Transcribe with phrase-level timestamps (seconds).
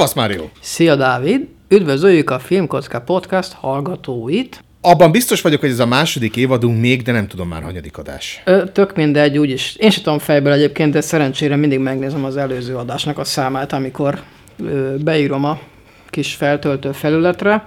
[0.00, 0.44] Szavasz, Mário!
[0.60, 1.48] Szia, Dávid!
[1.68, 4.64] Üdvözöljük a Filmkocka Podcast hallgatóit!
[4.80, 8.42] Abban biztos vagyok, hogy ez a második évadunk még, de nem tudom már hanyadik adás.
[8.44, 9.76] Ö, tök mindegy, úgyis.
[9.76, 14.20] Én sem tudom fejből egyébként, de szerencsére mindig megnézem az előző adásnak a számát, amikor
[14.64, 15.58] ö, beírom a
[16.06, 17.66] kis feltöltő felületre.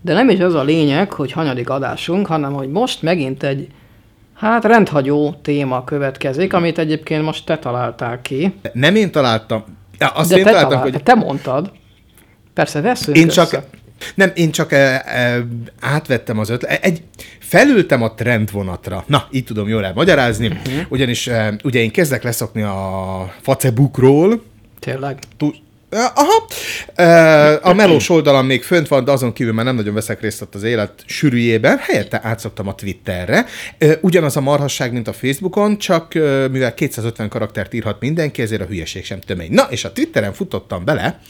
[0.00, 3.68] De nem is az a lényeg, hogy hanyadik adásunk, hanem hogy most megint egy
[4.34, 8.54] hát rendhagyó téma következik, amit egyébként most te találtál ki.
[8.72, 9.78] Nem én találtam.
[10.00, 11.72] Ja, azt de én te, találtam, talált, hogy te mondtad.
[12.54, 13.46] Persze, veszünk én össze.
[13.46, 13.64] csak...
[14.14, 15.46] Nem, én csak e, e,
[15.80, 16.84] átvettem az ötlet.
[16.84, 17.02] Egy,
[17.38, 19.04] felültem a trendvonatra.
[19.06, 20.46] Na, így tudom jól elmagyarázni.
[20.46, 20.84] Uh-huh.
[20.88, 24.42] Ugyanis e, ugye én kezdek leszokni a Facebookról,
[24.78, 25.18] Tényleg.
[25.36, 26.46] Tú- Aha.
[27.62, 30.54] A melós oldalam még fönt van, de azon kívül már nem nagyon veszek részt ott
[30.54, 31.78] az élet sűrűjében.
[31.78, 33.46] Helyette átszoktam a Twitterre.
[34.00, 36.14] Ugyanaz a marhasság, mint a Facebookon, csak
[36.50, 39.52] mivel 250 karaktert írhat mindenki, ezért a hülyeség sem tömény.
[39.52, 41.20] Na, és a Twitteren futottam bele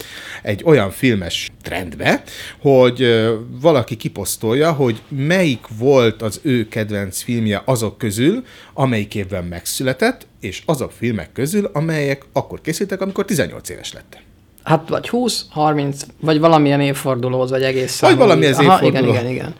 [0.41, 2.23] egy olyan filmes trendbe,
[2.59, 3.27] hogy
[3.61, 10.61] valaki kiposztolja, hogy melyik volt az ő kedvenc filmje azok közül, amelyik évben megszületett, és
[10.65, 14.17] azok filmek közül, amelyek akkor készültek, amikor 18 éves lett.
[14.63, 19.13] Hát vagy 20, 30, vagy valamilyen évfordulóhoz, vagy egész Vagy valami az Aha, igen, évforduló.
[19.13, 19.55] igen, igen.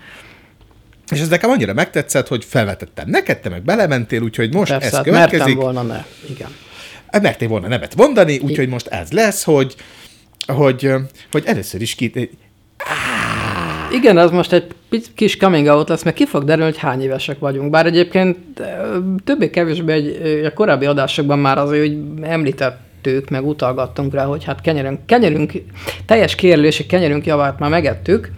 [1.11, 4.93] És ez nekem annyira megtetszett, hogy felvetettem neked, te meg belementél, úgyhogy most Persze, ez
[4.93, 5.37] hát következik.
[5.39, 6.05] mertem volna, ne.
[6.29, 6.49] Igen.
[7.21, 9.75] Mertél volna nevet mondani, úgyhogy most ez lesz, hogy,
[10.47, 10.93] hogy,
[11.31, 12.29] hogy először is ki...
[13.91, 14.65] Igen, az most egy
[15.15, 17.69] kis coming out lesz, mert ki fog derülni, hogy hány évesek vagyunk.
[17.69, 18.37] Bár egyébként
[19.23, 21.97] többé-kevésbé egy, a korábbi adásokban már azért hogy
[23.03, 25.51] említettük, meg utalgattunk rá, hogy hát kenyerünk, kenyerünk
[26.05, 28.31] teljes kérlési kenyerünk javát már megettük.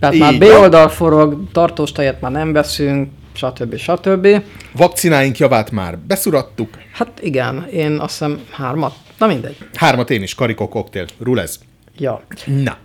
[0.00, 0.56] Tehát már Így B van.
[0.56, 3.76] oldal forog, tartós tejet már nem veszünk, stb.
[3.76, 4.28] stb.
[4.72, 9.56] Vakcináink javát már beszurattuk, Hát igen, én azt hiszem hármat, na mindegy.
[9.74, 11.58] hármat én is, karikó koktél, rulez.
[11.98, 12.22] Ja.
[12.46, 12.76] Na,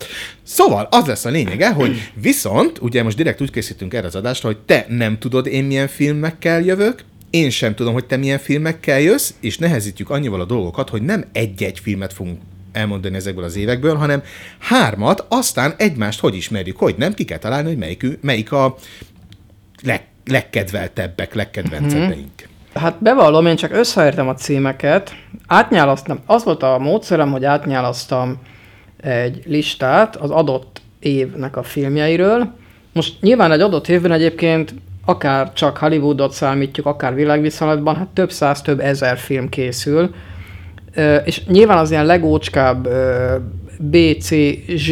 [0.43, 4.47] szóval az lesz a lényege, hogy viszont, ugye most direkt úgy készítünk erre az adásra,
[4.47, 9.00] hogy te nem tudod, én milyen filmekkel jövök, én sem tudom, hogy te milyen filmekkel
[9.00, 12.42] jössz, és nehezítjük annyival a dolgokat, hogy nem egy-egy filmet fogunk
[12.72, 14.23] elmondani ezekből az évekből, hanem
[14.60, 18.76] hármat, aztán egymást hogy ismerjük, hogy nem, ki kell találni, hogy melyik, melyik a
[19.84, 22.48] leg, legkedveltebbek, legkedvencebbink.
[22.73, 25.16] Hát bevallom, én csak összeértem a címeket,
[25.48, 28.38] átnyálasztam, az volt a módszerem, hogy átnyálasztam
[29.02, 32.54] egy listát az adott évnek a filmjeiről.
[32.94, 34.73] Most nyilván egy adott évben egyébként
[35.09, 40.14] akár csak Hollywoodot számítjuk, akár világviszonylatban, hát több száz, több ezer film készül,
[41.25, 42.87] és nyilván az ilyen legócskább
[43.80, 44.30] B, C,
[44.75, 44.92] Z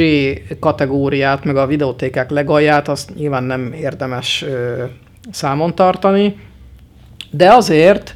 [0.59, 4.45] kategóriát, meg a videótékák legalját, azt nyilván nem érdemes
[5.31, 6.39] számon tartani,
[7.31, 8.15] de azért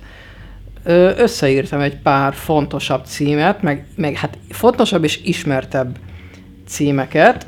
[1.18, 5.98] összeírtam egy pár fontosabb címet, meg, meg hát fontosabb és ismertebb
[6.68, 7.46] címeket,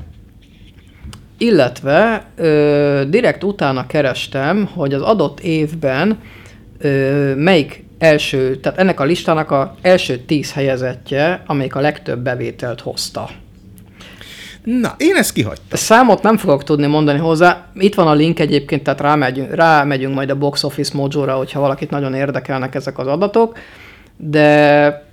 [1.44, 6.20] illetve ö, direkt utána kerestem, hogy az adott évben
[6.80, 12.82] ö, melyik első, tehát ennek a listának a első tíz helyezettje, amelyik a legtöbb bevételt
[12.82, 13.30] hozta.
[14.64, 15.66] Na, én ezt kihagytam.
[15.70, 17.66] Számot nem fogok tudni mondani hozzá.
[17.76, 21.90] Itt van a link egyébként, tehát rámegyünk, rámegyünk majd a Box Office Mojo-ra, hogyha valakit
[21.90, 23.58] nagyon érdekelnek ezek az adatok.
[24.18, 25.06] De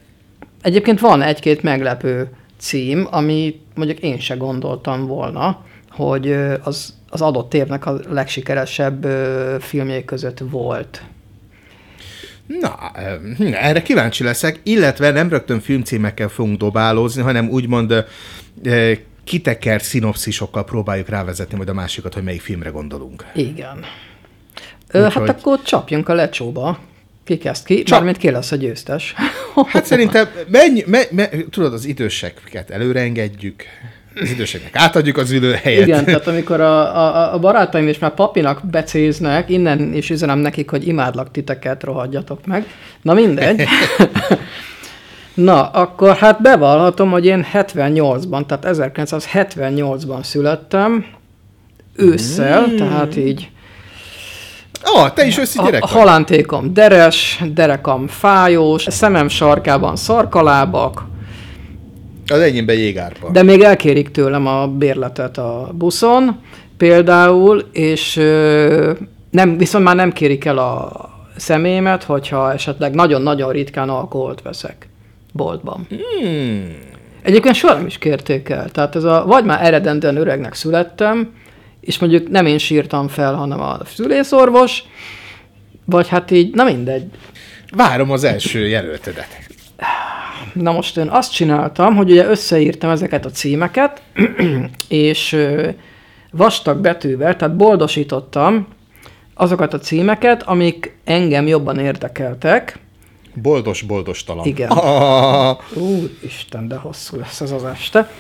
[0.63, 5.65] egyébként van egy-két meglepő cím, ami mondjuk én se gondoltam volna,
[6.07, 9.05] hogy az, az adott évnek a legsikeresebb
[9.61, 11.03] filmjei között volt.
[12.61, 12.91] Na,
[13.53, 18.05] erre kíváncsi leszek, illetve nem rögtön filmcímekkel fogunk dobálózni, hanem úgymond
[19.25, 23.25] kiteker szinopszisokkal próbáljuk rávezetni majd a másikat, hogy melyik filmre gondolunk.
[23.35, 23.85] Igen.
[24.91, 26.79] Ö, hát Úgyhogy- akkor csapjunk a lecsóba.
[27.25, 27.83] Ki kezd ki?
[27.83, 27.89] Csap.
[27.99, 29.15] Mármint ki lesz a győztes.
[29.67, 33.65] Hát szerintem, menj, me, me, tudod, az időseket előre engedjük,
[34.15, 35.87] az időseknek átadjuk az ülőhelyet.
[35.87, 40.71] Igen, tehát amikor a, a, a barátaim is már papinak becéznek, innen is üzenem nekik,
[40.71, 42.67] hogy imádlak titeket, rohadjatok meg.
[43.03, 43.65] Na mindegy.
[45.35, 51.05] Na, akkor hát bevallhatom, hogy én 78-ban, tehát 1978-ban születtem,
[51.97, 52.77] ősszel, mm.
[52.77, 53.51] tehát így
[54.97, 55.97] Ó, te is összi a, gyerek a vagy.
[55.97, 61.03] halántékom deres, derekam fájós, szemem sarkában szarkalábak,
[62.31, 63.31] Az enyémben jégárpa.
[63.31, 66.41] De még elkérik tőlem a bérletet a buszon,
[66.77, 68.15] például, és
[69.31, 74.89] nem, viszont már nem kérik el a személyemet, hogyha esetleg nagyon-nagyon ritkán alkoholt veszek
[75.33, 75.87] boltban.
[75.89, 76.77] Hmm.
[77.23, 78.71] Egyébként soha nem is kérték el.
[78.71, 81.33] Tehát ez a, vagy már eredendően öregnek születtem,
[81.81, 84.83] és mondjuk nem én sírtam fel, hanem a szülészorvos,
[85.85, 87.05] vagy hát így, na mindegy.
[87.77, 89.50] Várom az első jelöltedet.
[90.53, 94.03] Na most én azt csináltam, hogy ugye összeírtam ezeket a címeket,
[94.89, 95.37] és
[96.31, 98.67] vastag betűvel, tehát boldosítottam
[99.35, 102.79] azokat a címeket, amik engem jobban érdekeltek.
[103.35, 104.47] Boldos, boldos talam.
[104.47, 104.71] Igen.
[104.71, 108.11] Ah, Úristen, de hosszú lesz ez az este.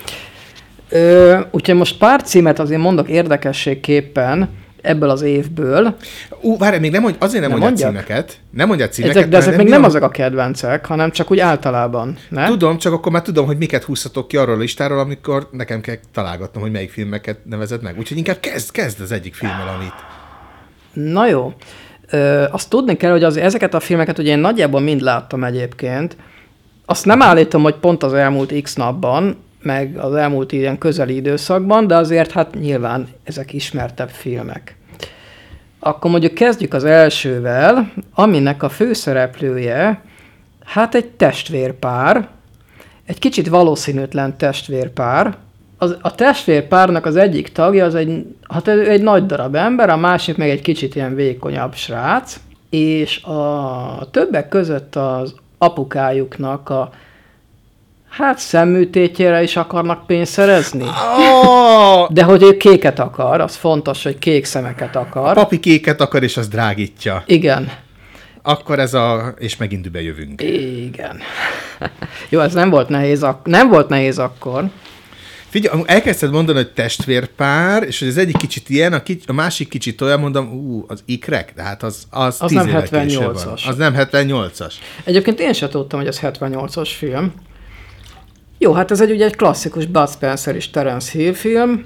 [0.89, 4.49] Ö, úgyhogy most pár címet azért mondok érdekességképpen
[4.83, 5.97] ebből az évből.
[6.41, 8.39] ú, várj, még nem mondj, azért nem, Nem mondja címeket.
[8.51, 9.17] Nem mondja címeket.
[9.17, 12.17] Ezek, de ezek még nem azok a kedvencek, hanem csak úgy általában.
[12.29, 12.47] Ne?
[12.47, 15.97] Tudom, csak akkor már tudom, hogy miket húzhatok ki arról a listáról, amikor nekem kell
[16.13, 17.99] találgatnom, hogy melyik filmeket nevezed meg.
[17.99, 19.95] Úgyhogy inkább kezd, kezd az egyik filmmel, amit.
[20.93, 21.53] Na jó.
[22.11, 26.17] Ö, azt tudni kell, hogy az, ezeket a filmeket ugye én nagyjából mind láttam egyébként.
[26.87, 31.87] Azt nem állítom, hogy pont az elmúlt x napban, meg az elmúlt ilyen közeli időszakban,
[31.87, 34.77] de azért hát nyilván ezek ismertebb filmek.
[35.79, 40.03] Akkor mondjuk kezdjük az elsővel, aminek a főszereplője,
[40.65, 42.29] hát egy testvérpár,
[43.07, 45.37] egy kicsit valószínűtlen testvérpár.
[45.79, 50.37] Az, a testvérpárnak az egyik tagja az egy, hát egy nagy darab ember, a másik
[50.37, 52.41] meg egy kicsit ilyen vékonyabb srác,
[52.71, 56.91] és a többek között az apukájuknak a
[58.11, 60.85] hát szemműtétjére is akarnak pénzt szerezni.
[60.85, 62.09] Oh!
[62.13, 65.35] De hogy ő kéket akar, az fontos, hogy kék szemeket akar.
[65.35, 67.23] Papi kéket akar, és az drágítja.
[67.27, 67.73] Igen.
[68.43, 69.35] Akkor ez a...
[69.39, 70.43] És megint dübe jövünk.
[70.43, 71.19] Igen.
[72.29, 74.65] Jó, ez nem volt nehéz, ak- nem volt nehéz akkor.
[75.49, 79.69] Figyelj, elkezdted mondani, hogy testvérpár, és hogy az egyik kicsit ilyen, a, kics- a másik
[79.69, 83.35] kicsit olyan, mondom, ú, az ikrek, de hát az, az, Az nem évvel később van.
[83.55, 83.67] 78-as.
[83.69, 84.73] Az nem 78-as.
[85.05, 87.33] Egyébként én sem tudtam, hogy ez 78-as film.
[88.63, 91.85] Jó, hát ez egy ugye egy klasszikus Bud Spencer és Terence Hill film,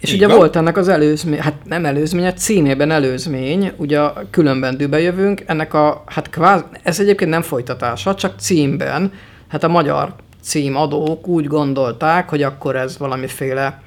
[0.00, 0.36] és Így ugye van.
[0.36, 4.00] volt ennek az előzmény, hát nem előzmény, a címében előzmény, ugye
[4.30, 9.12] különben dübe jövünk, ennek a, hát kváz, ez egyébként nem folytatása, csak címben,
[9.48, 13.82] hát a magyar címadók úgy gondolták, hogy akkor ez valamiféle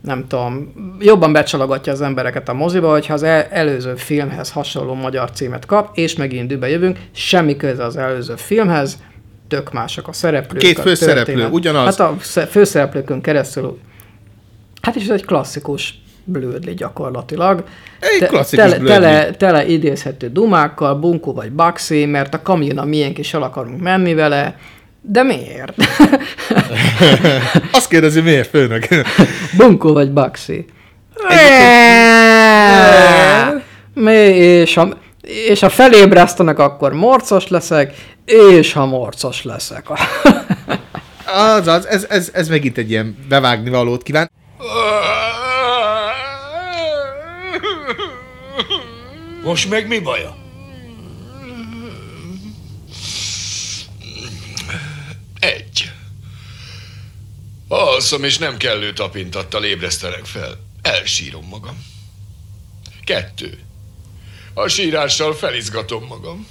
[0.00, 5.30] nem tudom, jobban becsalogatja az embereket a moziba, hogyha az el- előző filmhez hasonló magyar
[5.30, 9.02] címet kap, és megint dübe jövünk, semmi köze az előző filmhez,
[9.48, 10.62] tök mások a szereplők.
[10.62, 11.96] Két a főszereplő, ugyanaz.
[11.96, 13.78] Hát a sze- főszereplőkön keresztül,
[14.82, 17.64] hát is ez egy klasszikus blödli gyakorlatilag.
[18.00, 18.92] Egy klasszikus tele, blödli.
[18.92, 23.80] tele, tele idézhető dumákkal, bunkó vagy baxi, mert a kamion a miénk is el akarunk
[23.80, 24.56] menni vele,
[25.00, 25.74] de miért?
[27.72, 28.86] Azt kérdezi, miért főnök?
[29.58, 30.64] Bunkó vagy Baxi?
[33.94, 34.88] Mi, és ha,
[35.28, 37.94] és ha felébresztenek, akkor morcos leszek,
[38.24, 39.86] és ha morcos leszek.
[41.26, 44.30] Az, az, ez, ez, ez megint egy ilyen bevágni valót kíván.
[49.42, 50.36] Most meg mi baja?
[55.40, 55.92] Egy.
[57.68, 60.58] Alszom, és nem kellő tapintattal ébresztelek fel.
[60.82, 61.84] Elsírom magam.
[63.04, 63.67] Kettő.
[64.58, 66.46] A sírással felizgatom magam.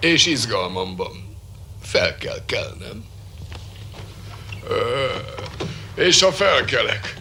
[0.00, 1.36] És izgalmamban
[1.82, 3.04] fel kell kelnem.
[4.68, 5.06] Ö,
[5.94, 7.16] és ha felkelek,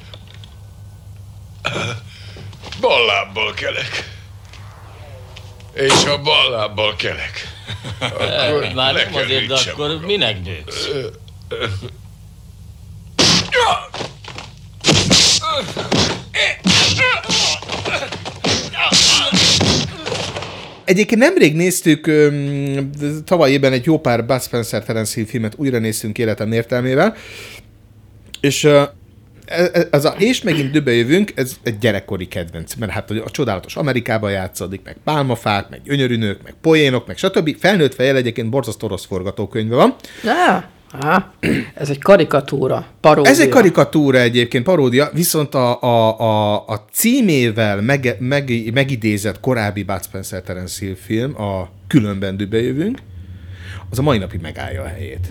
[2.79, 4.17] ballábbal kelek.
[5.73, 7.47] És ha ballábbal kelek,
[7.99, 10.03] akkor Már nem azért, de akkor magam.
[10.03, 10.89] minek nősz?
[20.89, 22.89] Egyébként nemrég néztük, öm,
[23.25, 27.15] tavaly évben egy jó pár Bud Spencer Terence Hill filmet újra néztünk életem értelmével,
[28.41, 28.81] és ö,
[29.45, 33.29] e- e- ez a És megint dübe jövünk, ez egy gyerekkori kedvenc, mert hát a
[33.29, 37.57] csodálatos Amerikában játszódik, meg pálmafák, meg gyönyörű nők, meg poénok, meg stb.
[37.59, 39.95] Felnőtt fejjel egyébként borzasztó rossz forgatókönyve van.
[40.25, 41.31] Á, á,
[41.73, 43.31] ez egy karikatúra, paródia.
[43.31, 49.83] Ez egy karikatúra egyébként, paródia, viszont a, a, a, a címével meg, meg, megidézett korábbi
[49.83, 52.97] Bud Spencer Terence Hill film, a Különben dübe jövünk,
[53.89, 55.27] az a mai napig megállja a helyét.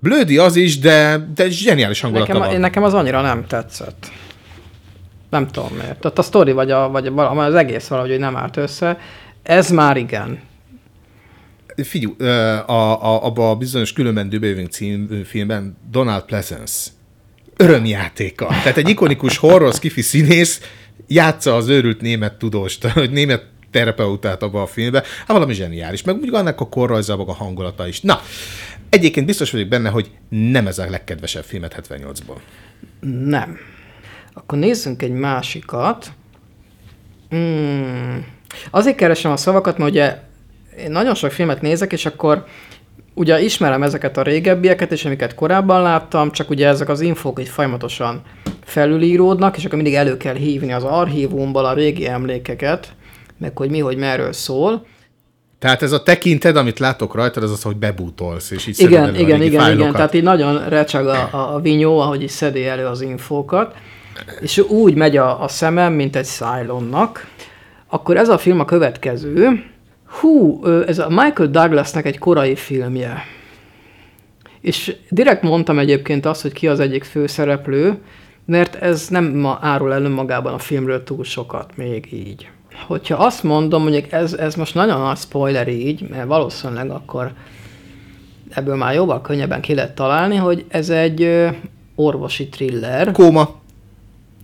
[0.00, 2.60] Blödi az is, de, de zseniális hangulata nekem, van.
[2.60, 4.10] nekem az annyira nem tetszett.
[5.30, 6.00] Nem tudom miért.
[6.00, 8.98] Tehát a sztori vagy, a, vagy a, az egész valahogy hogy nem állt össze.
[9.42, 10.38] Ez már igen.
[11.76, 12.28] Figyelj, ö,
[12.66, 16.90] a, a, abba a bizonyos Különben dübe jövünk című filmben Donald Pleasence
[17.56, 18.46] örömjátéka.
[18.46, 20.60] Tehát egy ikonikus horror skifi színész
[21.06, 24.98] játsza az őrült német tudóst, hogy német terapeutát abba a filmbe.
[25.18, 26.02] Hát valami zseniális.
[26.02, 28.00] Meg úgy annak a korrajza, a hangulata is.
[28.00, 28.20] Na,
[28.88, 32.38] egyébként biztos vagyok benne, hogy nem ez a legkedvesebb filmet 78-ból.
[33.24, 33.58] Nem.
[34.32, 36.12] Akkor nézzünk egy másikat.
[37.28, 38.26] Hmm.
[38.70, 40.18] Azért keresem a szavakat, mert ugye
[40.78, 42.44] én nagyon sok filmet nézek, és akkor
[43.14, 47.48] ugye ismerem ezeket a régebbieket, és amiket korábban láttam, csak ugye ezek az infók így
[47.48, 48.22] folyamatosan
[48.64, 52.92] felülíródnak, és akkor mindig elő kell hívni az archívumból a régi emlékeket,
[53.38, 54.86] meg hogy mi, hogy merről szól.
[55.58, 59.18] Tehát ez a tekinted, amit látok rajtad, az az, hogy bebútolsz, és így Igen, igen,
[59.18, 59.60] igen, igen.
[59.60, 59.94] fájlokat.
[59.94, 63.74] Tehát így nagyon recseg a, a, vinyó, ahogy is szedi elő az infókat,
[64.40, 67.26] és úgy megy a, a szemem, mint egy Cylonnak.
[67.86, 69.64] Akkor ez a film a következő.
[70.20, 73.22] Hú, ez a Michael Douglasnek egy korai filmje.
[74.60, 77.98] És direkt mondtam egyébként azt, hogy ki az egyik főszereplő,
[78.46, 82.48] mert ez nem ma árul el önmagában a filmről túl sokat, még így.
[82.86, 87.32] Hogyha azt mondom, mondjuk ez, ez most nagyon nagy spoiler így, mert valószínűleg akkor
[88.50, 91.48] ebből már jóval könnyebben ki lehet találni, hogy ez egy
[91.94, 93.12] orvosi thriller.
[93.12, 93.54] Kóma.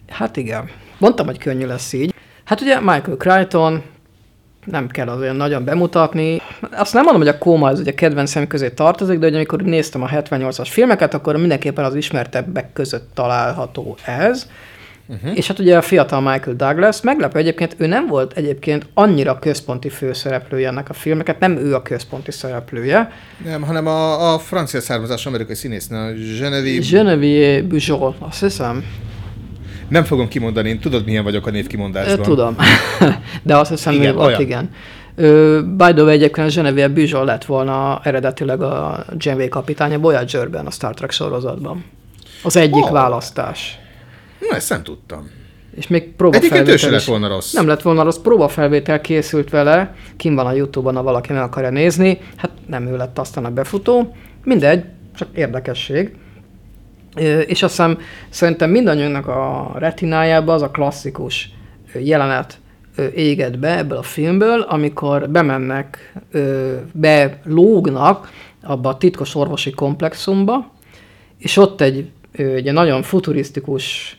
[0.09, 0.69] Hát igen.
[0.99, 2.15] Mondtam, hogy könnyű lesz így.
[2.45, 3.83] Hát ugye Michael Crichton,
[4.71, 6.41] nem kell az olyan nagyon bemutatni.
[6.71, 10.03] Azt nem mondom, hogy a kóma ez ugye kedvencem közé tartozik, de hogy amikor néztem
[10.03, 14.47] a 78-as filmeket, akkor mindenképpen az ismertebbek között található ez.
[15.11, 15.37] Uh-huh.
[15.37, 19.89] És hát ugye a fiatal Michael Douglas, meglepő egyébként, ő nem volt egyébként annyira központi
[19.89, 23.13] főszereplője ennek a filmeket, nem ő a központi szereplője.
[23.45, 26.87] Nem, hanem a, a francia származású amerikai színésznő, Genevieve.
[26.91, 28.85] Genevieve Bujold, azt hiszem.
[29.91, 32.23] Nem fogom kimondani, én tudod, milyen vagyok a Ö, névkimondásban.
[32.23, 32.57] Tudom.
[33.43, 34.41] De azt hiszem, Igen, volt, olyan.
[34.41, 34.71] igen.
[35.77, 40.71] By the way, egyébként a Genevieve Bujold lett volna eredetileg a Janeway kapitánya Voyager-ben, a
[40.71, 41.85] Star Trek sorozatban.
[42.43, 42.91] Az egyik oh.
[42.91, 43.79] választás.
[44.49, 45.31] Na, ezt nem tudtam.
[45.77, 47.53] És még próba Egyébként ő lett volna rossz.
[47.53, 51.71] Nem lett volna rossz, próbafelvétel készült vele, kim van a Youtube-on, ha valaki meg akarja
[51.71, 52.19] nézni.
[52.37, 54.17] Hát nem ő lett aztán a befutó.
[54.45, 54.85] Mindegy,
[55.17, 56.17] csak érdekesség.
[57.47, 57.99] És azt hiszem,
[58.29, 61.51] szerintem mindannyiunknak a retinájába az a klasszikus
[61.99, 62.59] jelenet
[62.97, 66.13] ö, égett be ebből a filmből, amikor bemennek,
[66.93, 68.31] belógnak
[68.63, 70.73] abba a titkos orvosi komplexumba,
[71.39, 74.17] és ott egy ugye nagyon futurisztikus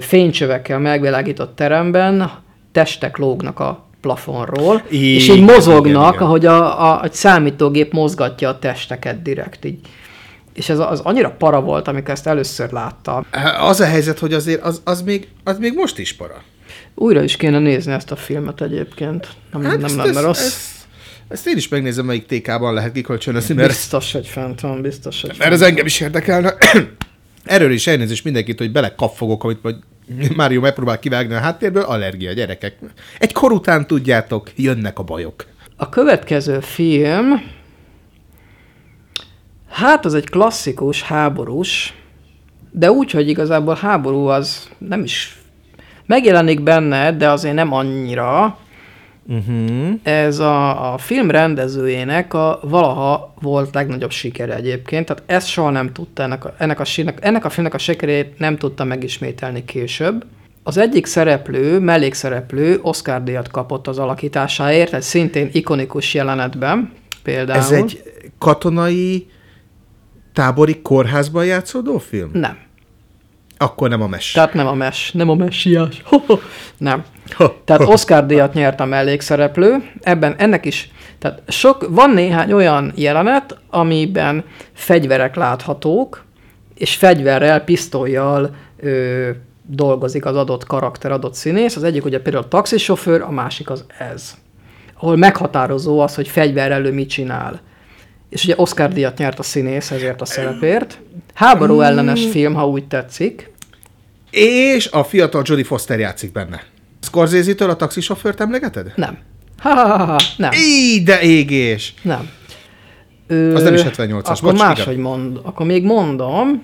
[0.00, 2.30] fénycsövekkel megvilágított teremben
[2.72, 6.22] testek lógnak a plafonról, Igen, és így mozognak, igen, igen.
[6.22, 9.78] ahogy a, a, egy számítógép mozgatja a testeket direkt így.
[10.60, 13.26] És ez az annyira para volt, amikor ezt először láttam.
[13.58, 16.42] Az a helyzet, hogy azért az, az, még, az még most is para.
[16.94, 19.28] Újra is kéne nézni ezt a filmet egyébként.
[19.52, 20.44] Nem, hát nem ezt, lenne ezt, rossz.
[20.44, 20.60] Ezt,
[21.28, 25.34] ezt én is megnézem, melyik TK-ban lehet kikölcsönözni, mert, Biztos, hogy fent van, biztos, hogy
[25.38, 26.54] mert ez engem is érdekelne.
[27.44, 29.76] Erről is elnézést mindenkit, hogy belekaffogok, amit majd
[30.36, 32.78] Mário megpróbál kivágni a háttérből, allergia, gyerekek.
[33.18, 35.46] Egy kor után tudjátok, jönnek a bajok.
[35.76, 37.58] A következő film,
[39.70, 41.94] hát az egy klasszikus háborús,
[42.70, 45.40] de úgy, hogy igazából háború az nem is
[46.06, 48.58] megjelenik benne, de azért nem annyira.
[49.28, 49.88] Uh-huh.
[50.02, 55.92] Ez a, a film rendezőjének a valaha volt legnagyobb sikere egyébként, tehát ezt soha nem
[55.92, 60.24] tudta, ennek a, ennek a, sínek, ennek a filmnek a sikerét nem tudta megismételni később.
[60.62, 67.58] Az egyik szereplő, mellékszereplő Oscar díjat kapott az alakításáért, egy szintén ikonikus jelenetben például.
[67.58, 68.02] Ez egy
[68.38, 69.26] katonai
[70.32, 72.30] tábori kórházban játszódó film?
[72.32, 72.58] Nem.
[73.56, 74.32] Akkor nem a mes.
[74.32, 76.02] Tehát nem a mes, nem a messiás.
[76.78, 77.04] nem.
[77.64, 83.58] Tehát Oscar díjat nyert a mellékszereplő, ebben ennek is, tehát sok, van néhány olyan jelenet,
[83.70, 86.24] amiben fegyverek láthatók,
[86.74, 89.30] és fegyverrel, pisztolyjal ö,
[89.66, 91.76] dolgozik az adott karakter, adott színész.
[91.76, 94.34] Az egyik ugye például a taxisofőr, a másik az ez.
[94.94, 97.60] Ahol meghatározó az, hogy fegyverrel ő mit csinál.
[98.30, 101.00] És ugye Oscar díjat nyert a színész ezért a szerepért.
[101.34, 103.50] Háború ellenes film, ha úgy tetszik.
[104.30, 106.62] És a fiatal Jodie Foster játszik benne.
[107.02, 108.92] Scorsese-től a taxisofőrt emlegeted?
[108.96, 109.18] Nem.
[109.58, 110.16] Ha, ha, ha, ha.
[110.36, 110.50] Nem.
[110.52, 111.94] Így, de égés!
[112.02, 112.30] Nem.
[113.26, 115.04] Ö, Az nem is 78-as, Akkor bocs, máshogy igen.
[115.04, 116.62] mond, akkor még mondom,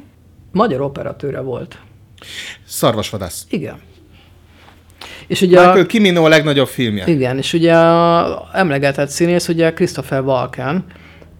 [0.52, 1.78] magyar operatőre volt.
[2.66, 3.46] Szarvasvadász.
[3.50, 3.76] Igen.
[5.26, 7.06] És ugye, Michael a, Cimino a legnagyobb filmje.
[7.06, 10.84] igen, és ugye a emlegetett színész, ugye Christopher Walken,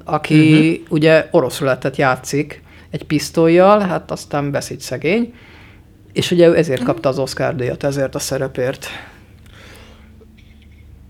[0.09, 0.93] aki uh-huh.
[0.93, 5.35] ugye orosz rulettet játszik egy pisztolyjal, hát aztán beszéd szegény,
[6.13, 8.87] és ugye ő ezért kapta az Oscar díjat, ezért a szerepért.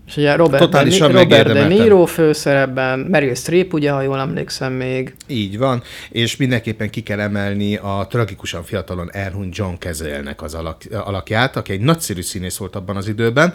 [0.07, 1.67] És ugye Robert, Totálisan de, Robert De.
[1.67, 7.19] Niro főszerepben, Meryl Streep, ugye, ha jól emlékszem még, Így van, és mindenképpen ki kell
[7.19, 12.75] emelni a tragikusan fiatalon elhunyt John Kezelnek az alak, alakját, aki egy nagyszerű színész volt
[12.75, 13.53] abban az időben.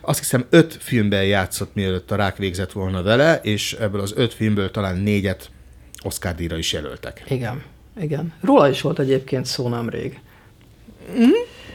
[0.00, 4.34] Azt hiszem öt filmben játszott, mielőtt a rák végzett volna vele, és ebből az öt
[4.34, 5.50] filmből talán négyet
[6.02, 7.24] Oscar díjra is jelöltek.
[7.28, 7.62] Igen,
[8.00, 8.32] igen.
[8.40, 10.20] Róla is volt egyébként szó nemrég.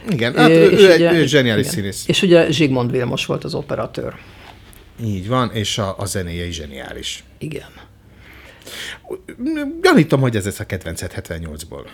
[0.08, 1.74] Igen, hát ő, és ő, egy, ugye- ő zseniális igen.
[1.74, 2.04] színész.
[2.08, 4.14] És ugye Zsigmond Vilmos volt az operatőr.
[5.04, 7.24] Így van, és a, a zenéje is zseniális.
[7.38, 7.68] Igen.
[9.82, 11.86] Gyanítom, hogy ez lesz a kedvenced 78-ból.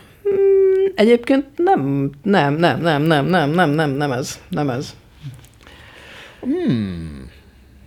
[0.94, 4.94] Egyébként nem, nem, nem, nem, nem, nem, nem, nem, nem ez, nem ez.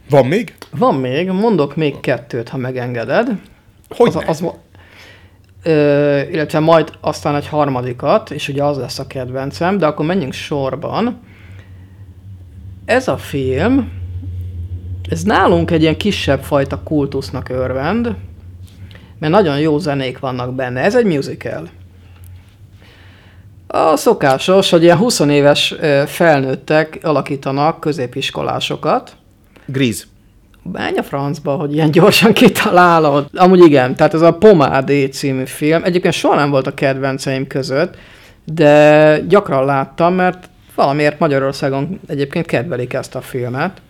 [0.09, 0.53] Van még?
[0.71, 3.29] Van még, mondok még kettőt, ha megengeded.
[3.89, 4.43] Hogy az, az,
[6.31, 11.19] illetve majd aztán egy harmadikat, és ugye az lesz a kedvencem, de akkor menjünk sorban.
[12.85, 13.91] Ez a film,
[15.09, 18.15] ez nálunk egy ilyen kisebb fajta kultusznak örvend,
[19.19, 20.81] mert nagyon jó zenék vannak benne.
[20.81, 21.69] Ez egy musical.
[23.67, 25.75] A szokásos, hogy ilyen 20 éves
[26.05, 29.17] felnőttek alakítanak középiskolásokat,
[29.65, 30.07] Gríz.
[30.71, 33.27] Menj a francba, hogy ilyen gyorsan kitalálod.
[33.33, 35.83] Amúgy igen, tehát ez a Pomádé című film.
[35.83, 37.95] Egyébként soha nem volt a kedvenceim között,
[38.45, 43.81] de gyakran láttam, mert valamiért Magyarországon egyébként kedvelik ezt a filmet.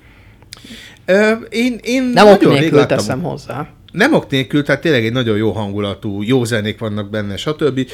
[1.05, 2.97] Ö, én, én Nem nagyon rég nélkül láttam.
[2.97, 7.37] teszem hozzá nem ok nélkül, tehát tényleg egy nagyon jó hangulatú, jó zenék vannak benne,
[7.37, 7.89] stb.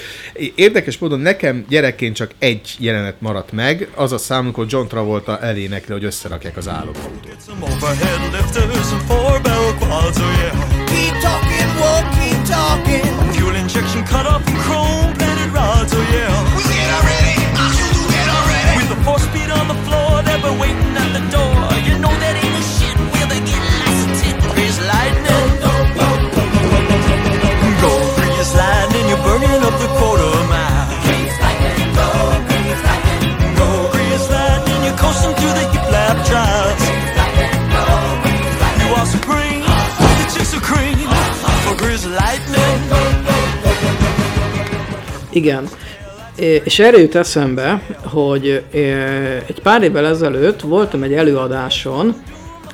[0.56, 5.40] Érdekes módon nekem gyerekként csak egy jelenet maradt meg, az a szám, amikor John Travolta
[5.40, 7.24] elénekli, hogy összerakják az állomautót.
[20.56, 21.35] With a.
[35.25, 36.86] coasting through the hip lap drives.
[38.79, 40.98] You are supreme, the chicks are cream
[41.63, 42.82] for grease lightning.
[45.29, 45.67] Igen.
[46.63, 48.63] És erre jut eszembe, hogy
[49.48, 52.15] egy pár évvel ezelőtt voltam egy előadáson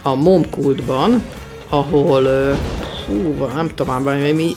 [0.01, 1.23] a Momkultban,
[1.71, 2.55] ahol
[3.07, 4.55] hú, nem tudom, már, mi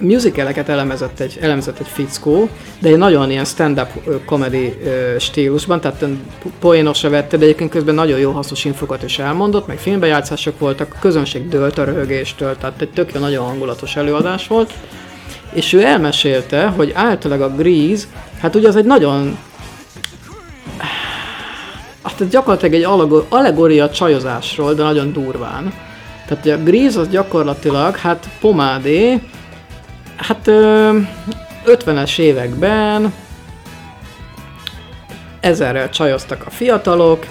[0.00, 2.48] musicaleket elemezett egy, elemezett egy fickó,
[2.78, 3.88] de egy nagyon ilyen stand-up
[4.24, 4.78] comedy
[5.18, 6.04] stílusban, tehát
[6.58, 10.98] poénosra vette, de egyébként közben nagyon jó hasznos infokat is elmondott, meg filmbejátszások voltak, a
[11.00, 14.72] közönség dőlt a röhögéstől, tehát egy tök jó, nagyon hangulatos előadás volt,
[15.52, 18.06] és ő elmesélte, hogy általában a Grease,
[18.40, 19.38] hát ugye az egy nagyon
[22.02, 22.86] hát gyakorlatilag egy
[23.28, 25.72] allegória csajozásról, de nagyon durván.
[26.26, 29.20] Tehát ugye a Grease az gyakorlatilag, hát pomádé,
[30.16, 30.98] hát ö,
[31.66, 33.12] 50-es években
[35.40, 37.26] ezerrel csajoztak a fiatalok,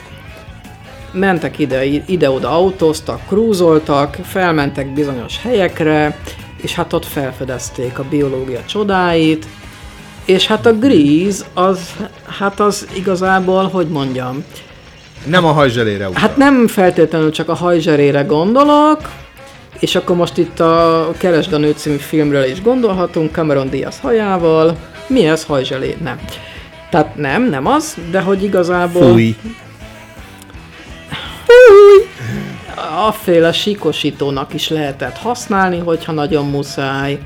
[1.12, 6.20] mentek ide, ide-oda autóztak, krúzoltak, felmentek bizonyos helyekre,
[6.62, 9.46] és hát ott felfedezték a biológia csodáit,
[10.26, 11.80] és hát a Grease az,
[12.40, 14.44] hát az igazából, hogy mondjam,
[15.26, 16.22] Nem a hajzselére utal.
[16.22, 19.00] Hát nem feltétlenül csak a hajzserére gondolok,
[19.80, 24.78] és akkor most itt a Keresd a nőt című filmről is gondolhatunk, Cameron Diaz hajával.
[25.08, 25.98] Mi ez hajzselé?
[26.04, 26.20] Nem.
[26.90, 29.12] Tehát nem, nem az, de hogy igazából...
[29.12, 29.36] Fúj.
[33.08, 37.20] Afféle sikosítónak is lehetett használni, hogyha nagyon muszáj.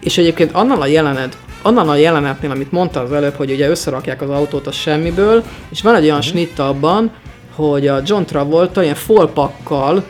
[0.00, 4.22] És egyébként annál a jelenet, annál a jelenetnél, amit mondta az előbb, hogy ugye összerakják
[4.22, 6.32] az autót a semmiből, és van egy olyan uh-huh.
[6.32, 7.10] snitt abban,
[7.56, 10.04] hogy a John Travolta ilyen folpakkal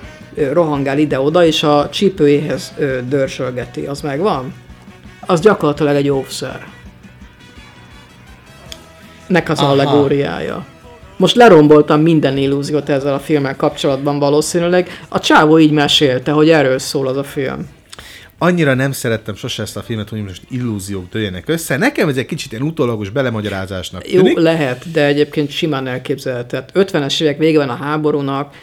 [0.52, 2.74] rohangál ide-oda, és a csípőjéhez
[3.08, 3.86] dörsölgeti.
[3.86, 4.54] Az megvan?
[5.26, 6.66] Az gyakorlatilag egy óvszer.
[9.26, 9.70] Nek az Aha.
[9.70, 10.64] allegóriája.
[11.16, 14.88] Most leromboltam minden illúziót ezzel a filmmel kapcsolatban valószínűleg.
[15.08, 17.68] A csávó így mesélte, hogy erről szól az a film.
[18.38, 21.76] Annyira nem szerettem sose ezt a filmet, hogy most illúziók dőljenek össze.
[21.76, 24.38] Nekem ez egy kicsit ilyen utólagos belemagyarázásnak Jó, tűnik.
[24.38, 26.46] lehet, de egyébként simán elképzelhető.
[26.48, 28.54] Tehát 50-es évek vége van a háborúnak,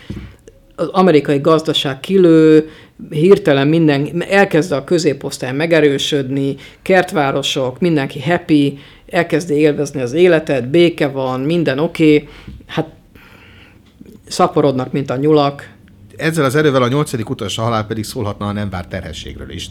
[0.76, 2.70] az amerikai gazdaság kilő,
[3.10, 11.40] hirtelen minden, elkezd a középosztály megerősödni, kertvárosok, mindenki happy, elkezdi élvezni az életet, béke van,
[11.40, 12.30] minden oké, okay.
[12.66, 12.88] hát
[14.28, 15.73] szaporodnak, mint a nyulak.
[16.18, 19.70] Ezzel az erővel a nyolcadik utas halál pedig szólhatna a nem várt terhességről is.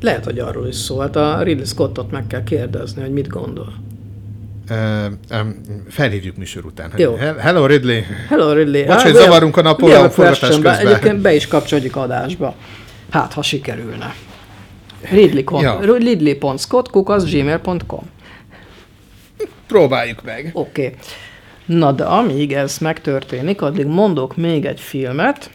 [0.00, 0.98] Lehet, hogy arról is szó.
[0.98, 3.72] Hát a Ridley Scottot meg kell kérdezni, hogy mit gondol.
[4.70, 5.04] Uh,
[5.40, 6.92] um, felhívjuk műsor után.
[6.96, 7.14] Jó.
[7.14, 8.00] He- Hello Ridley!
[8.28, 8.86] Hello Ridley.
[8.86, 9.74] Bocs, hogy zavarunk a a
[10.10, 10.78] forgatás közben.
[10.78, 12.54] Egyébként be is kapcsoljuk adásba.
[13.10, 14.14] Hát, ha sikerülne.
[15.10, 15.96] Ridley, Ja.
[15.96, 18.10] ridley.scottkukac.gmail.com
[19.66, 20.50] Próbáljuk meg.
[20.52, 20.84] Oké.
[20.84, 20.96] Okay.
[21.66, 25.50] Na de amíg ez megtörténik, addig mondok még egy filmet.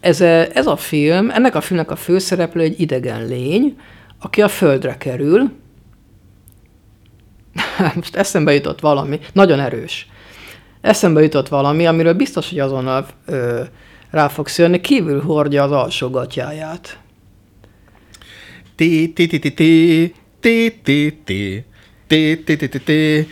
[0.00, 3.76] Ez, a- ez a film, ennek a filmnek a főszereplő egy idegen lény,
[4.20, 5.50] aki a földre kerül.
[7.94, 10.08] Most eszembe jutott valami, nagyon erős.
[10.80, 13.62] Eszembe jutott valami, amiről biztos, hogy azonnal ö,
[14.10, 16.98] rá fogsz jönni, kívül hordja az alsó gatyáját.
[18.74, 21.64] Ti, ti, ti, ti, ti, ti, ti, ti.
[22.06, 23.26] Ti, ti, ti, ti,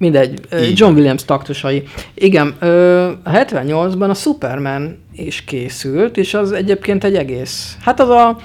[0.00, 1.82] Mindegy, Így John Williams taktusai.
[2.14, 8.08] Igen, ö, a 78-ban a Superman is készült, és az egyébként egy egész, hát az
[8.08, 8.36] a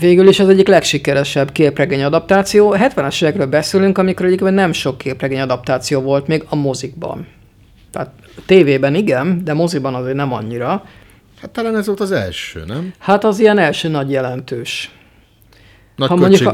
[0.00, 2.70] végül is az egyik legsikeresebb képregény adaptáció.
[2.70, 7.26] A 70-es évekről beszélünk, amikor egyébként nem sok képregény adaptáció volt még a mozikban.
[7.90, 8.10] Tehát
[8.46, 10.84] tévében igen, de moziban azért nem annyira.
[11.40, 12.92] Hát talán ez volt az első, nem?
[12.98, 14.90] Hát az ilyen első nagy jelentős
[15.96, 16.52] Nagy Ha mondjuk a-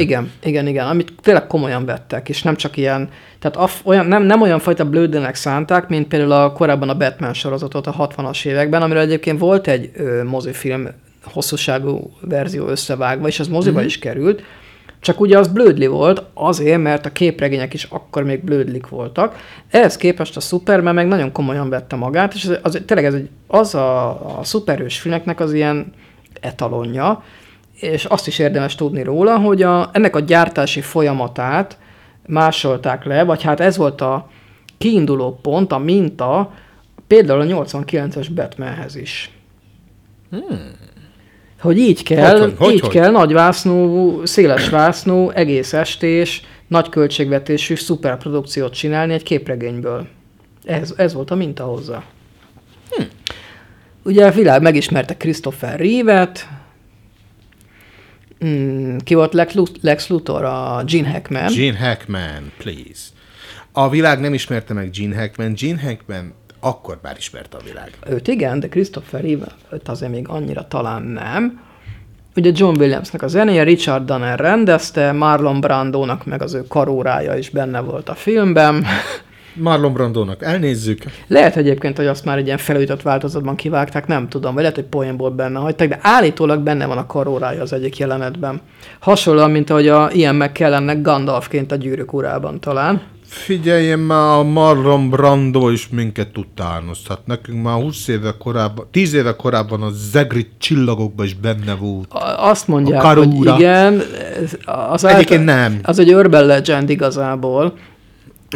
[0.00, 3.08] igen, igen, igen, amit tényleg komolyan vettek, és nem csak ilyen,
[3.38, 7.34] tehát a, olyan, nem, nem olyan fajta blödének szánták, mint például a, korábban a Batman
[7.34, 10.88] sorozatot a 60-as években, amiről egyébként volt egy ö, mozifilm
[11.24, 13.84] hosszúságú verzió összevágva, és az moziba Mhm.
[13.86, 13.90] uh-huh.
[13.92, 14.42] is került,
[15.00, 19.36] csak ugye az blödli volt, azért, mert a képregények is akkor még blödlik voltak.
[19.70, 23.28] Ehhez képest a Superman meg nagyon komolyan vette magát, és az, az tényleg ez egy,
[23.46, 24.08] az a,
[24.38, 25.92] a szuperhős filmeknek az ilyen
[26.40, 27.22] etalonja,
[27.82, 31.78] és azt is érdemes tudni róla, hogy a, ennek a gyártási folyamatát
[32.26, 34.28] másolták le, vagy hát ez volt a
[34.78, 36.52] kiinduló pont, a minta,
[37.06, 39.30] például a 89-es Batmanhez is.
[41.60, 42.90] Hogy így kell, Hogy, hogy, így hogy?
[42.90, 50.06] kell nagy vásznú, széles vásznú, egész estés, nagy költségvetésű szuperprodukciót csinálni egy képregényből.
[50.64, 52.02] Ez, ez volt a minta hozzá.
[52.90, 53.02] Hm.
[54.02, 56.48] Ugye a világ megismerte Christopher Reeve-et,
[58.44, 61.52] mm, ki volt Lex, Lex Luthor, a Gene Hackman.
[61.52, 63.00] Gene Hackman, please.
[63.72, 65.54] A világ nem ismerte meg Gene Hackman.
[65.54, 67.90] Gene Hackman akkor már ismerte a világ.
[68.08, 71.60] Őt igen, de Christopher Reeve őt azért még annyira talán nem.
[72.36, 77.50] Ugye John Williamsnek a zenéje, Richard Donner rendezte, Marlon Brandónak meg az ő karórája is
[77.50, 78.84] benne volt a filmben.
[79.54, 81.02] Marlon Brandónak elnézzük.
[81.26, 84.86] Lehet egyébként, hogy azt már egy ilyen felújított változatban kivágták, nem tudom, vagy lehet, hogy
[84.86, 88.60] poénból benne hagyták, de állítólag benne van a karórája az egyik jelenetben.
[89.00, 93.02] Hasonlóan, mint ahogy a ilyen meg kellennek Gandalfként a gyűrűk urában talán.
[93.26, 97.20] Figyeljen már, a Marlon Brando is minket utánozhat.
[97.26, 102.12] Nekünk már 20 éve korábban, 10 éve korábban a Zegri csillagokban is benne volt.
[102.12, 104.02] A- Azt mondják, A hogy igen,
[104.64, 105.78] az Egyébként nem.
[105.82, 107.74] Az egy urban legend igazából.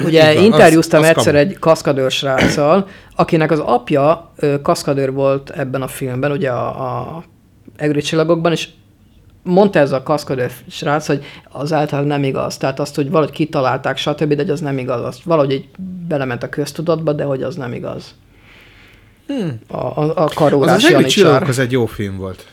[0.04, 1.44] Ugye Igen, interjúztam az- az egyszer kamu.
[1.46, 6.66] egy kaszkadőr sráccal, akinek az apja ö, kaszkadőr volt ebben a filmben, ugye a,
[7.16, 7.24] a
[7.76, 8.68] Egri csillagokban, és
[9.42, 12.56] mondta ez a kaszkadőr srác, hogy az általában nem igaz.
[12.56, 15.02] Tehát azt, hogy valahogy kitalálták, stb., de hogy az nem igaz.
[15.04, 15.68] Azt valahogy így
[16.08, 18.14] belement a köztudatba, de hogy az nem igaz.
[19.26, 19.58] Hmm.
[19.68, 21.10] A, a, a Az karórás az Janicsár.
[21.12, 22.46] csillagok az egy jó film volt.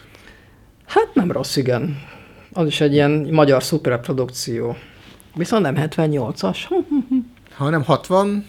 [0.85, 1.97] Hát nem rossz, igen.
[2.53, 4.75] Az is egy ilyen magyar szuperprodukció.
[5.35, 6.57] Viszont nem 78-as.
[7.63, 7.69] Hm.
[7.69, 8.45] Ha nem 60...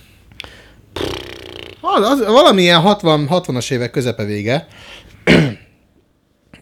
[1.81, 4.67] Az, az, valamilyen 60, 60-as évek közepe vége.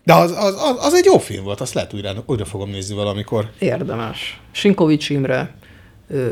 [0.05, 2.95] De az, az, az, az, egy jó film volt, azt lehet újra, újra fogom nézni
[2.95, 3.51] valamikor.
[3.59, 4.41] Érdemes.
[4.51, 5.55] Sinkovics Imre,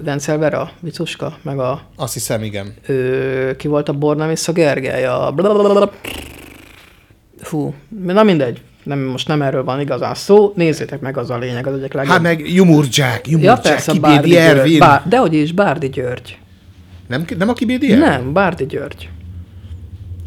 [0.03, 2.75] Vencel Vera, Vicuska, meg a, Azt hiszem, igen.
[2.87, 5.35] ö, ki volt a Borna Vissza Gergely, a.
[7.39, 8.61] Fú, na mindegy.
[8.83, 10.53] Nem, most nem erről van igazán szó.
[10.57, 12.13] Nézzétek meg, az a lényeg, az egyik legjobb.
[12.13, 14.37] Hát meg Jumurcsák, ja, Jumurcsák, persze, Kibédi Bárdi.
[14.37, 14.79] Ervin.
[14.79, 16.39] Bár, dehogy is, Bárdi György.
[17.09, 18.07] Nem, nem a Kibédi Ervin?
[18.07, 19.09] Nem, Bárdi György.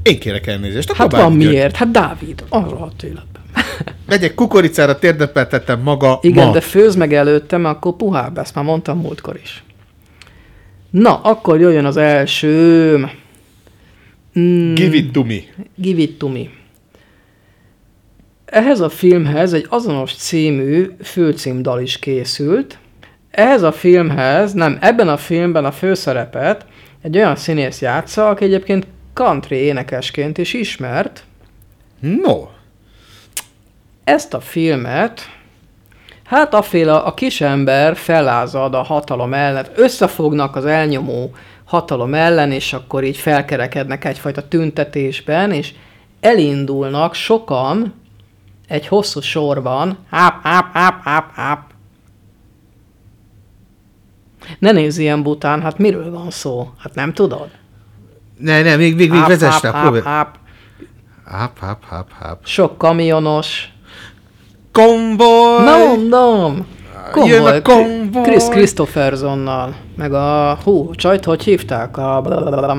[0.04, 0.92] Én kérek elnézést.
[0.92, 1.48] Hát van György.
[1.52, 1.76] miért.
[1.76, 3.42] Hát Dávid, arra hat életben.
[4.08, 6.54] Megyek kukoricára, térdepet tettem maga Igen, ma.
[6.54, 9.64] de főz meg előtte, mert akkor puhább, ezt már mondtam múltkor is.
[10.90, 12.98] Na, akkor jöjjön az első.
[14.40, 15.36] Mm, Give it to me.
[15.76, 16.42] Give it to me.
[18.54, 22.78] Ehhez a filmhez egy azonos című főcímdal is készült.
[23.32, 26.66] Ehhez a filmhez, nem, ebben a filmben a főszerepet
[27.02, 31.24] egy olyan színész játsza, aki egyébként country énekesként is ismert.
[32.00, 32.48] No.
[34.04, 35.22] Ezt a filmet,
[36.24, 41.32] hát aféle a kisember fellázad a hatalom ellen, összefognak az elnyomó
[41.64, 45.74] hatalom ellen, és akkor így felkerekednek egyfajta tüntetésben, és
[46.20, 48.02] elindulnak sokan
[48.68, 51.72] egy hosszú sorban, háp, háp, háp, háp, háp.
[54.60, 56.70] Ne nézz ilyen bután, hát miről van szó?
[56.78, 57.50] Hát nem tudod?
[58.38, 60.02] Ne, ne, még, még, még Háp, vezess háp, rá, próbálj.
[60.04, 60.38] háp,
[61.90, 62.40] háp, háp.
[62.44, 63.74] Sok kamionos,
[64.74, 65.64] Konvoj!
[65.64, 66.66] Na mondom!
[67.26, 68.24] Jön Konvoj, a konvoj!
[68.24, 71.98] Chris Christophersonnal, meg a, hú, csajt, hogy hívták?
[71.98, 72.78] A blablabla.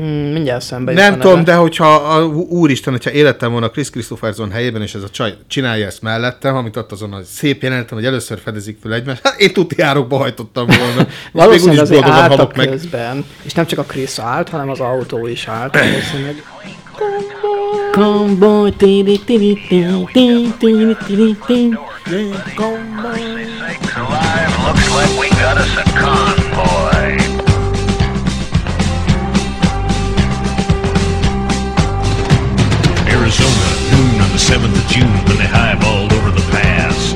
[0.00, 1.42] Hmm, mindjárt szembe Nem tudom, neve.
[1.52, 5.86] de hogyha a, úristen, hogyha életem volna Chris Christopherson helyében, és ez a csaj csinálja
[5.86, 9.52] ezt mellettem, amit ott azon a szép jelenetem, hogy először fedezik fel egymást, hát én
[9.52, 11.00] tuti árokba hajtottam volna.
[11.00, 12.68] És még Valószínűleg úgyis azért álltak meg.
[12.68, 13.24] közben.
[13.42, 15.78] És nem csak a Chris állt, hanem az autó is állt.
[15.78, 16.42] Valószínűleg.
[17.92, 21.78] Convoy, tiri, tiri, tiri, tiri, tiri, tiri, tiri.
[23.58, 26.99] Sakes alive, looks like we got us a convoy.
[34.50, 37.14] 7th of June when they highballed over the pass.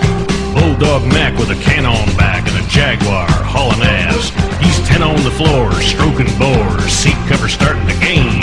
[0.54, 4.30] Bulldog Mac with a cannon back and a Jaguar hauling ass.
[4.62, 8.38] He's 10 on the floor, stroking bores, seat cover starting to gain.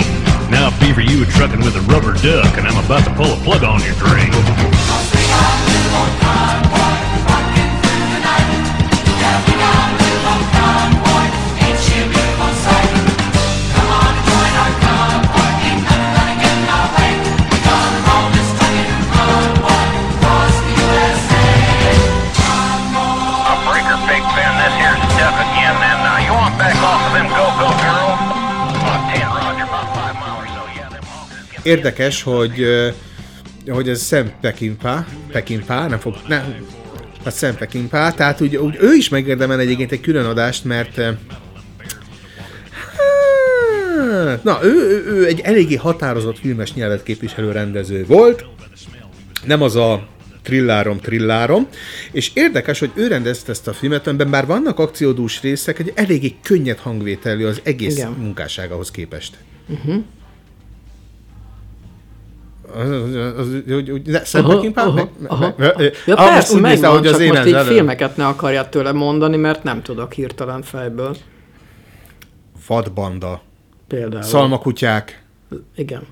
[0.52, 3.40] Now Beaver, you a trucking with a rubber duck, and I'm about to pull a
[3.40, 4.28] plug on your drain.
[31.62, 32.66] Érdekes, hogy,
[33.66, 36.66] hogy ez Sam Peckinpah, Peckinpah, nem fog, nem,
[37.24, 41.00] hát Sam Peckinpah, tehát úgy, úgy ő is megérdemel egyébként egy külön adást, mert
[44.26, 48.44] hát, na, ő, ő, ő egy eléggé határozott filmes nyelvet képviselő rendező volt,
[49.46, 50.08] nem az a
[50.42, 51.68] trillárom, trillárom,
[52.12, 56.34] és érdekes, hogy ő rendezte ezt a filmet, amiben már vannak akciódús részek, egy eléggé
[56.42, 58.10] könnyed hangvételű az egész Igen.
[58.10, 59.36] munkásságához képest.
[62.74, 62.90] Az,
[63.38, 63.48] az,
[64.24, 64.46] Sam
[66.06, 68.16] Ja ah, most persze, úgy nézte, megvan, hogy az csak én most így elő- filmeket
[68.16, 71.16] ne akarját tőle mondani, mert nem tudok hirtelen fejből.
[72.66, 73.42] Vadbanda,
[73.88, 74.22] Például.
[74.22, 75.22] szalmakutyák,
[75.76, 76.02] Igen.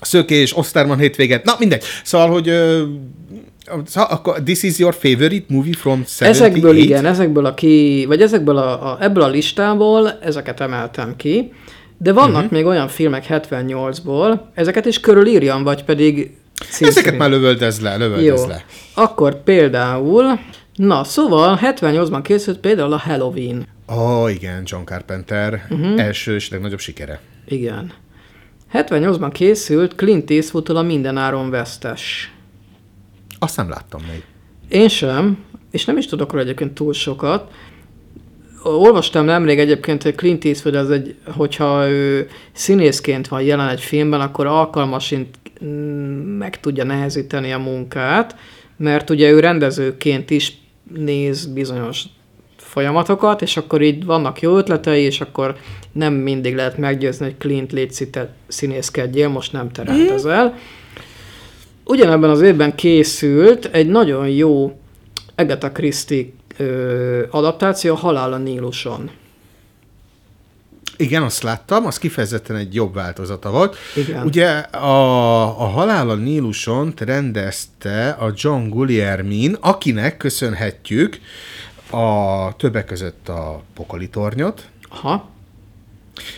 [0.00, 1.84] szökés, Osztárman hétvége, na mindegy.
[2.04, 2.50] Szóval, hogy
[3.86, 6.40] szóval, akkor this is your favorite movie from 78?
[6.40, 11.52] Ezekből igen, ezekből a ki, vagy ezekből a, a, ebből a listából ezeket emeltem ki,
[11.98, 12.50] de vannak uh-huh.
[12.50, 16.36] még olyan filmek 78-ból, ezeket is körülírjam, vagy pedig
[16.70, 17.18] cím Ezeket szerint?
[17.18, 17.98] már lövöldez le, Jó.
[17.98, 18.64] lövöldez le.
[18.94, 20.38] Akkor például,
[20.74, 23.66] na szóval 78-ban készült például a Halloween.
[23.88, 26.00] Ó, oh, igen, John Carpenter uh-huh.
[26.00, 27.20] első és legnagyobb sikere.
[27.48, 27.92] Igen.
[28.72, 32.32] 78-ban készült Clint Eastwood-tól a Mindenáron vesztes.
[33.38, 34.22] Azt nem láttam még.
[34.68, 37.50] Én sem, és nem is tudok róla egyébként túl sokat.
[38.66, 44.20] Olvastam nemrég egyébként, hogy Clint Eastwood az egy, hogyha ő színészként van jelen egy filmben,
[44.20, 45.28] akkor alkalmasint
[45.64, 48.36] mm, meg tudja nehezíteni a munkát,
[48.76, 50.52] mert ugye ő rendezőként is
[50.94, 52.02] néz bizonyos
[52.56, 55.56] folyamatokat, és akkor így vannak jó ötletei, és akkor
[55.92, 58.08] nem mindig lehet meggyőzni, hogy Clint légy
[58.46, 60.58] színészkedjél, most nem te rendezel.
[61.84, 64.78] Ugyanebben az évben készült egy nagyon jó
[65.34, 66.24] Agatha Christie
[66.56, 69.10] ö, adaptáció, Halál a Níluson.
[70.98, 73.76] Igen, azt láttam, az kifejezetten egy jobb változata volt.
[73.96, 74.26] Igen.
[74.26, 81.18] Ugye a, a Halál a Níluson rendezte a John Guglielmin, akinek köszönhetjük
[81.90, 85.28] a többek között a Pokoli tornyot, Aha,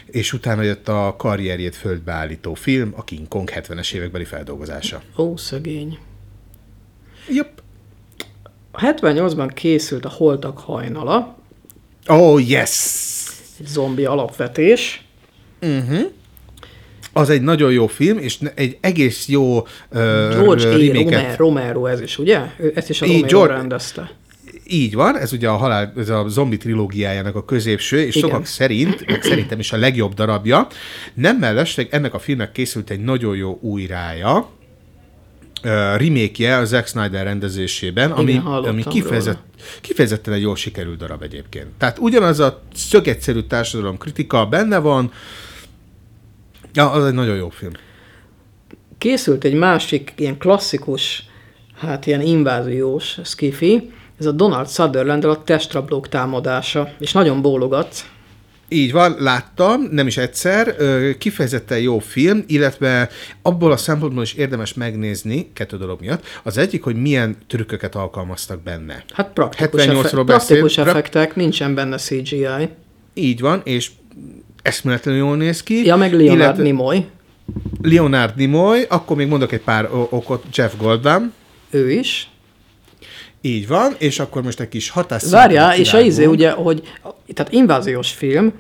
[0.06, 5.02] és utána jött a karrierjét földbeállító film, a King Kong 70-es évekbeli feldolgozása.
[5.16, 5.98] ó, szegény.
[7.28, 7.62] Jobb.
[8.72, 11.36] 78-ban készült a Holtak hajnala,
[12.06, 12.94] Oh, yes!
[13.60, 15.04] egy zombi alapvetés.
[17.12, 19.66] Az egy nagyon jó film, és egy egész jó uh,
[20.30, 20.70] George A.
[20.70, 21.36] reméket.
[21.36, 22.40] Romero, ez is, ugye?
[22.74, 24.10] Ezt is a Romero George- rendezte.
[24.66, 28.28] Így van, ez ugye a, halál, ez a zombi trilógiájának a középső, és Igen.
[28.28, 30.66] sokak szerint, meg szerintem is a legjobb darabja.
[31.14, 34.48] Nem mellesleg ennek a filmnek készült egy nagyon jó újrája,
[35.62, 39.42] remake a Zack Snyder rendezésében, ami, hallottam ami kifejezett,
[39.80, 41.66] kifejezetten egy jól sikerült darab egyébként.
[41.78, 45.12] Tehát ugyanaz a szögegyszerű társadalom kritika benne van,
[46.72, 47.72] ja, az egy nagyon jó film.
[48.98, 51.24] Készült egy másik ilyen klasszikus,
[51.76, 58.04] hát ilyen inváziós skifi, ez a Donald sutherland a testrablók támadása, és nagyon bólogat.
[58.68, 60.76] Így van, láttam, nem is egyszer,
[61.18, 63.08] kifejezetten jó film, illetve
[63.42, 66.26] abból a szempontból is érdemes megnézni, kettő dolog miatt.
[66.42, 69.04] Az egyik, hogy milyen trükköket alkalmaztak benne.
[69.12, 72.68] Hát praktikus, 78-ról effe- beszél- praktikus pra- effektek, nincsen benne CGI.
[73.14, 73.90] Így van, és
[74.62, 75.84] eszméletlenül jól néz ki.
[75.86, 77.04] Ja, meg Leonard illetve- Nimoy,
[77.82, 81.32] Leonard Nimoy, akkor még mondok egy pár okot, Jeff Goldblum,
[81.70, 82.30] ő is.
[83.40, 85.24] Így van, és akkor most egy kis hatás.
[85.30, 86.82] Várjál, és a izé ugye, hogy
[87.34, 88.52] tehát inváziós film,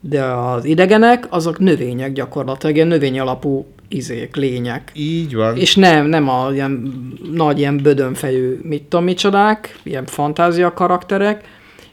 [0.00, 4.92] de az idegenek, azok növények gyakorlatilag, ilyen növény alapú izék, lények.
[4.94, 5.56] Így van.
[5.56, 6.92] És nem, nem a ilyen
[7.32, 11.44] nagy, ilyen bödönfejű, mit tudom micsodák, ilyen fantázia karakterek,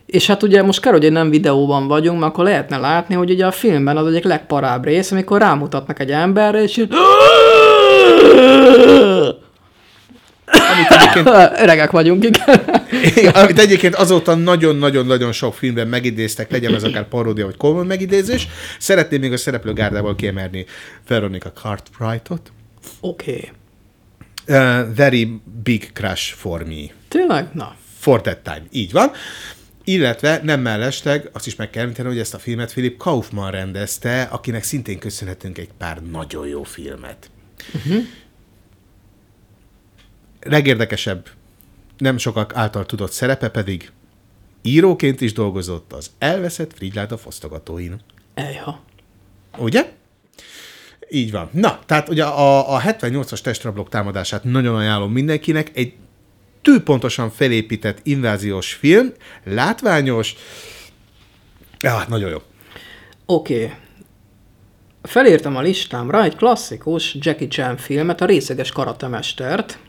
[0.05, 3.45] és hát ugye most kell, hogy nem videóban vagyunk, mert akkor lehetne látni, hogy ugye
[3.45, 6.93] a filmben az egyik legparább rész, amikor rámutatnak egy emberre, és így...
[10.73, 11.27] Amit egyébként,
[11.63, 13.33] Öregek vagyunk, igen.
[13.33, 18.47] amit egyébként azóta nagyon-nagyon-nagyon sok filmben megidéztek, legyen az akár paródia vagy komoly megidézés.
[18.79, 20.65] Szeretném még a szereplőgárdából kiemelni
[21.07, 22.51] Veronica Cartwrightot.
[22.99, 23.31] Oké.
[23.31, 23.51] Okay.
[24.47, 26.85] Uh, very big crush for me.
[27.07, 27.47] Tényleg?
[27.53, 27.75] Na.
[27.99, 28.63] For that time.
[28.71, 29.11] Így van.
[29.83, 34.21] Illetve nem mellesleg, azt is meg kell említeni, hogy ezt a filmet Philip Kaufman rendezte,
[34.21, 37.29] akinek szintén köszönhetünk egy pár nagyon jó filmet.
[37.73, 38.03] Uh-huh.
[40.49, 41.27] Legérdekesebb,
[41.97, 43.91] nem sokak által tudott szerepe pedig
[44.61, 47.99] íróként is dolgozott az elveszett Frigyláda fosztogatóin.
[48.33, 48.79] Ejha.
[49.57, 49.91] Ugye?
[51.09, 51.49] Így van.
[51.51, 55.71] Na, tehát ugye a, a 78-as testrablok támadását nagyon ajánlom mindenkinek.
[55.73, 55.93] Egy
[56.61, 59.11] tűpontosan felépített inváziós film,
[59.43, 60.35] látványos,
[61.79, 62.41] ja, nagyon jó.
[63.25, 63.63] Oké.
[63.63, 63.75] Okay.
[65.01, 69.79] Felírtam a listámra egy klasszikus Jackie Chan filmet, a részeges karatemestert.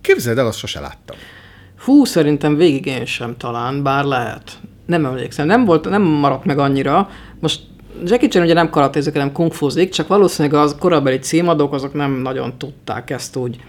[0.00, 1.16] Képzeld el, azt sose láttam.
[1.84, 4.52] Hú, szerintem végig én sem talán, bár lehet.
[4.86, 7.08] Nem emlékszem, nem, volt, nem maradt meg annyira.
[7.40, 7.60] Most
[8.04, 12.58] Jackie Chan ugye nem karatézik, hanem kungfuzik, csak valószínűleg az korabeli címadók azok nem nagyon
[12.58, 13.60] tudták ezt úgy,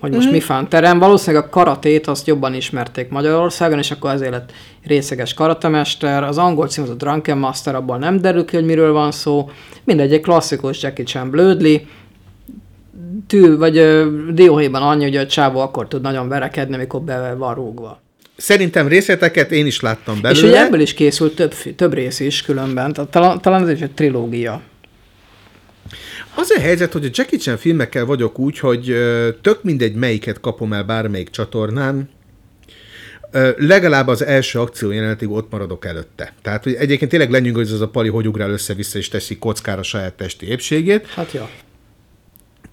[0.00, 0.32] hogy most mm.
[0.32, 0.98] mi fán terem.
[0.98, 4.52] Valószínűleg a karatét azt jobban ismerték Magyarországon, és akkor ezért lett
[4.84, 6.22] részeges karatemester.
[6.22, 9.50] Az angol cím az a Drunken Master, abból nem derül ki, hogy miről van szó.
[9.84, 11.86] Mindegy, egy klasszikus Jackie Chan blödli.
[13.26, 17.54] Tű, vagy ö, dióhéjban annyi, hogy a csávó akkor tud nagyon verekedni, amikor be van
[17.54, 18.00] rúgva.
[18.36, 20.40] Szerintem részleteket én is láttam belőle.
[20.40, 23.92] És ugye ebből is készült több, több rész is különben, talán, talán ez is egy
[23.92, 24.62] trilógia.
[26.34, 28.94] Az a helyzet, hogy a Jackie Chan filmekkel vagyok úgy, hogy
[29.42, 32.08] tök mindegy melyiket kapom el bármelyik csatornán,
[33.56, 36.34] legalább az első akció jelenetig ott maradok előtte.
[36.42, 40.14] Tehát, hogy egyébként tényleg lenyűgöz az a pali, hogy ugrál össze-vissza és teszi kockára saját
[40.14, 41.06] testi épségét.
[41.06, 41.50] Hát ja.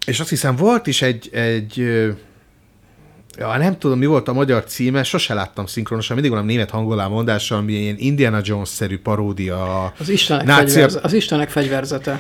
[0.05, 1.77] És azt hiszem volt is egy, egy
[3.37, 7.07] ja, nem tudom, mi volt a magyar címe, sose láttam szinkronosan, mindig valami német hangolá
[7.07, 9.93] mondással, ami ilyen Indiana Jones-szerű paródia.
[9.99, 12.19] Az Istenek, náci- fegyverz, az Istenek fegyverzete.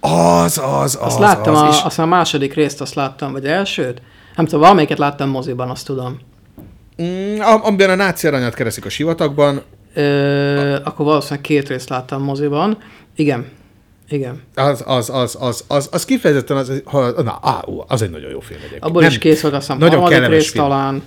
[0.00, 3.46] Az, az, az, Azt láttam, az, a, és- azt a második részt azt láttam, vagy
[3.46, 4.02] elsőt?
[4.36, 6.18] Nem tudom, valamelyiket láttam moziban, azt tudom.
[7.02, 9.62] Mm, am- amiben a náci aranyat keresik a sivatagban,
[9.94, 12.78] Ö, akkor valószínűleg két részt láttam moziban.
[13.16, 13.46] Igen.
[14.08, 14.40] Igen.
[14.54, 18.40] az, az, az, az, az, az kifejezetten az, ha, na, á, az egy nagyon jó
[18.40, 18.84] film egyébként.
[18.84, 20.64] Abból Nem, is kész volt, azt hiszem, Nagyon harmadik kellemes rész film.
[20.64, 21.02] talán.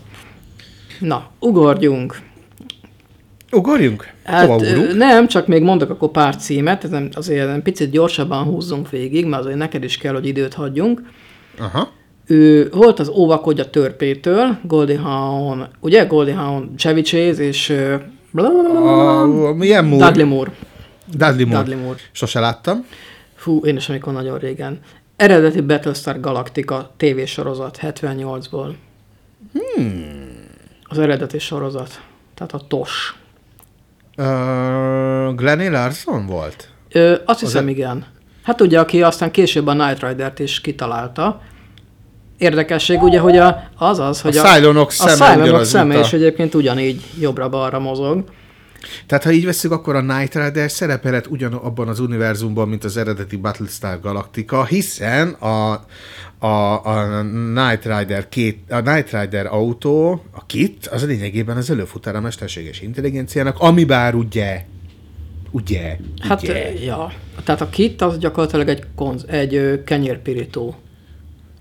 [1.00, 2.20] Na, ugorjunk.
[3.52, 4.08] Ugorjunk?
[4.24, 4.98] Hát Hova ö, ugrunk?
[4.98, 9.42] nem, csak még mondok akkor pár címet, ezen azért egy picit gyorsabban húzzunk végig, mert
[9.44, 11.02] azért neked is kell, hogy időt hagyjunk.
[11.60, 11.90] Aha.
[12.28, 16.06] Ő volt az Óvakodj a törpétől, Goldie Hawn, ugye?
[16.06, 17.96] Goldie Hawn, Chevy Chase és ö,
[18.42, 20.06] A, milyen Moore?
[20.06, 20.52] Dudley Moore.
[21.12, 21.64] Dudley Moore.
[21.64, 22.00] Dudley Moore.
[22.12, 22.86] Sose láttam.
[23.36, 24.80] Fú, én is amikor nagyon régen.
[25.16, 28.74] Eredeti Battlestar Galactica tévésorozat 78-ból.
[29.54, 30.28] Hmm.
[30.84, 32.02] Az eredeti sorozat.
[32.36, 33.16] Tehát a TOS.
[34.18, 34.26] Uh,
[35.36, 36.70] Glennie Larson volt?
[36.92, 38.06] Ö, azt hiszem, e- igen.
[38.44, 41.42] Hát ugye, aki aztán később a Knight Rider-t is kitalálta.
[42.38, 46.14] Érdekesség ugye, hogy a, az az, hogy A Cylonok szeme a Cylonok szeme a- is
[46.14, 48.24] egyébként ugyanígy jobbra-balra mozog.
[49.06, 53.36] Tehát, ha így veszük, akkor a Knight Rider szerepelhet ugyanabban az univerzumban, mint az eredeti
[53.36, 55.86] Battlestar Galactica, hiszen a,
[56.40, 57.22] a, a
[57.54, 62.82] Knight Rider két, a Knight Rider autó, a kit, az lényegében az előfutár a mesterséges
[62.82, 64.66] intelligenciának, ami bár ugye,
[65.52, 67.12] ugye, Hát, ugye, ja.
[67.44, 70.76] Tehát a kit az gyakorlatilag egy, konz, egy kenyérpirító.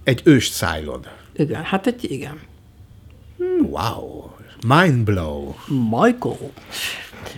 [0.05, 1.07] egy ős Cylon.
[1.37, 2.39] Igen, hát egy, igen.
[3.63, 4.27] Wow.
[4.67, 5.55] Mind blow.
[5.91, 6.53] Michael.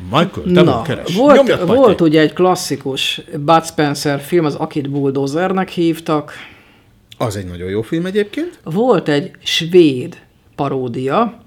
[0.04, 1.14] Michael, te Na, keres.
[1.16, 6.32] volt, Nyomjad, volt ugye egy klasszikus Bud Spencer film, az Akit Bulldozernek hívtak.
[7.18, 8.58] Az egy nagyon jó film egyébként.
[8.64, 10.18] Volt egy svéd
[10.54, 11.42] paródia,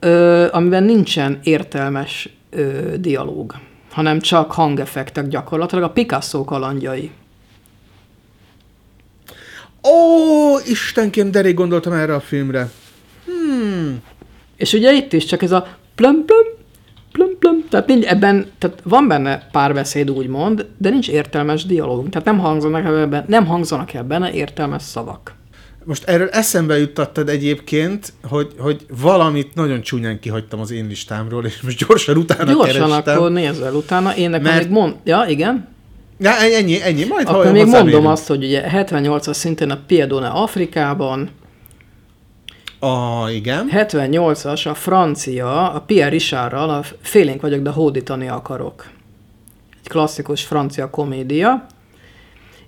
[0.00, 3.54] ö, amiben nincsen értelmes ö, dialóg,
[3.90, 7.10] hanem csak hangeffektek gyakorlatilag, a Picasso kalandjai.
[9.88, 12.70] Ó, Istenkém, de rég gondoltam erre a filmre.
[14.56, 16.46] És ugye itt is csak ez a plöm plöm,
[17.12, 22.26] plöm plöm, tehát nincs ebben, tehát van benne párbeszéd úgymond, de nincs értelmes dialóg, tehát
[22.26, 25.34] nem hangzanak el benne, nem hangzanak el benne értelmes szavak.
[25.84, 31.60] Most erről eszembe juttattad egyébként, hogy, hogy valamit nagyon csúnyán kihagytam az én listámról, és
[31.60, 33.16] most gyorsan utána Gyorsan kerestem.
[33.16, 34.16] akkor nézzel utána.
[34.16, 34.94] Én nekem Mert- még mond...
[35.04, 35.68] Ja, igen.
[36.18, 41.30] Ja, ennyi, ennyi, majd Akkor még mondom azt, hogy ugye 78-as szintén a Piedone Afrikában,
[42.80, 43.68] A, igen.
[43.72, 48.90] 78-as a francia, a Pierre Richardral, a Félénk vagyok, de hódítani akarok.
[49.82, 51.66] Egy klasszikus francia komédia.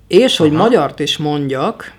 [0.07, 0.63] És, hogy Aha.
[0.63, 1.95] magyart is mondjak,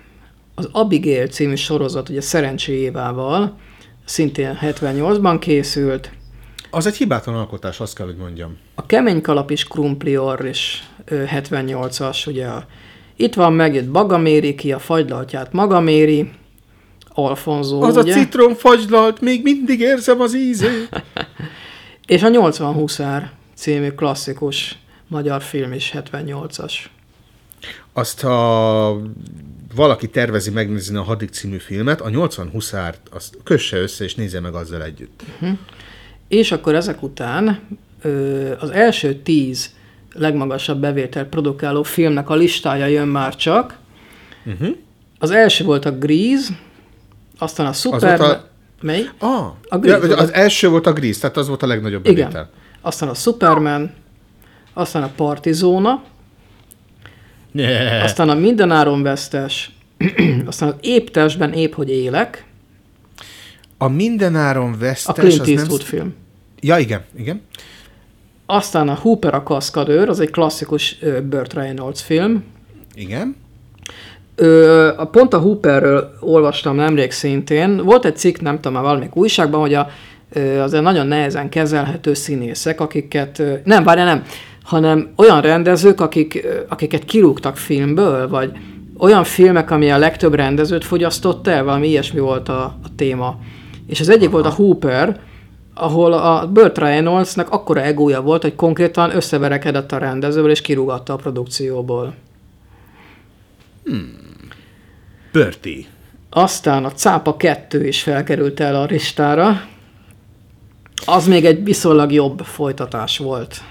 [0.54, 3.56] az Abigail című sorozat, ugye Szerencsé Évával,
[4.04, 6.10] szintén 78-ban készült.
[6.70, 8.56] Az egy hibátlan alkotás, azt kell, hogy mondjam.
[8.74, 12.48] A Kemény Kalap is Krumplior is ö, 78-as, ugye
[13.16, 16.30] itt van megjött Bagaméri, ki a fagylaltját Magaméri,
[17.14, 18.12] Alfonso, Az ugye?
[18.12, 21.02] a citrom fagylalt, még mindig érzem az ízét.
[22.06, 26.72] És a 80 huszár című klasszikus magyar film is 78-as.
[27.92, 29.00] Azt, ha
[29.74, 34.40] valaki tervezi megnézni a Hadik című filmet, a 80 huszárt azt kösse össze, és nézze
[34.40, 35.22] meg azzal együtt.
[36.28, 37.60] És akkor ezek után
[38.58, 39.74] az első tíz
[40.12, 43.78] legmagasabb bevételt produkáló filmnek a listája jön már csak.
[44.44, 44.76] Uh-huh.
[45.18, 46.58] Az első volt a Grease,
[47.38, 48.18] aztán a Super...
[48.18, 48.48] volt a-
[48.80, 49.08] Mely?
[49.18, 50.20] Ah, A a Grease ja, volt.
[50.20, 52.16] az első volt a Grease, tehát az volt a legnagyobb Igen.
[52.20, 52.50] bevétel.
[52.80, 53.90] Aztán a Superman,
[54.72, 56.02] aztán a Partizóna,
[57.52, 58.02] Yeah.
[58.04, 59.70] aztán a Mindenáron vesztes,
[60.46, 62.44] aztán az Épp testben épp, hogy élek,
[63.78, 65.14] A mindenáron a vesztes...
[65.14, 65.56] Clint az nem...
[65.56, 66.14] Eastwood film.
[66.60, 67.42] Ja, igen, igen.
[68.46, 72.44] Aztán a Hooper a kaszkadőr, az egy klasszikus Burt Reynolds film.
[72.94, 73.36] Igen.
[74.36, 77.76] Ö, a- pont a Hooperről olvastam nemrég szintén.
[77.76, 79.88] Volt egy cikk, nem tudom, már valamelyik újságban, hogy a,
[80.58, 84.22] azért nagyon nehezen kezelhető színészek, akiket, nem, várjál, nem,
[84.62, 88.52] hanem olyan rendezők, akik, akiket kirúgtak filmből, vagy
[88.98, 93.38] olyan filmek, ami a legtöbb rendezőt fogyasztott el, valami ilyesmi volt a, a téma.
[93.86, 95.20] És az egyik volt a Hooper,
[95.74, 101.16] ahol a Burt Reynoldsnak akkora egója volt, hogy konkrétan összeverekedett a rendezővel, és kirúgatta a
[101.16, 102.14] produkcióból.
[105.34, 105.86] Pörti.
[106.30, 109.66] Aztán a Cápa 2 is felkerült el a listára.
[111.04, 113.62] Az még egy viszonylag jobb folytatás volt.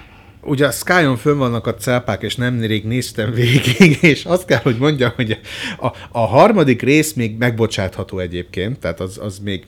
[0.42, 4.60] Ugye a Skyon fönn vannak a cápák, és nem rég néztem végig, és azt kell,
[4.64, 5.40] hogy mondjam, hogy
[5.80, 9.66] a, a harmadik rész még megbocsátható egyébként, tehát az, az még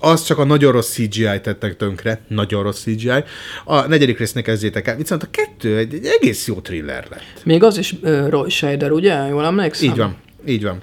[0.00, 3.24] az, csak a nagyon rossz CGI tettek tönkre, nagyon rossz CGI.
[3.64, 7.44] A negyedik résznek kezdjétek el, viszont a kettő egy, egy egész jó thriller lett.
[7.44, 9.14] Még az is uh, Roy Scheider, ugye?
[9.14, 9.90] Jól emlékszem?
[9.90, 10.82] Így van, így van.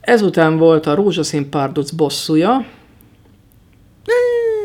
[0.00, 2.64] Ezután volt a Rózsaszín párduc bosszúja.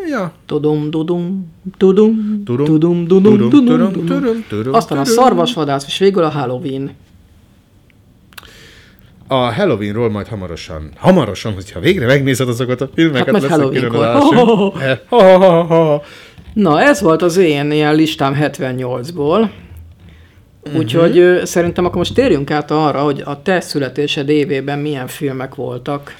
[0.10, 0.32] Ja.
[0.46, 4.74] Tudum, tudum, tudum, Tudom, tudum, tudom, tudum, tudom, tudum.
[4.74, 6.92] Aztán a szarvasvadász, és végül a Halloween.
[9.28, 14.74] A Halloweenról majd hamarosan, hamarosan, hogyha végre megnézed azokat a filmeket, Hát lesz Halloweenkor.
[15.10, 16.00] Eh.
[16.54, 19.50] Na, ez volt az én ilyen listám 78-ból.
[20.74, 25.56] Úgyhogy ö, szerintem akkor most térjünk át arra, hogy a te születésed évében milyen filmek
[25.56, 26.16] voltak.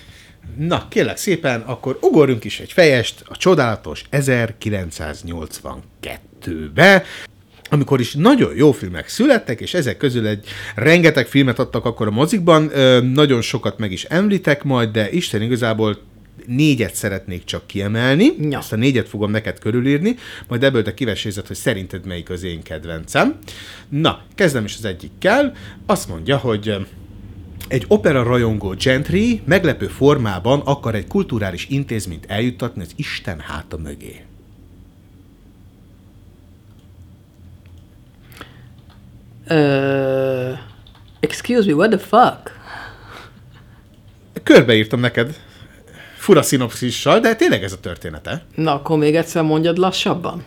[0.58, 7.04] Na, kérlek szépen, akkor ugorjunk is egy fejest a csodálatos 1982-be,
[7.70, 12.12] amikor is nagyon jó filmek születtek, és ezek közül egy rengeteg filmet adtak akkor a
[12.12, 15.98] mozikban, ö, nagyon sokat meg is említek majd, de Isten igazából
[16.46, 18.58] négyet szeretnék csak kiemelni, Ja.
[18.58, 20.16] ezt a négyet fogom neked körülírni,
[20.48, 23.38] majd ebből te kivesézed, hogy szerinted melyik az én kedvencem.
[23.90, 25.54] Na, kezdem is az egyikkel.
[25.86, 26.88] Azt mondja, hogy
[27.68, 34.22] egy opera rajongó gentry meglepő formában akar egy kulturális intézményt eljuttatni az Isten háta mögé.
[39.50, 40.58] Uh,
[41.20, 42.52] excuse me, what the fuck?
[44.44, 45.40] Körbeírtam neked
[46.26, 48.46] fura szinopszissal, de tényleg ez a története.
[48.56, 50.44] Na, akkor még egyszer mondjad lassabban.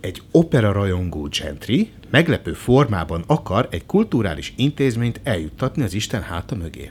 [0.00, 6.90] Egy opera rajongó gentry meglepő formában akar egy kulturális intézményt eljuttatni az Isten háta mögé.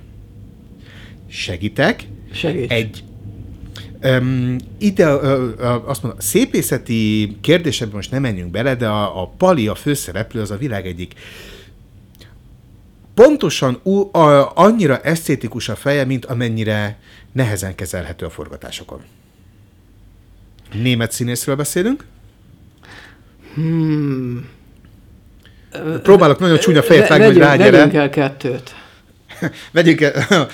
[1.30, 2.08] Segítek?
[2.32, 2.72] Segíts.
[2.72, 3.04] Egy
[4.04, 9.28] Um, ide ö, ö, azt mondom, szépészeti kérdésekben most nem menjünk bele, de a, a
[9.38, 11.14] Pali, a főszereplő, az a világ egyik
[13.20, 16.98] pontosan ú, a, annyira esztétikus a feje, mint amennyire
[17.32, 19.02] nehezen kezelhető a forgatásokon.
[20.74, 22.06] Német színészről beszélünk?
[23.54, 24.50] Hmm.
[26.04, 27.72] Próbálok nagyon csúnya fejet vágni, hogy rágyere.
[27.72, 28.76] vegyünk el kettőt.
[29.72, 30.14] Vegyünk el.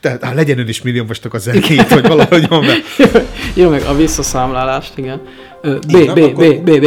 [0.00, 2.74] Tehát legyen ön is milliómostok a zenét, vagy valahogy van be.
[3.60, 5.20] Jó, meg a visszaszámlálást, igen.
[5.60, 6.64] Ö, B, B, B, B, B.
[6.64, 6.80] B,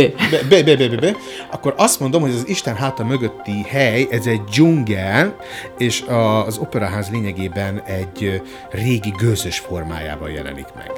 [0.50, 1.18] B, B, B, B, B.
[1.52, 5.36] Akkor azt mondom, hogy az Isten háta mögötti hely, ez egy dzsungel,
[5.78, 10.92] és a, az operaház lényegében egy régi gőzös formájában jelenik meg.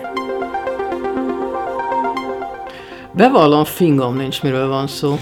[3.13, 5.19] Bevallom, fingom nincs, miről van szó.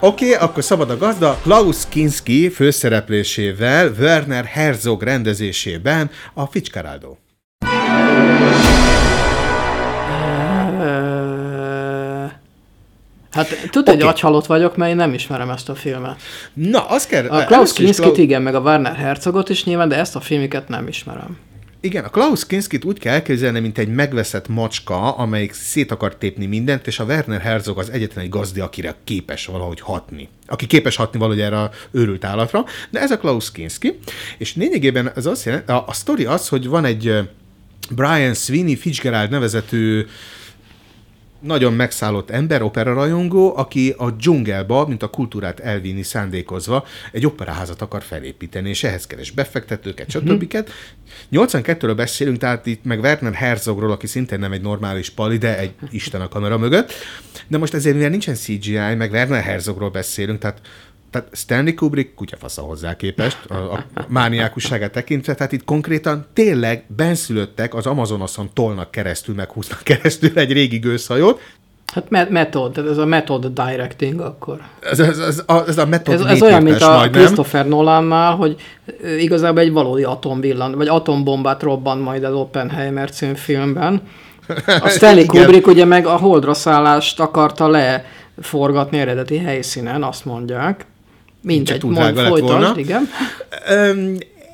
[0.00, 1.38] Oké, okay, akkor szabad a gazda.
[1.42, 7.14] Klaus Kinski főszereplésével, Werner Herzog rendezésében a Fitzcarraldo.
[13.30, 14.12] Hát tudod, hogy Oké.
[14.12, 16.20] agyhalott vagyok, mert én nem ismerem ezt a filmet.
[16.54, 17.24] Na, az kell...
[17.24, 20.16] A Klaus először is Kinskit Klau- igen, meg a Werner Herzogot is nyilván, de ezt
[20.16, 21.38] a filmiket nem ismerem.
[21.80, 26.46] Igen, a Klaus Kinskit úgy kell elképzelni, mint egy megveszett macska, amelyik szét akar tépni
[26.46, 30.28] mindent, és a Werner Herzog az egyetlen egy gazdi, akire képes valahogy hatni.
[30.46, 33.98] Aki képes hatni valahogy erre a őrült állatra, de ez a Klaus Kinski,
[34.38, 37.14] és lényegében ez azt jelenti, a, a sztori az, hogy van egy
[37.90, 40.06] Brian Sweeney Fitzgerald nevezetű
[41.40, 48.02] nagyon megszállott ember, operarajongó, aki a dzsungelba, mint a kultúrát elvinni szándékozva, egy operaházat akar
[48.02, 50.56] felépíteni, és ehhez keres befektetőket, stb.
[51.32, 55.74] 82-ről beszélünk, tehát itt meg Werner Herzogról, aki szintén nem egy normális pali, de egy
[55.90, 56.92] isten a kamera mögött.
[57.48, 60.60] De most ezért, mivel nincsen CGI, meg Werner Herzogról beszélünk, tehát
[61.16, 67.74] tehát Stanley Kubrick kutyafasza hozzá képest, a, a mániákusságát tekintve, tehát itt konkrétan tényleg benszülöttek
[67.74, 71.40] az Amazonoson tolnak keresztül, meg húznak keresztül egy régi gőzhajót.
[71.94, 74.60] Hát me- tehát ez a method directing akkor.
[74.80, 77.22] Ez, ez, ez, a, ez a metod Ez, ez olyan, mint a majdnem.
[77.22, 78.56] Christopher Nolannál, hogy
[79.18, 84.02] igazából egy valódi atomvillan, vagy atombombát robban majd az Oppenheimer című filmben.
[84.80, 85.26] A Stanley.
[85.32, 90.86] Kubrick ugye meg a holdra szállást akarta leforgatni eredeti helyszínen, azt mondják.
[91.46, 92.74] Mindegy, mond, lett folytasd, volna.
[92.76, 93.08] igen.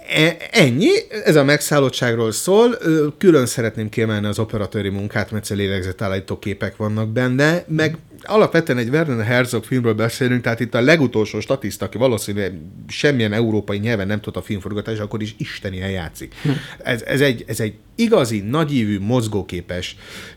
[0.09, 0.91] E- ennyi,
[1.25, 2.79] ez a megszállottságról szól.
[3.19, 9.25] Külön szeretném kiemelni az operatőri munkát, mert lélegzetállító képek vannak benne, meg alapvetően egy Werner
[9.25, 14.37] Herzog filmről beszélünk, tehát itt a legutolsó statiszta, aki valószínűleg semmilyen európai nyelven nem tud
[14.37, 16.35] a filmforgatás, akkor is istenien játszik.
[16.83, 19.97] Ez, ez, egy, ez egy igazi, nagyívű, mozgóképes.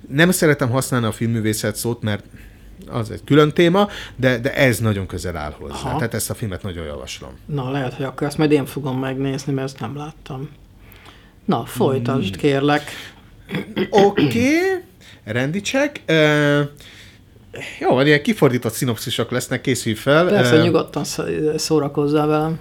[0.10, 2.24] Nem szeretem használni a filmművészet szót, mert
[2.88, 5.74] az egy külön téma, de, de ez nagyon közel áll hozzá.
[5.74, 5.98] Aha.
[5.98, 7.32] Tehát ezt a filmet nagyon javaslom.
[7.46, 10.50] Na, lehet, hogy akkor ezt majd én fogom megnézni, mert ezt nem láttam.
[11.46, 11.66] Na, Hmm.
[11.66, 12.84] folytasd, kérlek.
[13.90, 14.60] Oké, okay.
[15.24, 16.02] rendi check.
[16.08, 16.60] Uh,
[17.80, 20.28] jó, van, ilyen kifordított szinopszisok lesznek, készülj fel.
[20.28, 21.24] Persze, Ö, nyugodtan sz-
[21.60, 22.60] szórakozzál velem.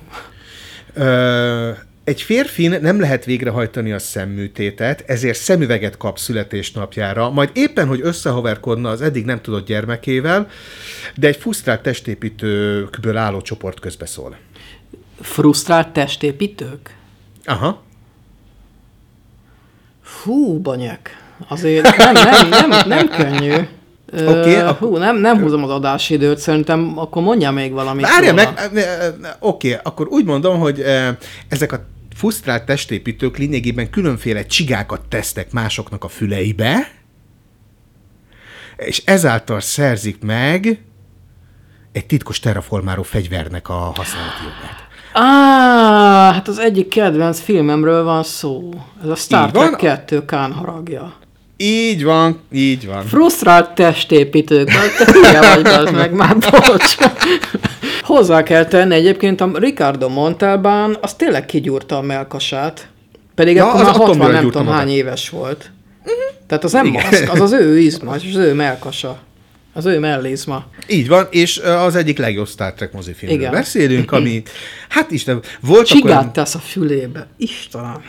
[0.95, 1.71] Ö,
[2.05, 8.89] egy férfin nem lehet végrehajtani a szemműtétet, ezért szemüveget kap születésnapjára, majd éppen, hogy összehoverkodna
[8.91, 10.49] az eddig nem tudott gyermekével,
[11.17, 14.37] de egy fusztrált testépítőkből álló csoport közbeszól.
[15.21, 16.97] Frusztrált testépítők?
[17.45, 17.83] Aha.
[20.23, 21.17] Hú, banyek.
[21.49, 23.53] Azért nem, nem, nem, nem könnyű.
[24.27, 28.07] Oké, akkor- Hú, nem, nem húzom az adásidőt, szerintem akkor mondjál még valamit.
[28.07, 28.49] Várja meg,
[29.41, 31.09] oké, akkor úgy mondom, hogy ö,
[31.49, 31.85] ezek a
[32.15, 36.91] fusztrált testépítők lényegében különféle csigákat tesznek másoknak a füleibe,
[38.77, 40.83] és ezáltal szerzik meg
[41.93, 44.83] egy titkos terraformáló fegyvernek a használati jogát.
[45.13, 48.71] Á, hát az egyik kedvenc filmemről van szó.
[49.03, 49.51] Ez a Star.
[49.51, 51.15] Trek 2 Kán haragja.
[51.57, 53.03] Így van, így van.
[53.03, 54.69] Frusztrált testépítők.
[54.99, 56.97] Te hülye vagy, az meg már bocs.
[58.03, 62.89] Hozzá kell tenni egyébként a Ricardo Montalbán, az tényleg kigyúrta a melkasát.
[63.35, 65.71] Pedig Ja, akkor az már 60 atombőrön nem tudom hány éves volt.
[66.47, 69.19] Tehát az nem maszk, az az ő izma, az ő melkasa.
[69.77, 70.65] Az ő mellizma.
[70.87, 73.53] Így van, és az egyik legjobb Star Trek mozifilmről Igen.
[73.53, 74.43] beszélünk, ami,
[74.89, 77.27] hát Isten, voltak Csigát tesz a fülébe.
[77.37, 78.03] Istenem.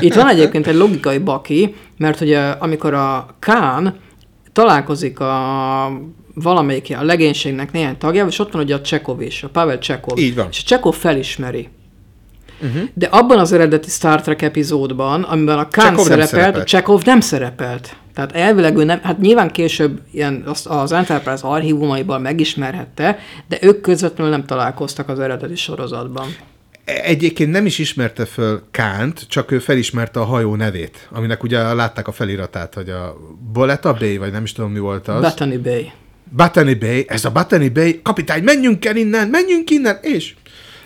[0.00, 3.96] Itt van egyébként egy logikai baki, mert ugye amikor a Kán
[4.52, 6.00] találkozik a
[6.34, 10.18] valamelyik a legénységnek néhány tagjával, és ott van ugye a Csekov is, a Pavel Csekov.
[10.18, 10.46] Így van.
[10.50, 11.68] És a Csekov felismeri.
[12.62, 12.82] Uh-huh.
[12.94, 16.56] De abban az eredeti Star Trek epizódban, amiben a nem szerepelt, szerepelt.
[16.56, 17.96] a Csekov nem szerepelt.
[18.16, 23.80] Tehát elvileg ő nem, hát nyilván később ilyen az, az Enterprise archívumaiban megismerhette, de ők
[23.80, 26.26] közvetlenül nem találkoztak az eredeti sorozatban.
[26.84, 32.08] Egyébként nem is ismerte föl Kánt, csak ő felismerte a hajó nevét, aminek ugye látták
[32.08, 33.16] a feliratát, hogy a
[33.52, 35.20] Boleta Bay, vagy nem is tudom mi volt az.
[35.20, 35.92] Bethany Bay.
[36.36, 40.34] Botany Bay, ez a Botany Bay, kapitány, menjünk el innen, menjünk innen, és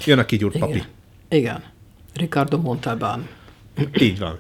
[0.04, 0.72] jön a kigyúrt papi.
[0.72, 0.86] Igen.
[1.28, 1.62] Igen.
[2.14, 3.28] Ricardo Montalbán.
[4.00, 4.38] Így van.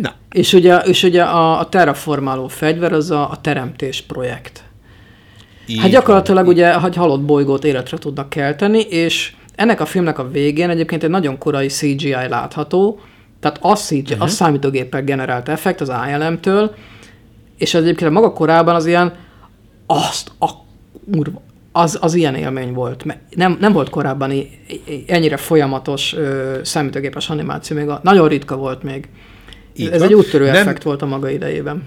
[0.00, 4.64] Na, És ugye, és ugye a, a terraformáló fegyver az a, a teremtés projekt.
[5.66, 10.28] így Hát gyakorlatilag ugye, hogy halott bolygót életre tudnak kelteni, és ennek a filmnek a
[10.28, 13.00] végén egyébként egy nagyon korai CGI látható,
[13.40, 14.22] tehát az, CGI, uh-huh.
[14.22, 16.74] az számítógéppel generált effekt az ILM-től,
[17.58, 19.14] és az egyébként maga korában az ilyen,
[19.86, 20.50] azt a
[21.12, 23.04] kurva, az, az ilyen élmény volt.
[23.30, 24.32] Nem, nem volt korábban
[25.06, 29.08] ennyire folyamatos ö, számítógépes animáció, még a, nagyon ritka volt még.
[29.76, 30.08] Így Ez van.
[30.08, 31.82] egy úttörő Nem- effekt volt a maga idejében.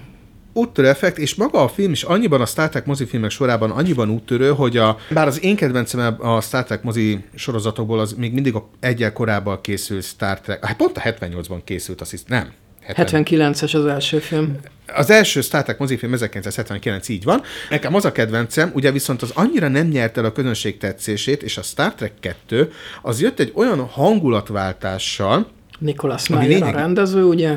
[0.52, 4.48] úttörő effekt, és maga a film is annyiban a Star Trek mozifilmek sorában annyiban úttörő,
[4.48, 8.68] hogy a, bár az én kedvencem a Star Trek mozi sorozatokból az még mindig a
[8.80, 12.50] egyel korábban készült Star Trek, hát pont a 78-ban készült, azt hiszem, nem.
[12.82, 13.22] 70.
[13.26, 14.56] 79-es az első film.
[14.94, 17.42] Az első Star Trek mozifilm 1979 így van.
[17.70, 21.56] Nekem az a kedvencem, ugye viszont az annyira nem nyert el a közönség tetszését, és
[21.56, 22.70] a Star Trek 2
[23.02, 25.46] az jött egy olyan hangulatváltással,
[25.78, 27.56] Nicholas Ami Meyer a lényeg- rendező, ugye?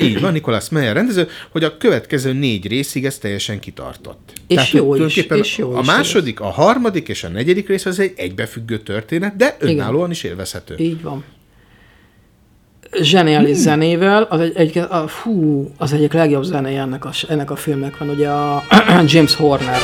[0.00, 4.32] Így van, Nicholas Meyer rendező, hogy a következő négy részig ez teljesen kitartott.
[4.46, 7.98] És jó is, és jó A is második, a harmadik és a negyedik rész az
[7.98, 10.74] egy egybefüggő történet, de önállóan is élvezhető.
[10.78, 11.24] Így van.
[13.00, 13.62] Zseniális hmm.
[13.62, 17.98] zenével, az egy, egy a, fú, az egyik legjobb zenéje ennek a, ennek a filmnek
[17.98, 18.62] van, ugye a
[19.12, 19.80] James horner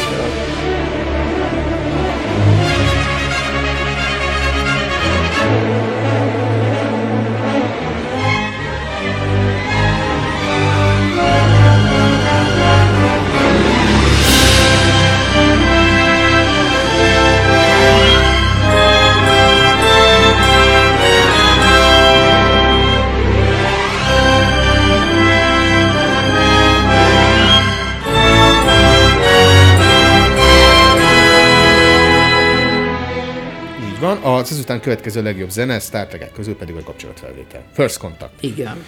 [34.40, 37.62] az ezután következő legjobb zene, Star Trek közül pedig a kapcsolatfelvétel.
[37.72, 38.32] First Contact.
[38.40, 38.84] Igen.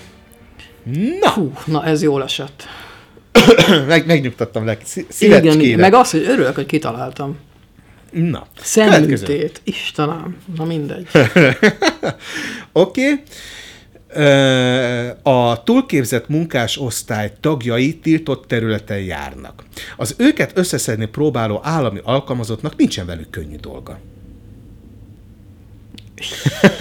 [1.20, 2.64] Na, Hú, na ez jól esett.
[3.86, 4.76] meg, megnyugtattam le.
[4.84, 5.76] Szí- Igen, Szívecskére.
[5.76, 7.38] meg az, hogy örülök, hogy kitaláltam.
[8.10, 8.46] Na.
[8.60, 9.60] Szemütét.
[9.64, 10.36] Istenem.
[10.56, 11.06] Na mindegy.
[12.72, 13.10] Oké.
[13.10, 13.22] Okay.
[15.22, 19.64] A túlképzett munkás osztály tagjai tiltott területen járnak.
[19.96, 23.98] Az őket összeszedni próbáló állami alkalmazottnak nincsen velük könnyű dolga.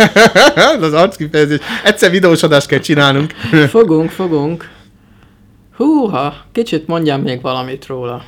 [0.82, 1.60] az arckifejezés.
[1.84, 3.32] Egyszer videós adást kell csinálnunk.
[3.70, 4.70] Fogunk, fogunk.
[5.76, 8.24] Húha, kicsit mondjam még valamit róla.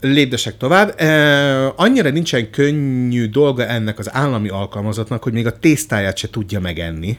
[0.00, 1.00] Lépdesek tovább.
[1.00, 6.60] E, annyira nincsen könnyű dolga ennek az állami alkalmazottnak, hogy még a tésztáját se tudja
[6.60, 7.18] megenni.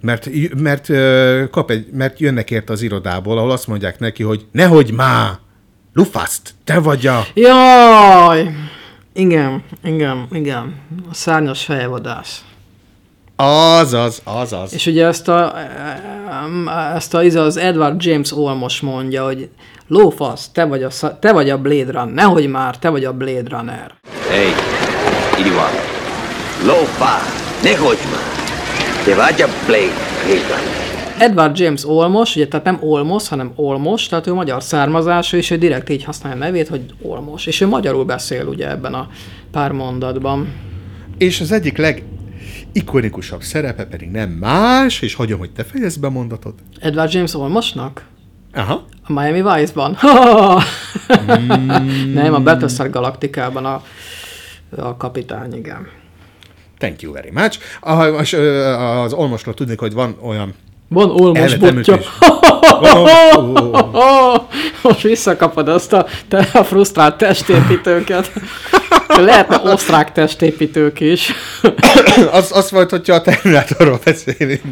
[0.00, 4.46] Mert, mert, ö, kap egy, mert jönnek érte az irodából, ahol azt mondják neki, hogy
[4.52, 5.38] nehogy má,
[5.96, 7.26] Lufaszt, te vagy a...
[7.34, 8.54] Jaj!
[9.16, 10.80] Igen, igen, igen.
[11.10, 12.44] A szárnyas fejvadász.
[13.36, 14.72] Azaz, azaz.
[14.72, 15.54] És ugye ezt a,
[16.94, 19.48] ezt a, ez az Edward James Olmos mondja, hogy
[19.88, 20.90] lófasz, te vagy, a,
[21.20, 23.94] te vagy a Blade Runner, nehogy már, te vagy a Blade Runner.
[24.28, 24.52] Hey,
[25.38, 25.70] idiot.
[26.64, 27.18] Lofa,
[27.62, 28.44] nehogy már.
[29.04, 29.92] Te vagy a Blade
[30.24, 30.75] Runner.
[31.18, 35.56] Edward James Olmos, ugye tehát nem Olmos, hanem Olmos, tehát ő magyar származású, és ő
[35.56, 37.46] direkt így használja a nevét, hogy Olmos.
[37.46, 39.08] És ő magyarul beszél ugye ebben a
[39.50, 40.52] pár mondatban.
[41.18, 42.04] És az egyik leg
[42.72, 46.58] ikonikusabb szerepe pedig nem más, és hagyom, hogy te fejezd be mondatot.
[46.80, 48.06] Edward James Olmosnak?
[48.54, 48.84] Aha.
[49.06, 49.96] A Miami Vice-ban?
[52.22, 53.82] Nem, a Battlestar Galaktikában a,
[54.76, 55.88] a kapitány, igen.
[56.78, 57.58] Thank you very much.
[59.04, 60.54] Az Olmosról tudni, hogy van olyan
[60.88, 61.98] Van Olmos botja.
[64.82, 68.32] Most visszakapod azt a, te a frusztrált testépítőket.
[69.08, 71.32] Lehetne osztrák testépítők is.
[72.32, 74.62] az, az volt, hogyha a Terminátorról beszélünk.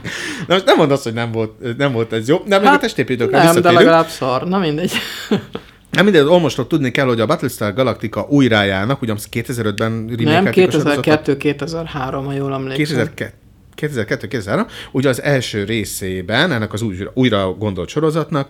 [0.47, 2.43] Na most nem mondd azt, hogy nem volt, nem volt ez jó.
[2.47, 4.49] Nem, még a testépítőkre Hát, nem, de legalább szar.
[4.49, 4.93] Na mindegy.
[5.91, 10.71] Nem mindegy, Olmosról tudni kell, hogy a Battlestar Galactica újrájának, ugye 2005-ben Nem, remake-elték a
[10.71, 11.21] sorozatot.
[11.27, 12.85] 2002-2003, ha jól emlékszem.
[12.85, 13.44] 2002
[13.75, 18.49] 2002 ugye az első részében ennek az újra, újra gondolt sorozatnak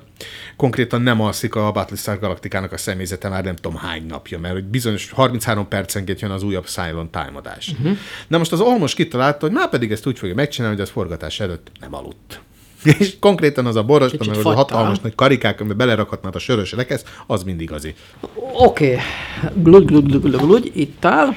[0.57, 4.64] konkrétan nem alszik a Battlestar Galactikának a személyzete már nem tudom hány napja, mert hogy
[4.64, 7.68] bizonyos 33 percenként jön az újabb Cylon támadás.
[7.68, 7.97] Uh-huh.
[8.29, 11.41] Na most az Olmos kitalálta, hogy már pedig ezt úgy fogja megcsinálni, hogy az forgatás
[11.41, 12.41] előtt nem aludt.
[12.99, 16.72] És konkrétan az a borosta, meg az a hatalmas nagy karikák, amiben belerakhatnád a sörös
[16.72, 17.95] rekesz, az mind igazi.
[18.53, 18.93] Oké.
[18.93, 18.99] Okay.
[19.55, 21.37] Glud, glud, glud, glud, glud, itt áll.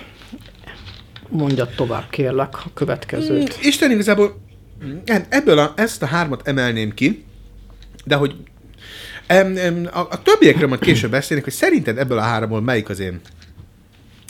[1.29, 3.57] Mondjad tovább, kérlek, a következőt.
[3.61, 4.41] Isten igazából
[5.29, 7.25] ebből a, ezt a hármat emelném ki,
[8.05, 8.35] de hogy
[9.27, 12.99] em, em, a, a többiekről majd később beszélnek, hogy szerinted ebből a háromból melyik az
[12.99, 13.21] én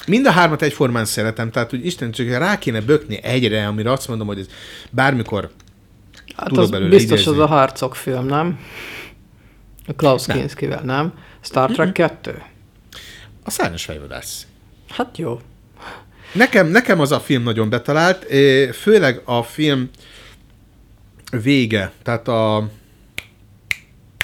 [0.08, 4.08] Mind a hármat egyformán szeretem, tehát hogy Isten csak rá kéne bökni egyre, amire azt
[4.08, 4.48] mondom, hogy ez
[4.90, 5.52] bármikor
[6.36, 7.32] Hát tudok az belőle biztos idézni.
[7.42, 8.60] az a Harcok film, nem?
[9.88, 11.14] A Klaus Kinskivel, nem?
[11.42, 12.42] Star Trek 2?
[13.44, 14.48] a szárnyas fejvadász.
[14.90, 15.40] Hát jó.
[16.32, 18.26] Nekem, nekem az a film nagyon betalált,
[18.74, 19.90] főleg a film
[21.32, 22.70] vége, tehát a...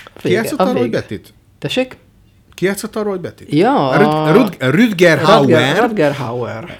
[0.03, 0.99] Ki Vége, játszott a a Roy vége.
[0.99, 1.33] Bettit?
[1.59, 1.97] Tessék?
[2.53, 3.53] Ki játszott a Roy Bettit?
[3.53, 3.97] Ja, A
[4.31, 5.77] Rüd, Rüd, Rüdger Hauer.
[5.77, 6.79] Rutger Hauer.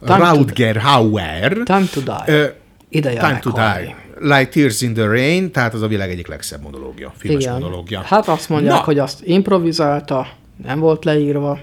[0.00, 1.52] Rutger Hauer.
[1.64, 2.54] Time to die.
[2.88, 3.50] Ideje Time to.
[3.50, 3.96] Die.
[4.20, 7.54] Like Tears in the Rain, tehát az a világ egyik legszebb monológia, filmes Igen.
[7.54, 8.00] monológia.
[8.00, 8.82] Hát azt mondják, Na.
[8.82, 10.26] hogy azt improvizálta,
[10.64, 11.58] nem volt leírva.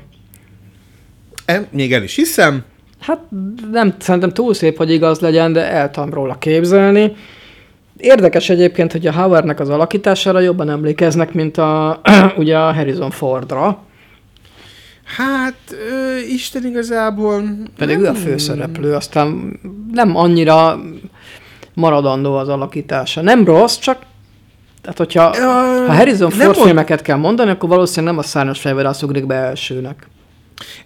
[1.45, 2.64] E, még el is hiszem,
[3.02, 3.20] Hát
[3.72, 7.16] nem, szerintem túl szép, hogy igaz legyen, de el tudom róla képzelni.
[7.97, 12.02] Érdekes egyébként, hogy a Howardnek az alakítására jobban emlékeznek, mint a,
[12.38, 13.80] ugye a Harrison Fordra.
[15.18, 17.43] Hát, ö, Isten igazából...
[17.78, 19.60] Pedig ő a főszereplő, aztán
[19.93, 20.80] nem annyira
[21.74, 23.22] maradandó az alakítása.
[23.22, 23.97] Nem rossz, csak
[24.82, 28.60] tehát hogyha Ö, ha Harrison nem Ford filmeket kell mondani, akkor valószínűleg nem a szárnyas
[28.60, 30.08] fejvadász ugrik be elsőnek.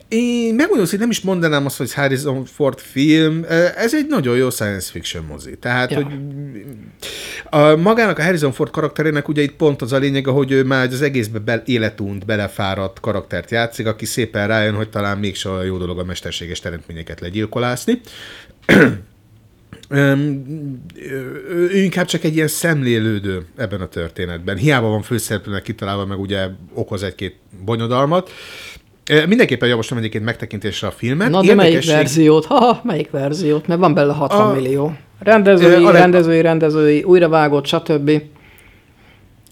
[0.07, 3.45] Én megmondom, hogy nem is mondanám azt, hogy Harrison Ford film,
[3.75, 5.57] ez egy nagyon jó science fiction mozi.
[5.57, 6.03] Tehát, Ja.
[6.03, 6.13] hogy
[7.49, 10.87] a, magának a Harrison Ford karakterének ugye itt pont az a lényeg, hogy ő már
[10.87, 15.77] az egészbe be, életunt, belefáradt karaktert játszik, aki szépen rájön, hogy talán mégse olyan jó
[15.77, 18.01] dolog a mesterséges teremtményeket legyilkolászni.
[21.49, 24.57] Ő inkább csak egy ilyen szemlélődő ebben a történetben.
[24.57, 28.31] Hiába van főszereplőnek kitalálva, meg ugye okoz egy-két bonyodalmat.
[29.27, 31.29] Mindenképpen javaslom egyébként megtekintésre a filmet.
[31.29, 32.45] Na de melyik Érdekesség- verziót?
[32.45, 33.67] Ha, melyik verziót?
[33.67, 34.95] Mert van belőle 60 A- millió.
[35.19, 38.11] Rendezői, a leg- rendezői, rendezői, újravágott, stb.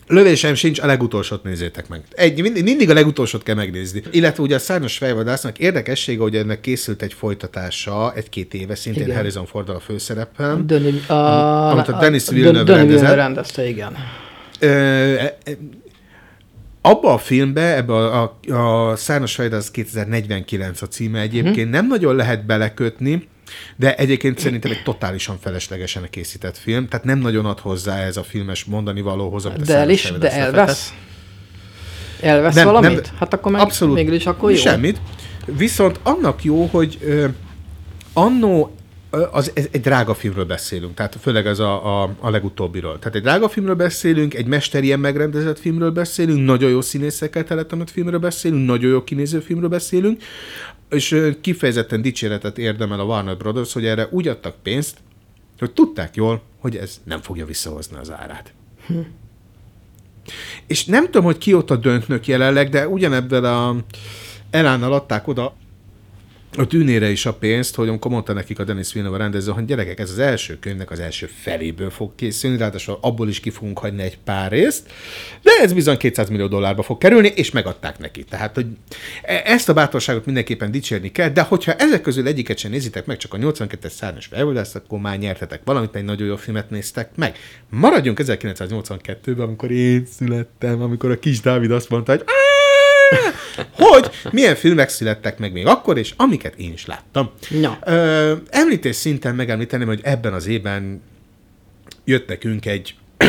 [0.08, 2.02] Lövésem sincs, a legutolsót nézzétek meg.
[2.12, 4.02] Egy, mind- mindig a legutolsót kell megnézni.
[4.12, 9.16] Illetve ugye a Szárnyas fejvadásznak érdekessége, hogy ennek készült egy folytatása egy-két éve, szintén Igen.
[9.16, 10.68] Harrison ford a főszerepem.
[10.68, 11.14] Döni, a,
[11.70, 12.88] amit a Dennis Dön- Villeneuve rendezett.
[13.00, 13.96] Villeneuve rendezte, igen.
[14.60, 15.58] Ö, e- e-
[16.86, 22.16] abba a filmbe, ebbe a, a, a Szárnyas fejvadász 2049 a címe egyébként, nem nagyon
[22.16, 23.28] lehet belekötni,
[23.76, 28.24] de egyébként szerintem egy totálisan feleslegesen készített film, tehát nem nagyon ad hozzá ez a
[28.24, 30.94] filmes mondani valóhoz, amit a De el is, de elvesz?
[32.22, 33.02] Elvesz Nem, valamit?
[33.02, 33.16] nem.
[33.20, 33.96] hát akkor meg Abszolút.
[33.96, 34.58] mégis akkor jó.
[34.58, 34.98] Semmit.
[35.46, 37.28] Viszont annak jó, hogy ö,
[38.14, 38.76] annó
[39.32, 43.00] az, ez egy drága filmről beszélünk, tehát főleg ez a, a, a legutóbbiról.
[43.00, 48.20] Tehát egy drága filmről beszélünk, egy mesterien megrendezett filmről beszélünk, nagyon jó színészekkel teletemett filmről
[48.20, 50.24] beszélünk, nagyon jó kinéző filmről beszélünk,
[50.90, 54.98] és kifejezetten dicséretet érdemel a Warner Brothers, hogy erre úgy adtak pénzt,
[55.60, 58.54] hogy tudták jól, hogy ez nem fogja visszahozni az árát.
[60.68, 63.76] És nem tudom, hogy ki ott a döntnök jelenleg, de ugyanebben a
[64.50, 65.56] elánnal adták oda
[66.58, 70.00] a tűnére is a pénzt, hogy amikor mondta nekik a Denis Villeneuve rendező, hogy gyerekek,
[70.00, 74.04] ez az első könyvnek az első feléből fog készülni, ráadásul abból is ki fogunk hagyni
[74.04, 74.92] egy pár részt,
[75.42, 78.24] de ez bizony 200 millió dollárba fog kerülni, és megadták neki.
[78.24, 78.66] Tehát, hogy
[79.22, 83.18] e- ezt a bátorságot mindenképpen dicsérni kell, de hogyha ezek közül egyiket sem nézitek meg,
[83.18, 87.38] csak a 82-es szárnyas felvadász, akkor már nyertetek valamit, egy nagyon jó filmet néztek meg.
[87.70, 92.24] Maradjunk 1982-ben, amikor én születtem, amikor a kis Dávid azt mondta, hogy
[93.72, 97.32] hogy milyen filmek születtek meg még akkor, és amiket én is láttam.
[97.50, 97.78] Na.
[97.86, 101.02] Ö, említés szinten megemlíteném, hogy ebben az évben
[102.04, 102.96] jött nekünk egy,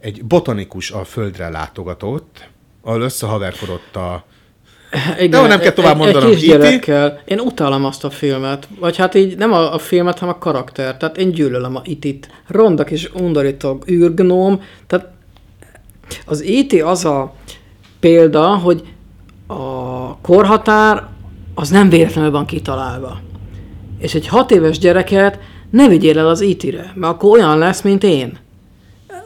[0.00, 2.48] egy botanikus a földre látogatott,
[2.82, 4.24] ahol összehaverkodott a
[5.18, 6.30] Igen, jó, nem kell tovább mondanom.
[6.30, 7.22] Egy kisgyerekkel.
[7.24, 8.68] Én utálom azt a filmet.
[8.78, 10.96] Vagy hát így nem a, a filmet, hanem a karakter.
[10.96, 12.28] Tehát én gyűlölöm a itit.
[12.46, 14.62] Rondak és undorító űrgnóm.
[14.86, 15.08] Tehát
[16.26, 17.34] az IT az a
[18.06, 18.82] példa, hogy
[19.46, 21.06] a korhatár
[21.54, 23.20] az nem véletlenül van kitalálva.
[23.98, 25.38] És egy hat éves gyereket
[25.70, 28.38] ne vigyél el az IT-re, mert akkor olyan lesz, mint én.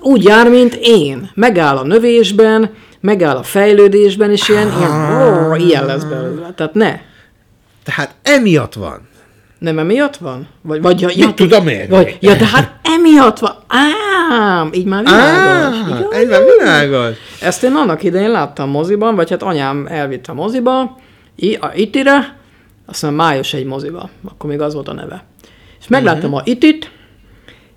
[0.01, 1.31] Úgy jár, mint én.
[1.35, 2.71] Megáll a növésben,
[3.01, 6.53] megáll a fejlődésben, és ilyen, ilyen, ilyen lesz belőle.
[6.55, 7.01] Tehát ne.
[7.83, 9.09] Tehát emiatt van.
[9.59, 10.49] Nem emiatt van?
[10.63, 11.89] Vagy, vagy ja, ja, tudom én?
[11.89, 13.55] Vagy, ja, de hát emiatt van.
[13.67, 15.79] Ám, így már világos.
[15.79, 17.17] Ah, Igen, egyben világos.
[17.41, 20.99] Ezt én annak idején láttam moziban, vagy hát anyám elvitt a moziba,
[21.75, 22.17] itire,
[22.87, 25.25] azt hiszem május egy moziba, akkor még az volt a neve.
[25.81, 26.91] És megláttam a itit,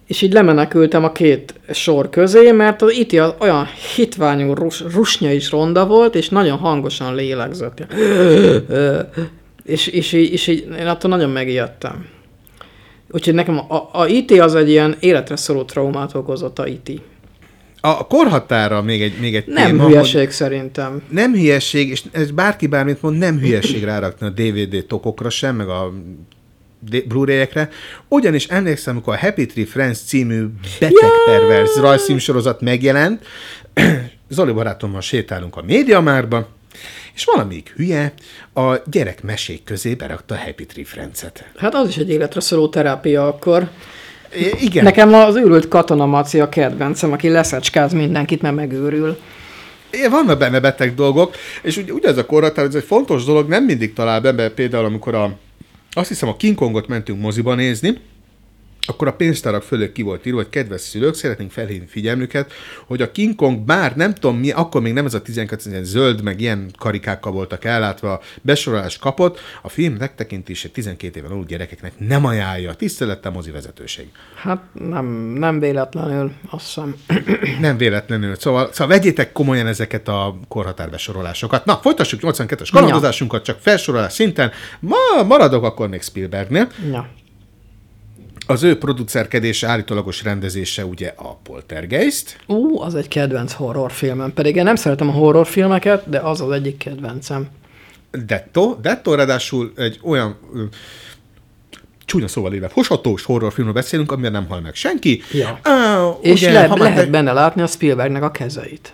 [0.07, 5.31] és így lemenekültem a két sor közé, mert az iti az olyan hitványú rus, rusnya
[5.31, 7.85] is ronda volt, és nagyon hangosan lélegzett.
[9.63, 12.05] és, és, így, és így én attól nagyon megijedtem.
[13.13, 17.01] Úgyhogy nekem a, a IT az egy ilyen életre szóló traumát okozott a IT.
[17.81, 21.01] A korhatára még egy, még egy Nem téma, hülyeség hogy szerintem.
[21.09, 25.67] nem hülyeség, és ez bárki bármit mond, nem hülyeség rárakni a DVD tokokra sem, meg
[25.69, 25.93] a
[27.07, 27.69] Blu-ray-ekre.
[28.07, 30.45] Ugyanis emlékszem, amikor a Happy Tree Friends című
[30.79, 33.25] beteg pervers rajzfilmsorozat megjelent,
[34.29, 36.47] Zoli barátommal sétálunk a médiamárba,
[37.15, 38.13] és valamelyik hülye
[38.53, 41.51] a gyerekmesék közé berakta a Happy Tree Friends-et.
[41.57, 43.69] Hát az is egy életre szóló terápia akkor.
[44.59, 44.83] Igen.
[44.83, 49.17] Nekem az őrült katona Maci a kedvencem, aki leszecskáz mindenkit, mert megőrül.
[49.91, 53.47] Igen, vannak benne beteg dolgok, és ugye, ugye ez a korhatár, ez egy fontos dolog,
[53.47, 55.37] nem mindig talál be, például amikor a,
[55.91, 57.97] azt hiszem a King Kongot mentünk moziba nézni,
[58.85, 62.53] akkor a pénztárak fölött ki volt írva, hogy kedves szülők, szeretnénk felhívni figyelmüket,
[62.85, 65.83] hogy a King Kong bár nem tudom mi, akkor még nem ez a 12 ilyen
[65.83, 71.93] zöld, meg ilyen karikákkal voltak ellátva, besorolást kapott, a film megtekintése 12 éven alul gyerekeknek
[71.97, 72.73] nem ajánlja.
[72.73, 74.07] Tisztelettel mozi vezetőség.
[74.35, 75.05] Hát nem,
[75.37, 76.95] nem véletlenül, azt hiszem.
[77.59, 78.35] Nem véletlenül.
[78.35, 81.65] Szóval, szóval vegyétek komolyan ezeket a korhatárbesorolásokat.
[81.65, 84.51] Na, folytassuk 82-es kalandozásunkat, csak felsorolás szinten.
[84.79, 86.67] Ma maradok akkor még Spielbergnél.
[86.91, 87.09] Ja.
[88.47, 92.37] Az ő producerkedése, állítólagos rendezése ugye a Poltergeist.
[92.47, 94.33] Ú, az egy kedvenc horrorfilmem.
[94.33, 97.47] Pedig én nem szeretem a horrorfilmeket, de az az egyik kedvencem.
[98.11, 98.75] Detto.
[98.81, 100.63] Detto ráadásul egy olyan ö,
[102.05, 105.21] csúnya szóval éve foshatós horrorfilmről beszélünk, amiben nem hal meg senki.
[105.31, 105.59] Ja.
[105.65, 108.93] Uh, És le, lehet benne látni a Spielbergnek a kezeit.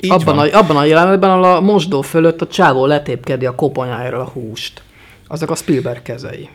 [0.00, 0.48] Így Abban van.
[0.48, 4.82] a, abban a jelenetben, ahol a mosdó fölött a csávó letépkedi a koponyájáról a húst.
[5.26, 6.48] Azok a Spielberg kezei.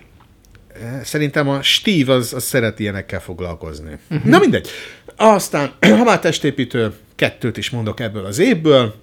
[1.03, 3.97] Szerintem a Steve az, az szeret ilyenekkel foglalkozni.
[4.09, 4.29] Uh-huh.
[4.29, 4.67] Na mindegy.
[5.15, 8.93] Aztán, ha már testépítő, kettőt is mondok ebből az évből.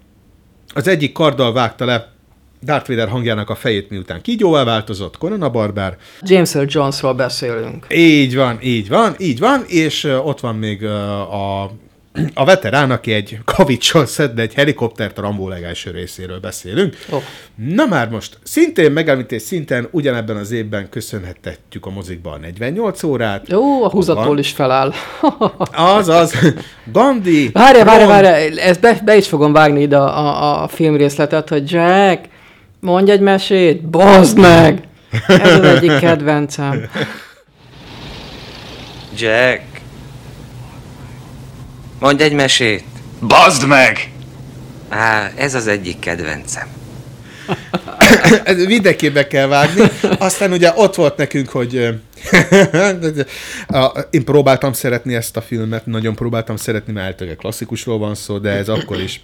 [0.75, 2.13] Az egyik karddal vágta le
[2.65, 5.97] Darth Vader hangjának a fejét, miután kígyóvá változott, Conan a barbár.
[6.21, 7.87] James Earl Jonesról beszélünk.
[7.91, 11.71] Így van, így van, így van, és ott van még a,
[12.35, 16.97] a veterán, aki egy kavicsal szed, de egy helikoptert a Rambó legelső részéről beszélünk.
[17.11, 17.23] Oh.
[17.55, 23.49] Na már most, szintén megemlítés szinten ugyanebben az évben köszönhetjük a mozikba a 48 órát.
[23.49, 24.93] Jó, a húzattól is feláll.
[25.97, 26.55] Az, az,
[26.93, 27.51] Gandhi.
[27.53, 31.71] Várja, várja, várja, ezt be, be is fogom vágni ide a, a, a filmrészletet, hogy
[31.71, 32.29] Jack,
[32.81, 34.83] mondj egy mesét, bazd meg!
[35.27, 36.89] Ez az egyik kedvencem.
[39.17, 39.74] Jack.
[42.05, 42.85] Mondj egy mesét.
[43.21, 44.13] Bazd meg!
[44.89, 46.69] Á, ez az egyik kedvencem.
[48.45, 49.83] Ez Mindenképp kell vágni.
[50.19, 51.75] Aztán ugye ott volt nekünk, hogy
[54.11, 58.51] én próbáltam szeretni ezt a filmet, nagyon próbáltam szeretni, mert általában klasszikusról van szó, de
[58.51, 59.21] ez akkor is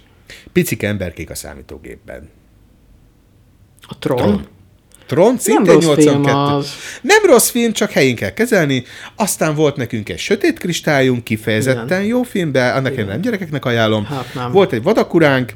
[0.51, 2.29] picike emberkék a számítógépben.
[3.81, 4.17] A Tron.
[4.17, 4.47] Tron,
[5.37, 6.57] szintén rossz film 82.
[6.57, 6.71] az.
[7.01, 8.83] Nem rossz film, csak helyén kell kezelni.
[9.15, 12.03] Aztán volt nekünk egy sötét kristályunk, kifejezetten Igen.
[12.03, 14.05] jó film, de annak én nem gyerekeknek ajánlom.
[14.05, 14.51] Hát nem.
[14.51, 15.53] Volt egy vadakuránk,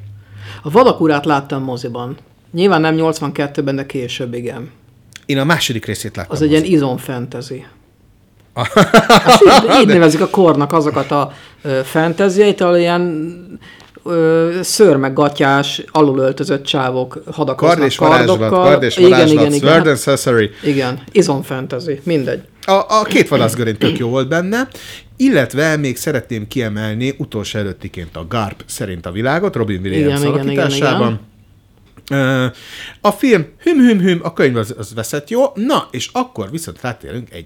[0.64, 2.18] A vadakurát láttam moziban.
[2.52, 4.70] Nyilván nem 82-ben, de később, igen.
[5.26, 6.36] én a második részét láttam.
[6.36, 7.66] Az egy ilyen izom fantasy.
[9.08, 13.36] Hát így, így nevezik a kornak azokat a ö, fantasyait, ahol ilyen
[14.06, 18.64] ö, szőrmeggatyás, alulöltözött csávok hadakoznak Kard és varázslat, kardokkal.
[18.64, 20.50] kard és igen, varázslat, igen, igen, Sword and Sorcery.
[20.64, 22.42] igen, izom fantasy, mindegy.
[22.66, 24.68] A, a két vadászgörény tök jó volt benne,
[25.18, 30.50] illetve még szeretném kiemelni utolsó előttiként a Garp szerint a világot, Robin Williams Igen, igen,
[30.50, 31.20] igen, alakításában.
[33.02, 37.46] A film hüm-hüm-hüm, a könyv az, az veszett jó, na, és akkor viszont rátérünk egy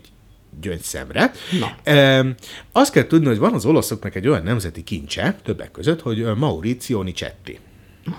[0.61, 1.31] gyöngyszemre.
[1.59, 1.91] Na.
[1.93, 2.29] Ö,
[2.71, 7.01] Azt kell tudni, hogy van az olaszoknak egy olyan nemzeti kincse, többek között, hogy Maurizio
[7.03, 7.59] Nicetti.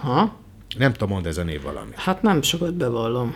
[0.02, 0.38] Aha.
[0.78, 1.90] Nem tudom, mond ez a név valami.
[1.94, 3.34] Hát nem sokat bevallom.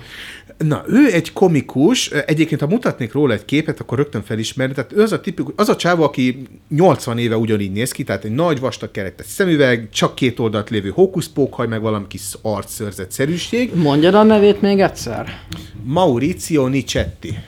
[0.58, 5.02] Na, ő egy komikus, egyébként ha mutatnék róla egy képet, akkor rögtön felismerni, tehát ő
[5.02, 8.60] az a tipikus, az a csávó, aki 80 éve ugyanígy néz ki, tehát egy nagy
[8.60, 13.74] vastag kerektes szemüveg, csak két oldalt lévő hókuszpókhaj, meg valami kis arcszörzetszerűség.
[13.74, 15.40] Mondjad a nevét még egyszer.
[15.82, 17.38] Mauricio Nicetti.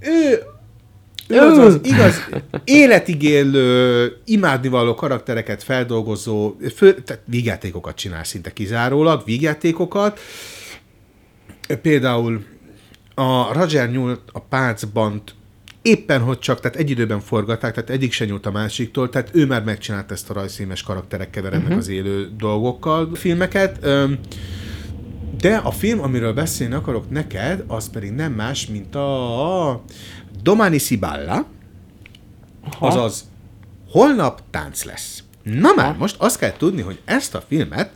[0.00, 0.42] Ő,
[1.28, 2.14] ő az, az igaz,
[2.64, 10.20] életigélő, imádnivaló karaktereket feldolgozó, fő, tehát vígjátékokat csinál szinte kizárólag, vígjátékokat.
[11.82, 12.44] Például
[13.14, 15.22] a Roger nyúlt a páncban
[15.82, 19.46] éppen hogy csak, tehát egy időben forgatták, tehát egyik se nyúlt a másiktól, tehát ő
[19.46, 21.78] már megcsinált ezt a rajzfilmes karakterek keverednek uh-huh.
[21.78, 23.86] az élő dolgokkal filmeket.
[25.40, 29.82] De a film, amiről beszélni akarok neked, az pedig nem más, mint a
[30.48, 31.46] Domani Siballa,
[32.78, 33.24] azaz
[33.90, 35.22] holnap tánc lesz.
[35.42, 37.90] Na már, most azt kell tudni, hogy ezt a filmet,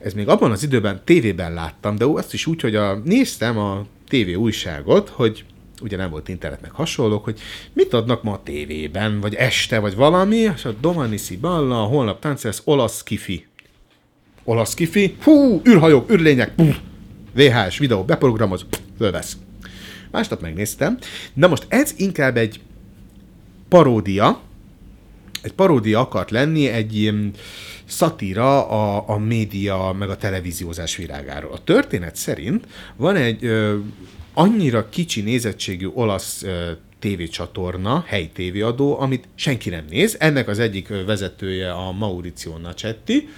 [0.00, 3.86] ez még abban az időben tévében láttam, de azt is úgy, hogy a, néztem a
[4.08, 5.44] tévé újságot, hogy
[5.82, 7.40] ugye nem volt internet meg hasonlók, hogy
[7.72, 12.20] mit adnak ma a tévében, vagy este, vagy valami, és a Domani Siballa, a holnap
[12.20, 13.46] tánc lesz, olasz kifi.
[14.44, 16.76] Olasz kifi, hú, űrhajók, űrlények, puf,
[17.34, 18.66] VHS videó, beprogramoz,
[18.98, 19.36] fölvesz.
[20.10, 20.98] Másnap megnéztem.
[21.34, 22.60] Na most ez inkább egy
[23.68, 24.40] paródia,
[25.42, 27.32] egy paródia akart lenni egy ilyen
[27.84, 31.52] szatíra a, a média meg a televíziózás virágáról.
[31.52, 33.78] A történet szerint van egy ö,
[34.34, 40.16] annyira kicsi nézettségű olasz ö, tévécsatorna, helyi tévéadó, amit senki nem néz.
[40.18, 43.28] Ennek az egyik vezetője a Maurizio Nacetti,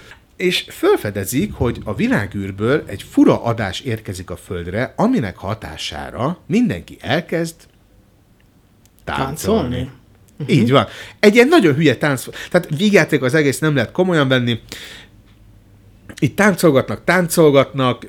[0.43, 7.55] és felfedezik, hogy a világűrből egy fura adás érkezik a Földre, aminek hatására mindenki elkezd
[9.05, 9.77] táncolni.
[9.77, 9.91] Táncolni?
[10.47, 10.87] Így van.
[11.21, 12.25] Egy ilyen nagyon hülye tánc.
[12.51, 14.61] Tehát vígjáték az egész nem lehet komolyan venni.
[16.19, 18.07] Itt táncolgatnak, táncolgatnak,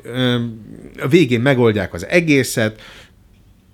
[0.99, 2.81] a végén megoldják az egészet,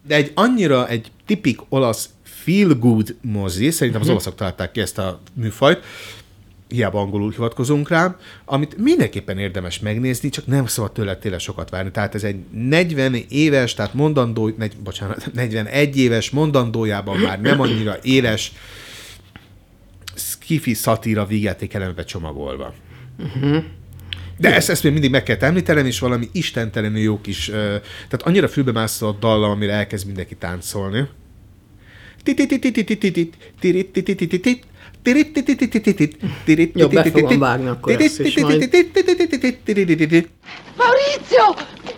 [0.08, 4.98] de egy annyira egy tipik olasz feel good mozi, szerintem az olaszok találták ki ezt
[4.98, 5.86] a műfajt,
[6.70, 11.92] hiába angolul hivatkozunk rá, amit mindenképpen érdemes megnézni, csak nem szabad tőle tényleg sokat várni.
[11.92, 17.98] Tehát ez egy 40 éves, tehát mondandó, negy, bocsánat, 41 éves mondandójában már nem annyira
[18.02, 18.52] éles
[20.16, 22.74] skifi szatíra vígjáték elembe csomagolva.
[24.38, 28.48] De ezt, ezt még mindig meg kell említenem, és valami istentelenül jó kis, tehát annyira
[28.48, 31.08] fülbe mászol a dallam, amire elkezd mindenki táncolni.
[36.74, 38.60] Jó, be fogom vágni akkor ezt is majd.
[40.78, 41.44] Maurizio!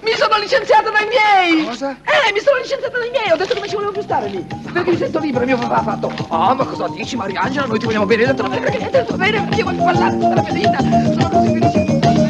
[0.04, 1.66] Mi sono licenziata dai miei!
[1.66, 1.91] Cosa?
[1.91, 3.32] Eh, mi sono licenziata dai miei!
[3.34, 4.45] Ho detto che mi ci volevo più stare lì!
[4.74, 6.12] Perché mi sento libero, mio papà ha fatto!
[6.30, 7.66] Oh, ma cosa dici, Mariangela?
[7.66, 8.26] Noi ti vogliamo bene!
[8.26, 10.78] Detto, non mi frega niente, va bene, perché io voglio parlare tutta la mia vita!
[10.80, 12.21] Sono così felice!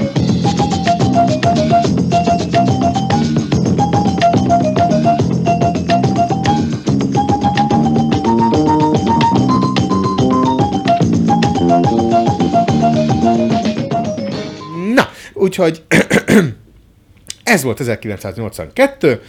[15.41, 15.81] Úgyhogy
[17.43, 19.21] ez volt 1982,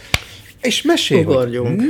[0.61, 1.81] és mesélj, hogy- Ugorjunk.
[1.81, 1.87] Hm?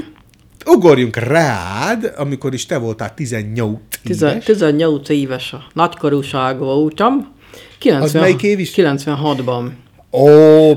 [0.66, 4.44] Ugorjunk rád, amikor is te voltál 18 Tizen- éves.
[4.46, 7.32] 18 éves a nagykorúság voltam.
[7.78, 8.72] 90, Az melyik év is?
[8.76, 9.70] 96-ban.
[10.12, 10.28] Ó,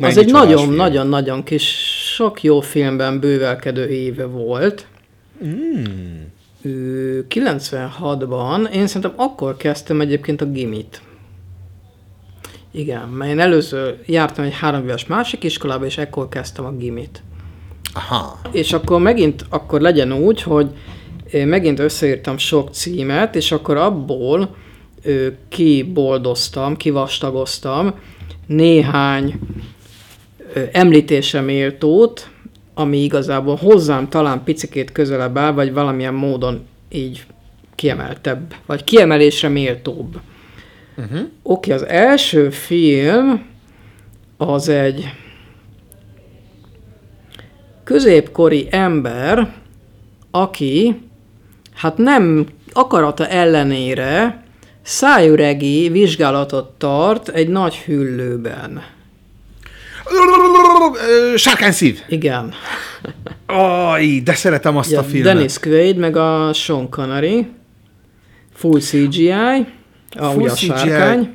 [0.02, 1.62] Az egy nagyon-nagyon-nagyon kis,
[2.14, 4.86] sok jó filmben bővelkedő éve volt.
[5.44, 5.82] Mm.
[6.62, 11.00] Ö, 96-ban, én szerintem akkor kezdtem egyébként a gimit.
[12.76, 17.22] Igen, mert én először jártam egy három éves másik iskolába, és ekkor kezdtem a gimit.
[17.94, 18.40] Aha.
[18.52, 20.70] És akkor megint, akkor legyen úgy, hogy
[21.32, 24.54] megint összeírtam sok címet, és akkor abból
[25.02, 27.94] ö, kiboldoztam, kivastagoztam
[28.46, 29.38] néhány
[30.52, 32.30] ö, említésre méltót,
[32.74, 37.26] ami igazából hozzám talán picikét közelebb áll, vagy valamilyen módon így
[37.74, 40.16] kiemeltebb, vagy kiemelésre méltóbb.
[40.96, 41.20] Uh-huh.
[41.42, 43.46] Oké, az első film
[44.36, 45.12] az egy
[47.84, 49.54] középkori ember,
[50.30, 51.00] aki
[51.74, 54.42] hát nem akarata ellenére
[54.82, 58.82] szájüregi vizsgálatot tart egy nagy hüllőben.
[61.08, 62.00] Ö, Sárkányszív.
[62.08, 62.52] Igen.
[63.46, 65.34] Aj, de szeretem azt Ja, a filmet.
[65.34, 67.46] Dennis Quaid, meg a Sean Connery.
[68.54, 69.66] Full CGI.
[70.16, 71.34] A, ugye a sárkány.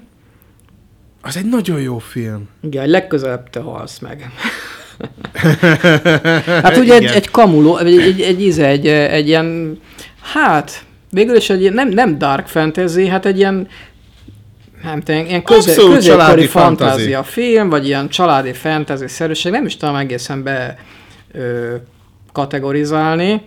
[1.22, 2.50] Az egy nagyon jó film.
[2.62, 4.32] Igen, legközelebb te halsz meg.
[6.64, 7.14] hát ugye egy, Igen.
[7.14, 9.80] egy kamuló, egy, egy, egy, egy, egy, ilyen,
[10.22, 13.68] hát, végül is egy nem, nem dark fantasy, hát egy ilyen,
[14.84, 19.78] nem tudom, ilyen köze, Abszolút középkori fantázia film, vagy ilyen családi fantasy szerűség, nem is
[19.78, 20.78] tudom egészen be
[21.32, 21.76] ö,
[22.32, 23.42] kategorizálni.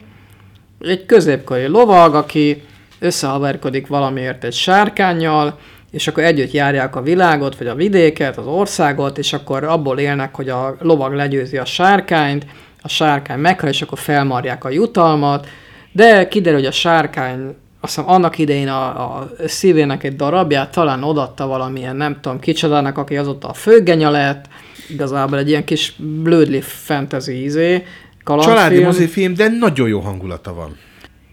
[0.80, 2.62] Egy középkori lovag, aki
[3.04, 5.58] összehaverkodik valamiért egy sárkányjal,
[5.90, 10.34] és akkor együtt járják a világot, vagy a vidéket, az országot, és akkor abból élnek,
[10.34, 12.46] hogy a lovag legyőzi a sárkányt,
[12.82, 15.46] a sárkány meghal, és akkor felmarják a jutalmat,
[15.92, 21.02] de kiderül, hogy a sárkány azt hiszem annak idején a, a szívének egy darabját talán
[21.02, 24.44] odatta valamilyen, nem tudom, kicsodának, aki azóta a főgenya lett,
[24.88, 27.84] igazából egy ilyen kis blödli fantasy izé,
[28.24, 28.56] kalandfilm.
[28.56, 30.76] Családi mozifilm, de nagyon jó hangulata van.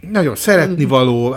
[0.09, 1.35] Nagyon szeretni való.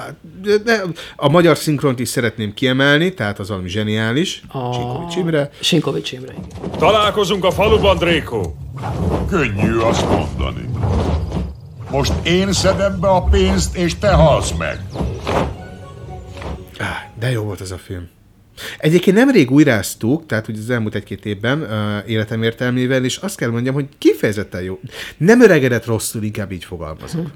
[0.65, 0.83] De
[1.17, 4.43] a magyar szinkront is szeretném kiemelni, tehát az valami zseniális.
[4.49, 4.73] A...
[4.73, 5.51] Sinkovics Imre.
[5.61, 6.35] Sinkovics Imre.
[6.79, 8.53] Találkozunk a faluban, Dréko.
[9.29, 10.69] Könnyű azt mondani.
[11.91, 14.81] Most én szedem be a pénzt, és te halsz meg.
[17.19, 18.09] De jó volt ez a film.
[18.79, 23.51] Egyébként nemrég újráztuk, tehát ugye az elmúlt egy-két évben uh, életem értelmével, és azt kell
[23.51, 24.81] mondjam, hogy kifejezetten jó.
[25.17, 27.31] Nem öregedett rosszul, inkább így fogalmazok.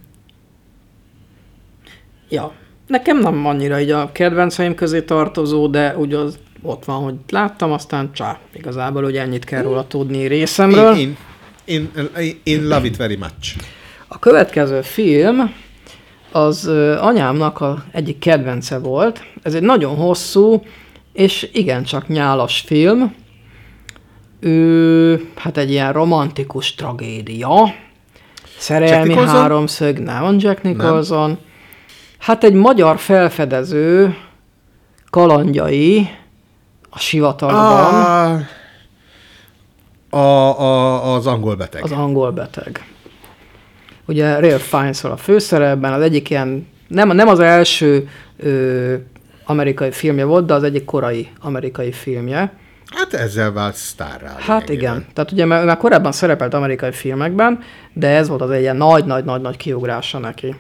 [2.29, 2.53] Ja,
[2.87, 7.73] nekem nem annyira így a kedvenceim közé tartozó, de úgy az ott van, hogy láttam,
[7.73, 10.97] aztán csá, igazából ugye ennyit kell róla tudni részemről.
[10.97, 11.17] Én,
[11.65, 13.57] én, én, én love it very much.
[14.09, 15.55] A következő film
[16.33, 16.67] az
[17.01, 19.23] anyámnak a egyik kedvence volt.
[19.43, 20.63] Ez egy nagyon hosszú,
[21.13, 23.15] és igencsak nyálas film.
[24.41, 27.75] Ő, hát egy ilyen romantikus tragédia.
[28.59, 31.39] Szerelmi háromszög, nem Jack Nicholson.
[32.19, 34.17] Hát egy magyar felfedező
[35.11, 36.09] kalandjai
[36.91, 38.47] a sivatagban.
[40.11, 41.83] A, a, az angol beteg.
[41.83, 42.85] Az angol beteg.
[44.07, 48.95] Ugye Ralph fiennes a főszerepben, az egyik ilyen, nem, nem az első ö,
[49.45, 52.53] amerikai filmje volt, de az egyik korai amerikai filmje.
[52.87, 54.35] Hát ezzel vált sztárrá.
[54.39, 55.07] Hát igen.
[55.15, 57.63] Tehát ugye már, már korábban szerepelt amerikai filmekben,
[57.93, 60.55] de ez volt az egy ilyen nagy-nagy-nagy-nagy kiugrása neki.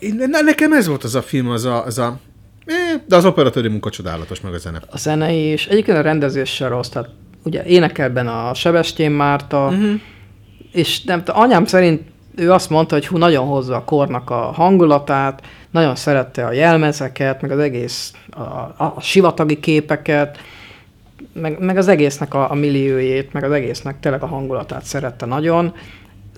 [0.00, 2.18] Én, ne, nekem ez volt az a film, az a, az a
[2.66, 4.80] eh, de az operatőri munka csodálatos, meg a zene.
[4.90, 7.08] A zene is, egyébként a rendezés se rossz, tehát
[7.42, 10.00] ugye énekel benne a Sebestyén Márta, uh-huh.
[10.72, 12.02] és nem, anyám szerint
[12.36, 17.40] ő azt mondta, hogy hú, nagyon hozza a kornak a hangulatát, nagyon szerette a jelmezeket,
[17.40, 20.38] meg az egész, a, a, a sivatagi képeket,
[21.32, 25.74] meg, meg az egésznek a, a milliójét, meg az egésznek tényleg a hangulatát szerette nagyon.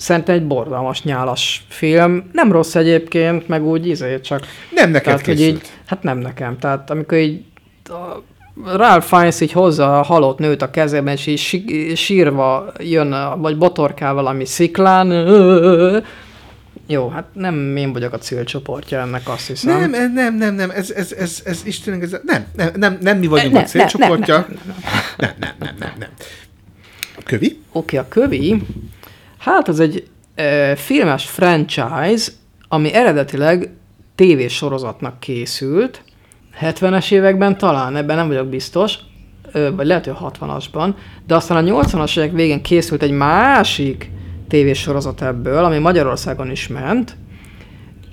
[0.02, 2.30] Szerintem egy borzalmas nyálas film.
[2.32, 4.46] Nem rossz egyébként, meg úgy izé, csak...
[4.74, 6.58] Nem neked tehát, hogy így, Hát nem nekem.
[6.58, 7.42] Tehát amikor így
[7.84, 8.22] a
[8.76, 14.14] Ralph Fiennes így hozza a halott nőt a kezében, és így sírva jön, vagy botorkál
[14.14, 15.10] valami sziklán.
[16.86, 19.80] Jó, hát nem én vagyok a célcsoportja ennek, azt hiszem.
[19.80, 23.18] Nem, ez- nem, nem, nem, ez, ez, ez, ez Istenünk, ez, nem, nem, nem, nem
[23.18, 24.46] mi vagyunk Ne, a célcsoportja.
[24.48, 26.08] ne, Nem, nem, nem, nem, nem.
[27.24, 27.58] Kövi?
[27.72, 28.62] Oké, a kövi,
[29.42, 32.32] hát az egy e, filmes franchise,
[32.68, 33.70] ami eredetileg
[34.14, 36.02] tévésorozatnak készült,
[36.60, 38.94] 70-es években talán, ebben nem vagyok biztos,
[39.52, 40.94] vagy lehet, hogy a 60-asban,
[41.26, 44.10] de aztán a 80-as évek végén készült egy másik
[44.48, 47.16] tévésorozat ebből, ami Magyarországon is ment,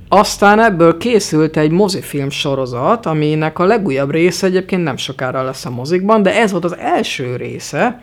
[0.08, 5.70] aztán ebből készült egy mozifilm sorozat, aminek a legújabb része egyébként nem sokára lesz a
[5.70, 8.02] mozikban, de ez volt az első része,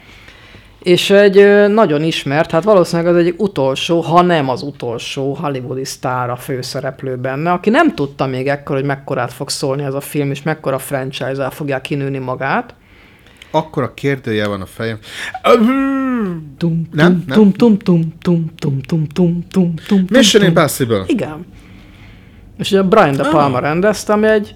[0.86, 6.30] és egy nagyon ismert, hát valószínűleg az egyik utolsó, ha nem az utolsó hollywoodi sztár
[6.30, 10.30] a főszereplő benne, aki nem tudta még ekkor, hogy mekkorát fog szólni ez a film,
[10.30, 12.74] és mekkora franchise-el fogják kinőni magát.
[13.50, 14.98] Akkor a kérdője van a fejem.
[16.56, 17.24] Tum, Nem?
[17.26, 17.36] Nem?
[17.36, 20.50] tum, tum, tum, tum, tum, tum, tum, tum, tum, Mission tum.
[20.50, 21.04] Impossible.
[21.06, 21.46] Igen.
[22.58, 24.54] És ugye Brian De Palma rendezte, ami egy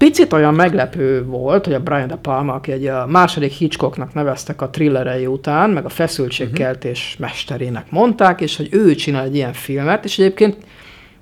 [0.00, 4.62] picit olyan meglepő volt, hogy a Brian De Palma, aki egy a második Hitchcocknak neveztek
[4.62, 7.26] a thrillerei után, meg a feszültségkeltés uh-huh.
[7.26, 10.56] mesterének mondták, és hogy ő csinál egy ilyen filmet, és egyébként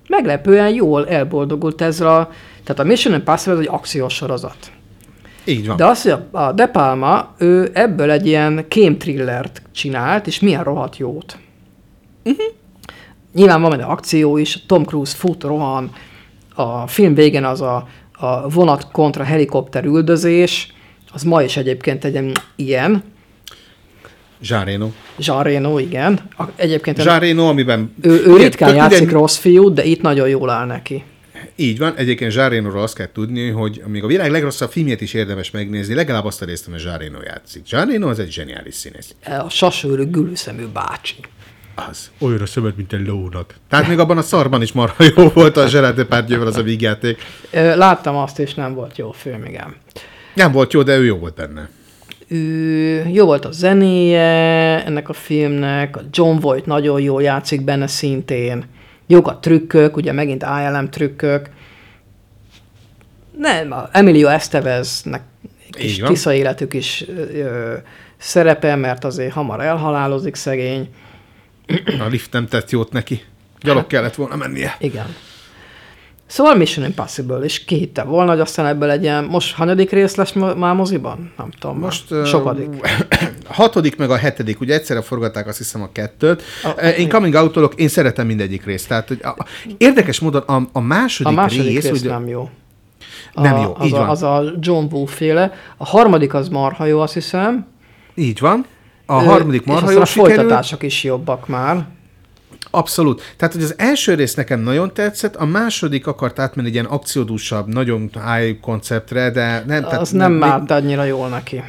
[0.09, 2.31] meglepően jól elboldogult ezzel a...
[2.65, 4.71] Tehát a Mission Impossible az egy akciós sorozat.
[5.45, 5.77] Így van.
[5.77, 10.65] De az, hogy a- a De Palma, ő ebből egy ilyen kémtrillert csinált, és milyen
[10.65, 11.37] rohadt jót.
[12.25, 12.45] Uh-huh.
[13.35, 15.91] Nyilván van benne akció is, Tom Cruise fut, rohan,
[16.55, 17.89] a film végén az a,
[18.19, 20.73] a vonat kontra helikopter üldözés,
[21.13, 23.03] az ma is egyébként egy ilyen.
[24.41, 26.21] Jean Reno, igen.
[26.57, 27.95] Egyébként Reno, amiben...
[28.01, 31.05] ő, ő ritkán játszik ugyan- rossz fiút, de itt nagyon jól áll neki.
[31.57, 35.51] Így van, egyébként Renoról azt kell tudni, hogy még a világ legrosszabb filmjét is érdemes
[35.51, 37.63] megnézni, legalább azt a részt, Jean Reno játszik.
[37.71, 39.15] Reno az egy zseniális színész.
[39.25, 41.15] A sasőrű gülőszemű bácsi.
[41.91, 42.11] Az.
[42.19, 43.55] Olyan a szemed, mint egy lónak.
[43.69, 47.23] Tehát még abban a szarban is marha jó volt a Depardieu-vel az a vígjáték.
[47.53, 49.75] Láttam azt, és nem volt jó film, igen.
[50.35, 51.69] Nem volt jó, de ő jó volt benne.
[52.29, 57.87] Ő, jó volt a zenéje ennek a filmnek, a John Voight nagyon jól játszik benne
[57.87, 58.65] szintén,
[59.07, 61.49] jók a trükkök, ugye megint ILM trükkök.
[63.39, 65.23] Nem, a Emilio Esteveznek
[65.71, 67.05] kis tisza életük is
[67.35, 67.75] ö,
[68.17, 70.89] szerepe, mert azért hamar elhalálozik szegény.
[72.01, 73.23] A lift nem tett jót neki.
[73.61, 74.77] Gyalog kellett volna mennie.
[74.81, 75.15] Igen.
[76.27, 80.15] Szóval Mission Impossible, és ki hitte volna, hogy aztán ebből egy ilyen, most hanyadik rész
[80.15, 81.33] lesz már moziban?
[81.37, 81.79] Nem tudom.
[81.79, 82.27] Most már.
[82.27, 82.69] Sokadik.
[83.49, 86.43] A hatodik meg a hetedik, ugye egyszerre forgatták azt hiszem a kettőt.
[86.63, 88.89] A- én coming out én szeretem mindegyik részt.
[88.89, 89.47] Tehát, hogy a, a,
[89.79, 92.51] érdekes módon a, a második, A második rész, rész ugye, nem jó.
[93.33, 94.09] Nem a, jó, az így a, van.
[94.09, 95.53] Az a John Woo féle.
[95.77, 97.67] A harmadik az marha jó, azt hiszem.
[98.15, 98.67] így van.
[99.11, 101.87] A harmadik és marha aztán jó a folytatások is jobbak már.
[102.71, 103.35] Abszolút.
[103.37, 107.67] Tehát, hogy az első rész nekem nagyon tetszett, a második akart átmenni egy ilyen akciódúsabb,
[107.69, 109.85] nagyon high konceptre, de nem.
[109.85, 111.63] Az nem, nem még- állt annyira jól neki.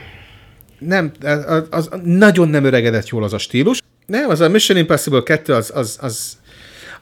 [0.80, 1.12] nem,
[1.48, 3.82] az, az, nagyon nem öregedett jól az a stílus.
[4.06, 6.38] Nem, az a Mission Impossible 2 az, az, az,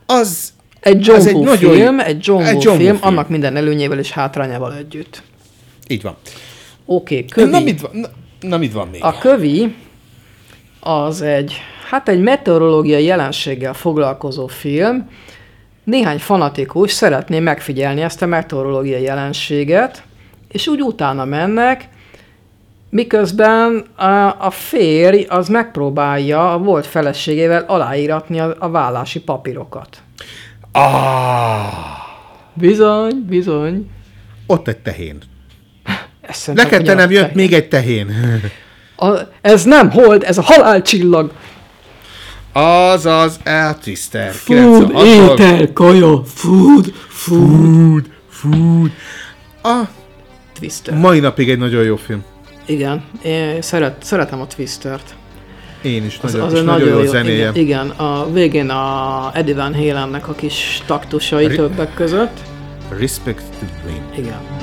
[0.05, 2.97] az Egy John Woo nagyon- film, egy John egy John film, film.
[3.01, 5.23] annak minden előnyével és hátrányával együtt.
[5.88, 6.15] Így van.
[6.85, 7.64] Oké, okay, Na, kövi.
[7.64, 8.07] mit van, na,
[8.47, 9.03] na, mit van még?
[9.03, 9.76] A kövi
[10.88, 11.53] az egy,
[11.89, 15.09] hát egy meteorológiai jelenséggel foglalkozó film,
[15.84, 20.03] néhány fanatikus szeretné megfigyelni ezt a meteorológiai jelenséget,
[20.51, 21.89] és úgy utána mennek,
[22.89, 29.97] miközben a, a férj az megpróbálja a volt feleségével aláíratni a, a vállási papírokat.
[30.72, 32.05] Ah,
[32.53, 33.89] Bizony, bizony.
[34.45, 35.18] ott egy tehén.
[36.30, 38.11] Szerintem Neked te nem jött még egy tehén.
[38.98, 39.10] A,
[39.41, 41.32] ez nem hold, ez a halálcsillag.
[42.53, 44.32] Azaz, Eltwister.
[44.32, 45.06] Food, 96-ból.
[45.06, 48.06] étel, kaja, food, food.
[48.30, 48.91] Food.
[49.64, 49.82] A
[50.60, 50.98] Twister.
[50.98, 52.24] mai napig egy nagyon jó film.
[52.65, 55.15] Igen, én szeret, szeretem a Twistert.
[55.82, 57.36] Én is, Az, nagyon, az és egy nagyon, jó zenéje.
[57.36, 62.38] Igen, igen, a végén a Eddie Van Halennek a kis taktusai Ri- többek között.
[62.99, 64.03] Respect to Dream.
[64.15, 64.56] Igen.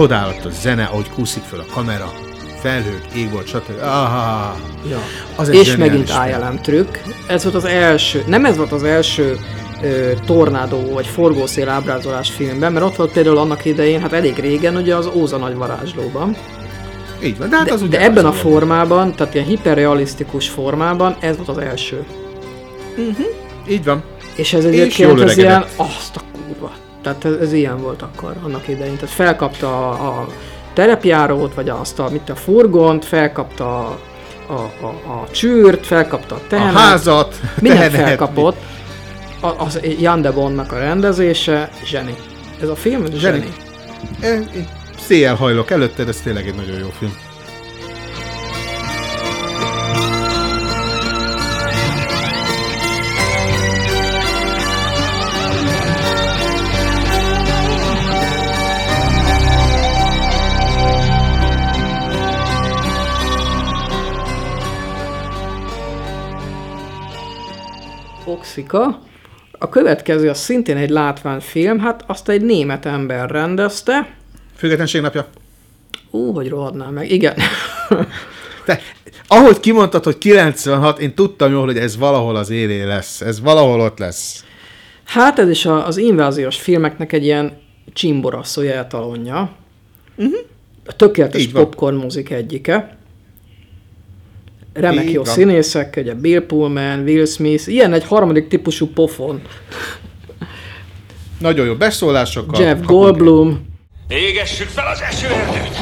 [0.00, 2.12] Csodálatos zene, ahogy kúszik föl a kamera,
[2.60, 3.82] felhők, égbolt, stb.
[3.82, 4.56] Ah,
[4.90, 4.98] Ja.
[5.36, 6.12] az egy És megint.
[6.28, 6.96] ILM trükk.
[7.26, 9.38] Ez volt az első, nem ez volt az első
[9.82, 14.76] ö, tornádó vagy forgószél ábrázolás filmben, mert ott volt például annak idején, hát elég régen,
[14.76, 16.36] ugye az Óza nagy varázslóban.
[17.22, 20.48] Így van, de hát De, az ugye de ebben a az formában, tehát ilyen hiperrealisztikus
[20.48, 22.04] formában, ez volt az első.
[23.68, 24.02] Így van.
[24.34, 26.72] És ez És egyébként jól ez ilyen, azt a kurva.
[27.02, 28.94] Tehát ez, ez ilyen volt akkor, annak idején.
[28.94, 30.26] Tehát felkapta a, a
[30.74, 33.98] terepjárót, vagy azt a, mit a furgont, felkapta a,
[34.46, 36.74] a, a, a csűrt, felkapta a A tehenet.
[36.74, 38.56] házat, Mindent felkapott.
[39.40, 42.14] A, az Jan de Bondnak a rendezése, zseni.
[42.62, 43.18] Ez a film zseni.
[43.18, 43.52] Zseni.
[44.20, 44.68] Eh, én
[45.06, 47.16] Széjjel hajlok előtted, ez tényleg egy nagyon jó film.
[68.50, 69.00] Oxika.
[69.58, 74.14] A következő az szintén egy látványfilm, hát azt egy német ember rendezte.
[74.56, 75.26] Függetlenség napja.
[76.10, 77.10] Ú, hogy rohadnám meg.
[77.10, 77.34] Igen.
[78.66, 78.80] Te,
[79.26, 83.20] ahogy kimondtad, hogy 96, én tudtam jól, hogy ez valahol az élé lesz.
[83.20, 84.44] Ez valahol ott lesz.
[85.04, 87.58] Hát ez is a, az inváziós filmeknek egy ilyen
[87.92, 89.50] csimboraszó eltalonja.
[90.16, 90.38] Uh-huh.
[90.86, 92.98] A tökéletes popcorn mozik egyike.
[94.72, 95.32] Remek Így jó van.
[95.34, 99.40] színészek, ugye Bill Pullman, Will Smith, ilyen egy harmadik típusú pofon.
[101.38, 102.60] Nagyon jó beszólásokkal.
[102.62, 103.68] Jeff Goldblum.
[104.08, 105.78] Égessük fel az esőerdőt!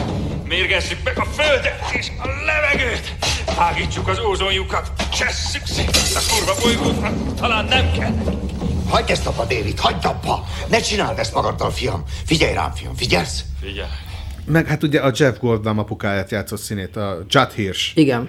[0.49, 3.15] Mérgezzük meg a földet és a levegőt!
[3.59, 4.91] Ágítsuk az ózonjukat!
[5.13, 8.13] Csesszük szét a kurva bolygót, talán nem kell!
[8.89, 10.45] Hagyd ezt abba, David, hagyd abba!
[10.71, 12.03] Ne csináld ezt magaddal, fiam!
[12.27, 13.45] Figyelj rám, fiam, figyelsz?
[13.61, 13.89] Figyelj!
[14.45, 17.91] Meg hát ugye a Jeff Goldblum apukáját játszott színét, a Judd Hirsch.
[17.95, 18.29] Igen.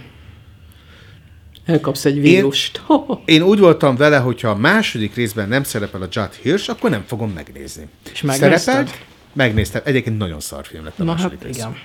[1.69, 2.81] Elkapsz egy vírust.
[3.25, 7.03] Én úgy voltam vele, hogyha a második részben nem szerepel a Judd Hirsch, akkor nem
[7.07, 7.87] fogom megnézni.
[8.11, 8.59] És megnézted?
[8.59, 8.97] Szerepelt?
[9.33, 9.81] Megnéztem.
[9.85, 11.57] Egyébként nagyon szar film lett a Na második hát rész.
[11.57, 11.75] igen.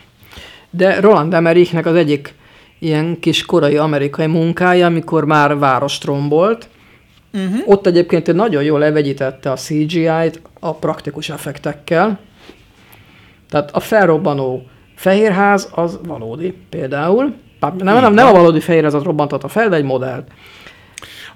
[0.71, 2.35] De Roland Emmerichnek az egyik
[2.79, 6.69] ilyen kis korai amerikai munkája, amikor már várost rombolt.
[7.33, 7.61] Uh-huh.
[7.65, 12.21] Ott egyébként nagyon jól levegyítette a CGI-t a praktikus effektekkel.
[13.51, 17.35] Tehát a felrobbanó fehérház az valódi például.
[17.73, 20.29] Nem, nem, nem a valódi fehérházat robbantotta fel, de egy modellt.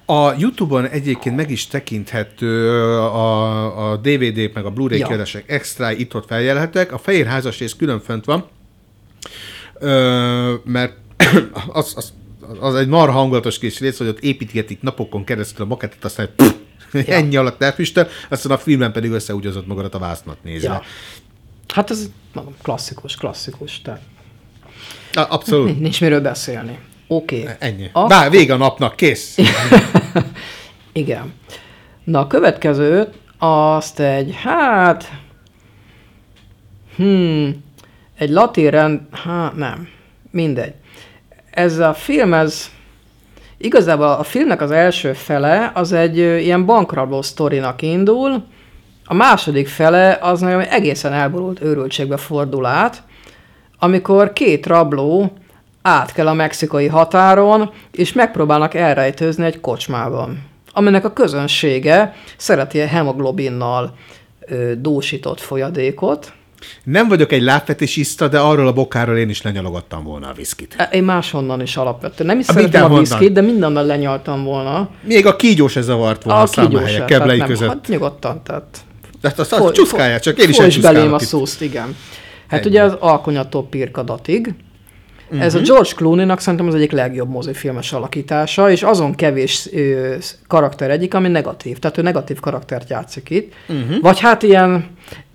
[0.04, 5.06] A Youtube-on egyébként meg is tekinthető a, a DVD-k meg a Blu-ray Ja.
[5.06, 6.92] kiadások extra itt-ott feljelhetek.
[6.92, 8.44] A fehér házas rész külön fönt van,
[9.74, 10.96] ö, mert
[11.72, 12.12] az, az,
[12.60, 16.52] az egy marha hangulatos kis rész, hogy ott építgetik napokon keresztül a makettet, aztán pff,
[17.06, 20.68] ennyi alatt elfüstöl, aztán a filmben pedig összeugyozott magadat a vásznat nézve.
[20.72, 20.82] Ja.
[21.74, 23.82] Hát ez mondom, klasszikus, klasszikus.
[23.82, 24.17] Tehát Ja.
[25.22, 25.80] Abszolút.
[25.80, 26.78] nincs miről beszélni.
[27.08, 27.40] Oké.
[27.42, 27.54] Okay.
[27.58, 27.90] Ennyi.
[27.92, 29.38] A- Bár vége a napnak, kész.
[30.92, 31.32] Igen.
[32.04, 35.12] Na, a következőt azt egy, hát...
[36.96, 37.64] Hmm,
[38.18, 39.00] egy latin rend...
[39.12, 39.88] Hát nem.
[40.30, 40.72] Mindegy.
[41.50, 42.70] Ez a film, ez...
[43.56, 48.44] Igazából a filmnek az első fele az egy ilyen bankrabló sztorinak indul,
[49.04, 53.02] A második fele az nagyon egészen elborult őrültségbe fordul át,
[53.78, 55.32] amikor két rabló
[55.82, 60.42] át kell a mexikai határon, és megpróbálnak elrejtőzni egy kocsmában,
[60.72, 63.94] aminek a közönsége szereti a hemoglobinnal
[64.40, 66.32] ö, dúsított folyadékot.
[66.84, 70.74] Nem vagyok egy lábfetisista, de arról a bokáról én is lenyalogattam volna a viszkit.
[70.78, 72.28] E, Én máshonnan is alapvetően.
[72.28, 74.88] Nem is A szeretem a viszkit, de mindannal lenyaltam volna.
[75.02, 77.68] Még a kígyó se zavart volna a, a számláhelyek tehát keblei nem, között.
[77.68, 78.64] Hát nyugodtan, tehát...
[79.20, 81.96] Tehát azt, azt csuszkálják, csak én is Folytsd belém a elcsuszkálok szószt, igen.
[82.48, 82.68] Hát Ennyi.
[82.68, 84.54] ugye az alkonyató pirkadatig.
[85.38, 85.66] Ez a Mhm.
[85.66, 90.14] George Clooney-nak szerintem az egyik legjobb mozifilmes alakítása, és azon kevés ö,
[90.46, 91.78] karakter egyik, ami negatív.
[91.78, 93.52] Tehát ő negatív karaktert játszik itt.
[93.66, 94.00] Mhm.
[94.00, 94.86] Vagy hát ilyen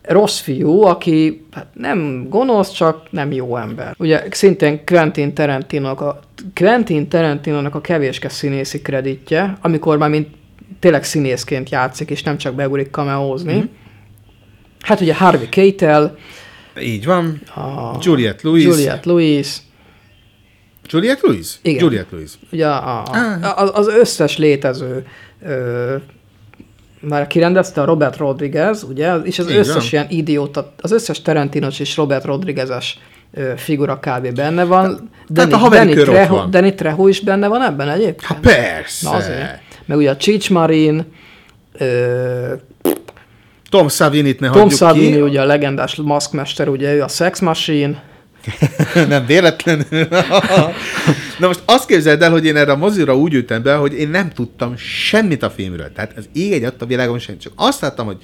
[0.02, 3.96] rossz fiú, aki hát nem gonosz, csak nem jó ember.
[4.00, 6.20] Ugye szintén Quentin Tarantino-nak a,
[6.56, 10.28] Quentin Tarantino-nak a kevéske színészi kreditje, amikor már mint
[10.80, 13.54] tényleg színészként játszik, és nem csak beugrik cameózni.
[13.56, 13.66] Mhm.
[14.82, 16.16] Hát ugye Harvey Keitel,
[16.82, 17.42] Így van.
[17.56, 18.64] a Juliette Lewis.
[18.64, 19.58] Juliette Lewis,
[20.90, 21.48] Juliette Lewis?
[21.62, 21.84] Igen.
[21.84, 22.32] Juliette Lewis.
[22.52, 23.58] ugye a, a, Ah.
[23.62, 25.06] a, az összes létező
[25.46, 25.96] ö,
[27.00, 31.80] már kirendezte a Robert Rodriguez, ugye, és az Így összes ilyen idióta, az összes Tarantinos
[31.80, 32.98] és Robert Rodriguez-es
[33.56, 34.34] figura kb.
[34.34, 35.10] benne van.
[35.34, 36.52] tehát a ott Trejo, van.
[36.52, 38.22] Danny Trejo is benne van ebben egyébként?
[38.22, 39.10] Hát persze.
[39.10, 39.62] Na azért.
[39.86, 41.06] Meg ugye a Cheech Marin,
[41.74, 42.54] ö,
[43.74, 45.22] Tom Savinit ne Tom hagyjuk Savini, ki.
[45.22, 48.04] ugye a legendás maszkmester, ugye ő a Sex Machine,
[49.08, 50.08] nem véletlenül.
[51.40, 54.10] Na most azt képzeld el, hogy én erre a mozira úgy ültem be, hogy én
[54.10, 55.92] nem tudtam semmit a filmről.
[55.92, 57.38] Tehát az ég egy a világon sem.
[57.38, 58.18] Csak azt láttam, hogy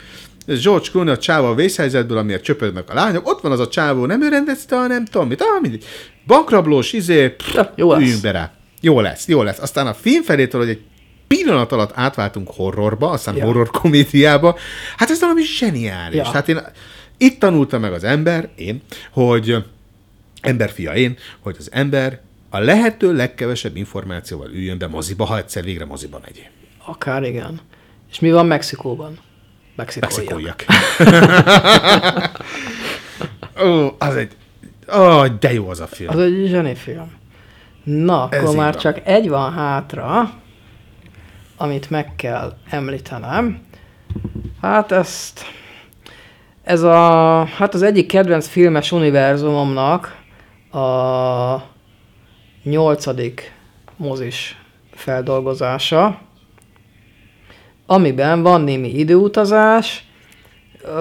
[0.47, 3.67] ez George Clooney a csávó a vészhelyzetből, amiért csöpögnek a lányok, ott van az a
[3.67, 5.85] csávó, nem ő rendezte, hanem tudom mit, ah, mindegy.
[6.27, 8.19] Bankrablós, izé, pff, jó lesz.
[8.19, 8.51] be rá.
[8.81, 9.59] Jó lesz, jó lesz.
[9.59, 10.81] Aztán a film felétől, hogy egy
[11.29, 13.45] pillanat alatt átváltunk horrorba, aztán Ja.
[13.45, 14.57] horror komédiába,
[14.97, 16.15] hát ez valami zseniális.
[16.17, 16.23] Ja.
[16.23, 16.31] Ja.
[16.31, 16.59] Hát én
[17.17, 18.81] itt tanulta meg az ember, én,
[19.11, 19.55] hogy
[20.41, 22.19] emberfia én, hogy az ember
[22.49, 26.49] a lehető legkevesebb információval üljön be moziba, ha egyszer végre moziba megy.
[26.85, 27.59] akár igen.
[28.11, 29.17] És mi van Mexikóban?
[29.75, 30.27] Mexikóiak.
[30.27, 30.65] Mexikóiak.
[33.65, 34.31] Ó, az egy...
[34.97, 36.09] Ó, de jó az a film.
[36.09, 37.11] Az egy zsenifilm.
[37.83, 38.81] Na, Ez akkor már van.
[38.81, 40.31] csak egy van hátra,
[41.61, 43.61] amit meg kell említenem.
[44.61, 45.45] Hát ezt...
[46.63, 47.45] Ez a...
[47.45, 50.17] Hát az egyik kedvenc filmes univerzumomnak
[50.71, 51.55] a
[52.63, 53.53] nyolcadik
[53.97, 54.57] mozis
[54.93, 56.21] feldolgozása,
[57.85, 60.03] amiben van némi időutazás,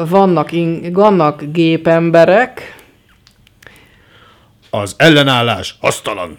[0.09, 2.77] vannak, in, vannak gépemberek,
[4.71, 6.39] Az ellenállás hasztalan.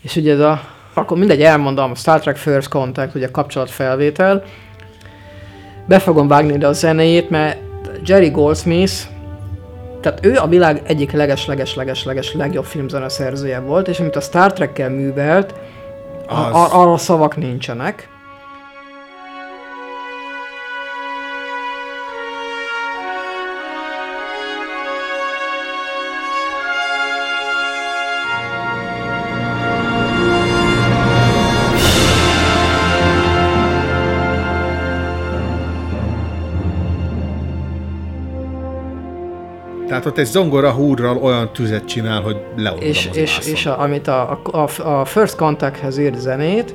[0.00, 0.60] És ugye ez a,
[1.00, 4.42] akkor mindegy, elmondom, Star Trek First Contact, ugye kapcsolatfelvétel.
[5.86, 7.58] Be fogom vágni ide a zenéjét, mert
[8.04, 8.92] Jerry Goldsmith,
[10.00, 15.54] tehát ő a világ egyik leges-leges-leges-leges legjobb filmzeneszerzője volt, és amit a Star Trek-kel művelt,
[16.28, 18.08] a, Az- ar- arra szavak nincsenek.
[40.00, 43.80] Tehát ott egy zongora húrral olyan tüzet csinál, hogy leolvad És, a és, és a,
[43.80, 46.74] amit a, a, a First Contacthez írt zenét,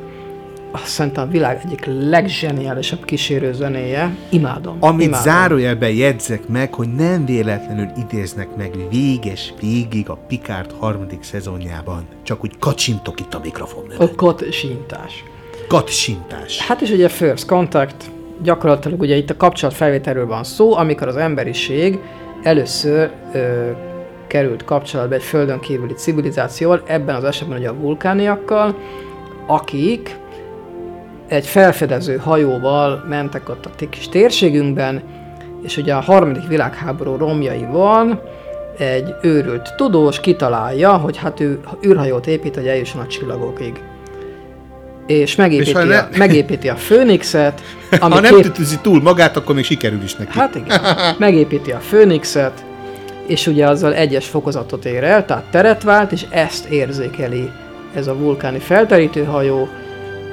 [0.72, 4.15] azt szerintem a világ egyik legzseniálisabb kísérő zenéje.
[4.30, 4.77] Imádom.
[4.80, 5.23] Amit imádom.
[5.23, 12.07] zárójelben jegyzek meg, hogy nem véletlenül idéznek meg véges végig a Picard harmadik szezonjában.
[12.23, 14.11] Csak úgy kacsintok itt a mikrofon mögött.
[14.11, 15.23] A kotsintás.
[15.68, 16.60] Katsintás.
[16.60, 18.11] Hát és ugye First Contact,
[18.43, 21.99] gyakorlatilag ugye itt a kapcsolatfelvételről van szó, amikor az emberiség
[22.44, 23.70] először ö,
[24.28, 28.76] került kapcsolatba egy földön kívüli civilizációval, ebben az esetben ugye a vulkániakkal,
[29.48, 30.18] akik
[31.28, 35.02] egy felfedező hajóval mentek ott a kis térségünkben,
[35.64, 38.22] és ugye a harmadik világháború romjaival
[38.78, 43.84] egy őrült tudós kitalálja, hogy hát ő űrhajót épít, hogy eljusson a csillagokig.
[45.06, 47.61] És megépíti, És ha a, ne- megépíti a Főnixet,
[47.99, 50.32] ami Ha nem két, tütüzi túl magát, akkor még sikerül is neki.
[50.40, 50.82] Hát igen.
[51.18, 52.64] Megépíti a Főnixet,
[53.27, 57.49] és ugye azzal egyes fokozatot ér el, tehát teret vált, és ezt érzékeli
[57.95, 59.69] ez a vulkáni felterítőhajó,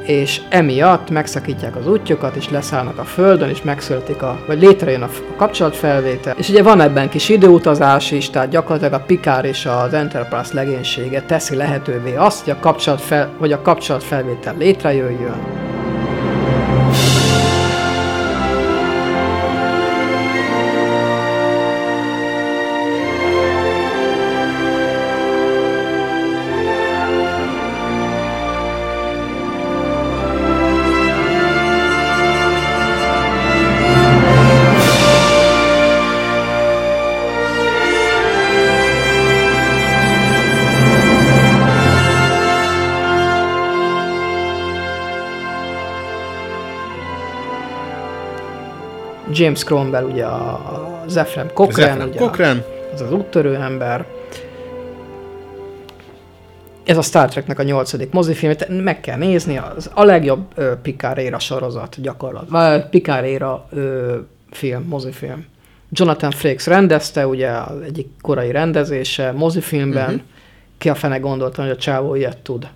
[0.06, 5.08] és emiatt megszakítják az útjukat, és leszállnak a földön, és megszületik a, vagy létrejön a,
[5.32, 6.34] a kapcsolatfelvétel.
[6.38, 11.22] És ugye van ebben kis időutazás is, tehát gyakorlatilag a Picard és az Enterprise legénysége
[11.22, 15.70] teszi lehetővé azt, hogy a, kapcsolatfel, hogy a kapcsolatfelvétel létrejöjjön.
[49.32, 52.64] James Cromwell, ugye a, Zephyr Cochrane, Zephyr ugye Cochrane.
[52.94, 54.06] az az úttörő ember.
[56.84, 60.72] Ez a Star Treknek a nyolcadik mozifilm, te- meg kell nézni, az a legjobb ö,
[60.82, 64.16] Picard éra sorozat gyakorlatilag, vagy Picard éra ö,
[64.50, 65.46] film, mozifilm.
[65.90, 70.20] Jonathan Frakes rendezte, ugye az egyik korai rendezése mozifilmben, uh-huh.
[70.78, 72.68] ki a fene gondolta, hogy a csávó ilyet tud.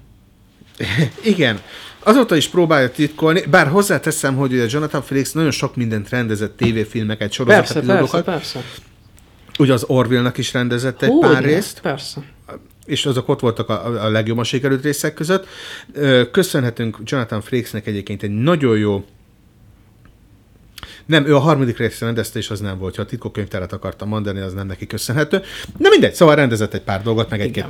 [1.22, 1.60] Igen.
[2.06, 7.32] Azóta is próbálja titkolni, bár hozzáteszem, hogy ugye Jonathan Frakes nagyon sok mindent rendezett, tévéfilmeket,
[7.32, 8.24] sorozat Persze, persze, epizódokat.
[8.24, 8.60] persze.
[9.58, 11.80] Ugye az Orville-nak is rendezett egy Hogyne, pár részt.
[11.80, 12.20] Persze.
[12.84, 15.46] és azok ott voltak a, a legjobban sikerült részek között.
[16.30, 19.04] Köszönhetünk Jonathan Frakesnek egyébként egy nagyon jó
[21.06, 22.96] nem, ő a harmadik részt rendezte, és az nem volt.
[22.96, 25.42] Ha a titkokkönyvtárat akartam mondani, az nem neki köszönhető.
[25.78, 27.66] Na mindegy, szóval rendezett egy pár dolgot, meg egy-két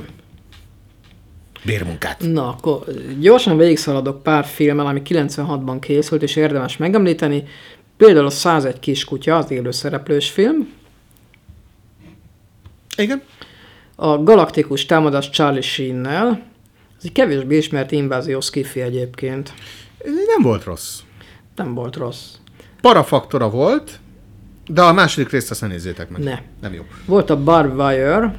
[1.65, 2.19] bérmunkát.
[2.19, 2.83] Na, akkor
[3.19, 7.43] gyorsan végigszaladok pár filmmel, ami 96-ban készült, és érdemes megemlíteni.
[7.97, 10.73] Például a 101 kiskutya, az élőszereplős film.
[12.97, 13.21] Igen.
[13.95, 16.29] A Galaktikus támadás Charlie Sheen-nel.
[16.97, 19.53] Ez egy kevésbé ismert invázió skifi egyébként.
[20.05, 20.99] Nem volt rossz.
[21.55, 22.33] Nem volt rossz.
[22.81, 23.99] Parafaktora volt,
[24.67, 26.23] de a második részt azt ne nézzétek meg.
[26.23, 26.39] Ne.
[26.61, 26.85] Nem jó.
[27.05, 28.35] Volt a Barb Wire,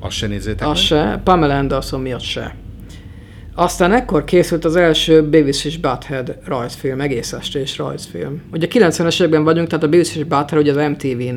[0.00, 0.82] Azt se nézzétek az meg.
[0.86, 2.54] se, Pamela Anderson miatt se.
[3.54, 8.42] Aztán ekkor készült az első Beavis és Butthead rajzfilm, egész estés rajzfilm.
[8.52, 11.36] Ugye 90-es években vagyunk, tehát a Beavis és Butthead ugye az MTV-n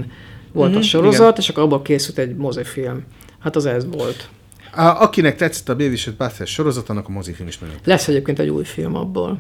[0.54, 1.34] volt Mhm, a sorozat, igen.
[1.38, 3.04] és akkor abból készült egy mozifilm.
[3.40, 4.30] Hát az ez volt.
[4.76, 8.40] A, akinek tetszett a Beavis és Butthead sorozat, annak a mozifilm is nagyon Lesz egyébként
[8.40, 9.38] egy új film abból.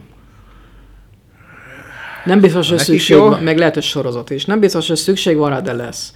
[2.25, 3.29] Nem biztos, hogy szükség jó.
[3.29, 4.45] van, meg lehet, hogy sorozat is.
[4.45, 6.13] Nem biztos, hogy szükség van rá, de lesz.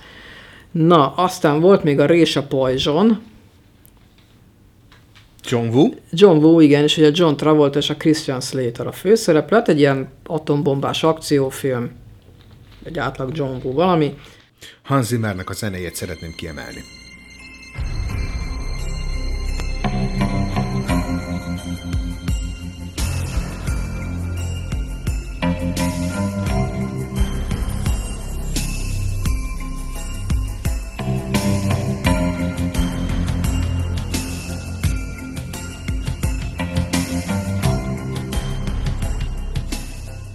[0.77, 3.21] Na, aztán volt még a Résa Poison.
[5.43, 5.89] John Woo.
[6.11, 9.57] John Woo, igen, és ugye John Travolta és a Christian Slater a főszereplő.
[9.57, 11.91] Hát egy ilyen atombombás akciófilm.
[12.83, 14.17] Egy átlag John Woo valami.
[14.83, 16.83] Hans Zimmernek a zenéjét szeretném kiemelni.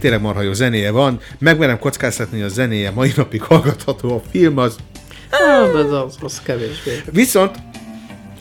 [0.01, 1.20] Tényleg marha jó zenéje van.
[1.39, 4.14] Megmerem kockáztatni, hogy a zenéje mai napig hallgatható.
[4.14, 4.77] A film az
[5.31, 7.02] Hát, ez az, az kevésbé.
[7.12, 7.56] Viszont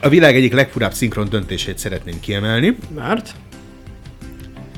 [0.01, 2.77] a világ egyik legfurább szinkron döntését szeretném kiemelni.
[2.95, 3.31] Mert?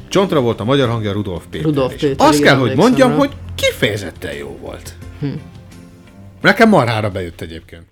[0.09, 1.65] John Travolta magyar hangja Rudolf Péter.
[1.65, 1.93] Rudolf.
[1.93, 3.15] Péter, Azt igen, kell, hogy mondjam, rá.
[3.17, 4.93] hogy kifejezetten jó volt.
[5.19, 5.27] Hm.
[6.41, 7.83] Nekem marhára bejött egyébként.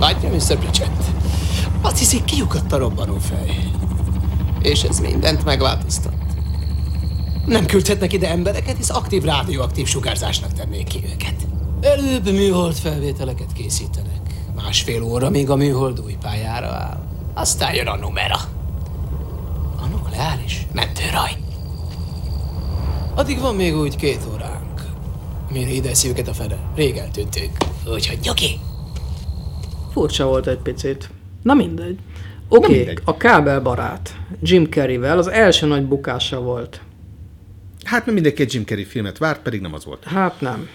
[0.00, 0.58] Látja, Mr.
[0.58, 1.04] Pritchett?
[1.82, 3.70] Azt hiszik, kiukadt a robbanó fej.
[4.64, 6.12] És ez mindent megváltoztat.
[7.46, 11.34] Nem küldhetnek ide embereket, hisz aktív rádióaktív sugárzásnak tennék ki őket.
[11.80, 14.20] Előbb műhold felvételeket készítenek.
[14.54, 17.06] Másfél óra, míg a műhold új pályára áll.
[17.34, 18.38] Aztán jön a numera.
[19.82, 21.36] A nukleáris mentőraj.
[23.14, 24.82] Addig van még úgy két óránk.
[25.50, 26.56] Mire ide őket a fene?
[26.74, 27.56] Rég eltűntünk.
[27.92, 28.58] Úgyhogy nyugi.
[29.92, 31.10] Furcsa volt egy picit.
[31.42, 31.98] Na mindegy.
[32.56, 32.98] Oké, okay, mindegy.
[33.04, 36.80] a kábelbarát Jim Carreyvel az első nagy bukása volt.
[37.84, 40.04] Hát mert mindenki egy Jim Carrey filmet várt, pedig nem az volt.
[40.04, 40.68] Hát nem.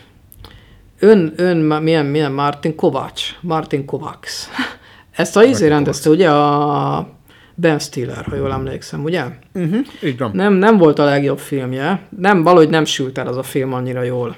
[0.99, 3.38] Ön, ön, milyen, milyen Martin Kovács?
[3.41, 4.31] Martin Kovacs.
[5.11, 7.10] Ezt a izé rendezte, ugye a
[7.56, 9.23] Ben Stiller, ha jól emlékszem, ugye?
[9.53, 10.31] Uh-huh, így van.
[10.34, 12.07] Nem, nem volt a legjobb filmje.
[12.18, 14.35] Nem, valahogy nem sült el az a film annyira jól.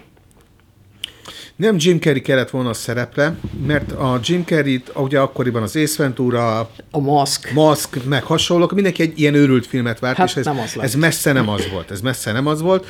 [1.56, 6.04] Nem Jim Carrey kellett volna a szerepre, mert a Jim Carrey-t ugye akkoriban az Ace
[6.04, 6.60] Ventura,
[6.92, 10.48] a Mask, Mask meg hasonlók, mindenki egy ilyen őrült filmet várt, Hát és ez,
[10.80, 11.92] ez messze nem az volt.
[11.92, 12.86] Ez messze nem az volt.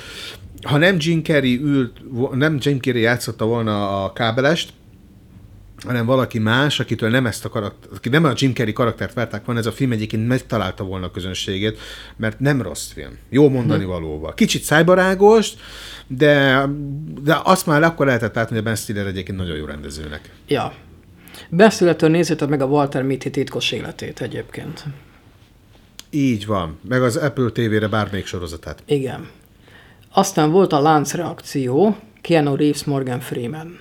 [0.61, 2.01] Ha nem Jim Carrey ült,
[2.35, 4.73] nem Jim Carrey játszotta volna a kábelest,
[5.85, 9.45] hanem valaki más, akitől nem ezt a karakter, aki nem a Jim Carrey karaktert várták
[9.45, 11.79] volna, ez a film egyébként megtalálta volna a közönségét,
[12.17, 13.17] mert nem rossz film.
[13.29, 13.89] Jó mondani Hm.
[13.89, 14.33] valóval.
[14.33, 15.51] Kicsit szájbarágos,
[16.07, 16.65] de,
[17.23, 20.29] de azt már akkor lehetett látni, hogy a Ben Stiller egyébként nagyon jó rendezőnek.
[20.47, 20.73] Ja.
[21.49, 24.83] Ben Stillertől nézzétek meg a Walter Mitty titkos életét egyébként.
[26.09, 26.79] Így van.
[26.89, 28.83] Meg az Apple TV-re bármelyik sorozatát.
[28.85, 29.29] Igen.
[30.13, 33.79] Aztán volt a láncreakció, Keanu Reeves, Morgan Freeman.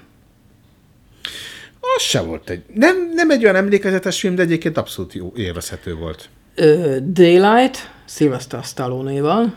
[1.97, 2.63] Az se volt egy...
[2.75, 6.29] Nem, nem egy olyan emlékezetes film, de egyébként abszolút jó, élvezhető volt.
[6.55, 9.55] Ö, Daylight, Sylvester Stallone-val.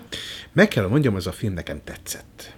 [0.54, 2.54] Meg kell mondjam, ez a film nekem tetszett.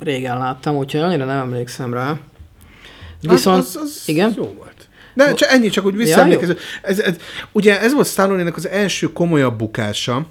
[0.00, 2.18] Régen láttam, úgyhogy annyira nem emlékszem rá.
[3.20, 4.34] Viszont, az, az igen?
[4.36, 4.88] jó volt.
[5.14, 6.56] De csak ennyi, csak úgy visszaemlékező.
[6.82, 7.16] ez, ez,
[7.52, 10.26] ugye ez volt Stallone-nek az első komolyabb bukása,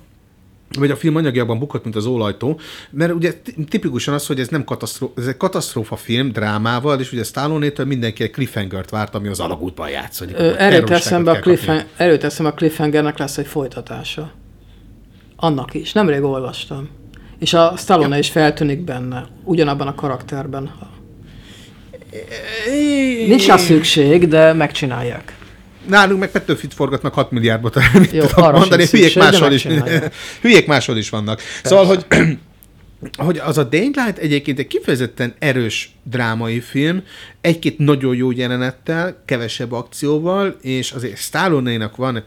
[0.80, 2.60] vagy a film anyagjában bukott, mint az ólajtó,
[2.90, 7.12] mert ugye ti- tipikusan az, hogy ez nem katasztrófa, ez egy katasztrófa film drámával, és
[7.12, 10.34] ugye Stallone-től mindenki egy cliffhangert várt, ami az alagútban játszik.
[10.58, 14.32] Erőt eszembe a, cliffhang- erőt eszembe a cliffhangernek lesz egy folytatása.
[15.36, 15.94] Annak is.
[15.94, 16.90] Nemrég olvastam.
[17.40, 20.72] És a Stallone is feltűnik benne, ugyanabban a karakterben.
[23.28, 25.35] Nincs rá szükség, de megcsinálják.
[25.88, 29.68] Nálunk meg Petőfit forgatnak 6 milliárdot, mit Jó, arra mondani, hülyék szükség, máshol is,
[30.42, 31.42] hülyék máshol is vannak.
[31.64, 32.06] Szóval, hogy,
[33.26, 37.04] hogy az a Daylight egyébként egy kifejezetten erős drámai film,
[37.42, 42.24] egy-két nagyon jó jelenettel, kevesebb akcióval, és azért Stallone-nak van,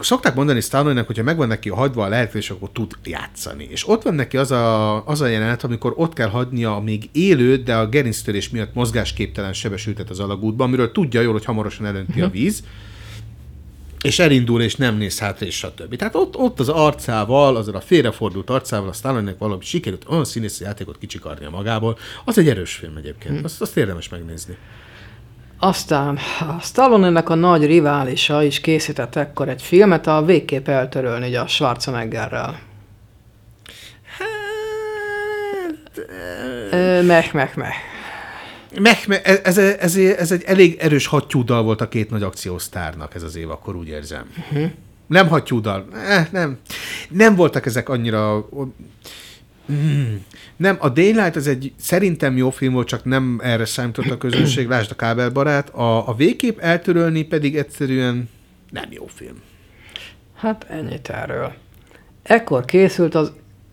[0.00, 3.66] szokták mondani Stallone-nak, hogyha megvan neki hagyva a lehetőség, akkor tud játszani.
[3.70, 7.08] És ott van neki az a, az a jelenet, amikor ott kell hagynia a még
[7.12, 12.20] élő, de a gerinctörés miatt mozgásképtelen sebesültet az alagútban, amiről tudja jól, hogy hamarosan elönti
[12.20, 12.62] a víz,
[14.02, 15.96] és elindul, és nem néz hátra, és stb.
[15.96, 20.64] Tehát ott, ott az arcával, azzal a félrefordult arcával, a Stallone-nek valami sikerült olyan színészi
[20.64, 21.98] játékot kicsikarnia magából.
[22.24, 23.44] Az egy erős film egyébként.
[23.44, 24.56] Azt, azt érdemes megnézni.
[25.60, 31.40] Aztán a Stallone-nek a nagy riválisa is készített ekkor egy filmet a végképp eltörölni ugye
[31.40, 32.58] a Schwarzeneggerrel.
[36.70, 37.74] Ö, Meh, meh, meh.
[38.80, 43.14] Meh, meh, ez, ez, ez, ez egy elég erős hattyúdal volt a két nagy akciósztárnak
[43.14, 44.30] ez az év, akkor úgy érzem.
[44.38, 44.70] Uh-huh.
[45.06, 45.86] Nem hattyúdal.
[45.94, 46.58] Eh, nem.
[47.08, 48.48] Nem voltak ezek annyira...
[49.72, 50.14] Mm.
[50.56, 54.68] Nem, a Daylight az egy szerintem jó film volt, csak nem erre számított a közönség,
[54.74, 55.68] lásd a kábelbarát.
[55.68, 58.28] A, a végkép eltörölni pedig egyszerűen
[58.70, 59.42] nem jó film.
[60.34, 61.52] Hát ennyit erről.
[62.22, 63.32] Ekkor készült az,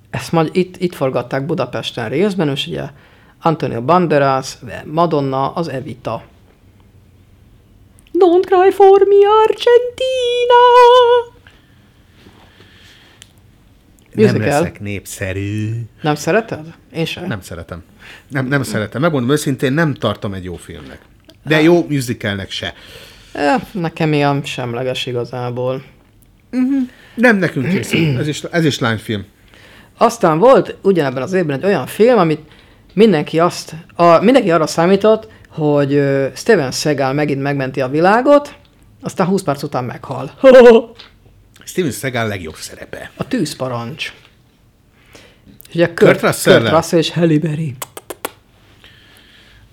[0.10, 2.84] ezt majd itt, itt forgatták Budapesten részben, és ugye
[3.42, 6.24] Antonio Banderas, Madonna, az Evita.
[8.14, 10.75] Don't cry for me, Argentina!
[14.16, 14.48] Nem Musical.
[14.48, 15.70] leszek népszerű.
[16.02, 16.74] Nem szereted?
[16.94, 17.26] Én sem.
[17.28, 17.84] Nem szeretem.
[18.28, 19.02] Nem, nem szeretem.
[19.02, 21.00] Megmondom őszintén, nem tartom egy jó filmnek.
[21.44, 22.74] De jó musicalnek se.
[23.72, 25.84] Nekem ilyen semleges igazából.
[27.16, 28.18] Nem nekünk készül.
[28.18, 29.26] Ez is, ez is lányfilm.
[29.98, 32.42] Aztán volt ugyanebben az évben egy olyan film, amit
[32.94, 38.56] mindenki azt, a, mindenki arra számított, hogy ö, Steven Seagal megint megmenti a világot,
[39.02, 40.32] aztán 20 perc után meghal.
[41.66, 43.12] Steven Seagal legjobb szerepe.
[43.16, 44.14] A tűzparancs.
[45.70, 46.44] És ugye Kurt, Kurt?
[46.44, 47.76] Kurt Russell és Halle Berry.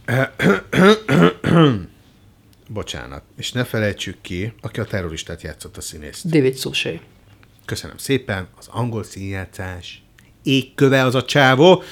[2.68, 3.22] Bocsánat.
[3.36, 6.22] És ne felejtsük ki, aki a terroristát játszott a színész.
[6.24, 7.00] David Suchet.
[7.64, 8.48] Köszönöm szépen.
[8.58, 10.02] Az angol színjátszás.
[10.42, 11.82] Égköve az a csávó.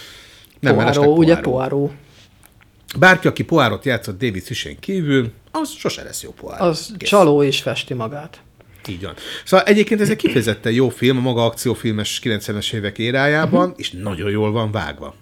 [0.61, 1.93] Nem Poirot, ugye Poirot.
[2.99, 6.61] Bárki, aki Poirot játszott David Suchet kívül, az sose lesz jó Poirot.
[6.61, 8.41] Az csaló is festi magát.
[8.89, 9.15] Így van.
[9.45, 13.79] Szóval egyébként ez egy kifejezetten jó film a maga akciófilmes 90-es évek érájában, Mhm.
[13.79, 15.15] és nagyon jól van vágva.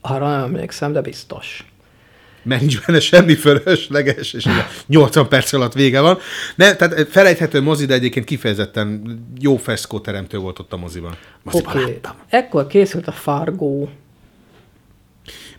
[0.00, 1.64] Arra nem emlékszem, de biztos.
[2.44, 6.18] Mert nincs benne semmi fölösleges, és ugye 80 perc alatt vége van.
[6.54, 9.02] Ne, tehát felejthető mozi, de egyébként kifejezetten
[9.40, 11.16] jó feszkó teremtő volt ott a moziban.
[11.42, 11.84] Moziban Oké.
[11.92, 12.16] láttam.
[12.28, 13.88] Ekkor készült a Fargo.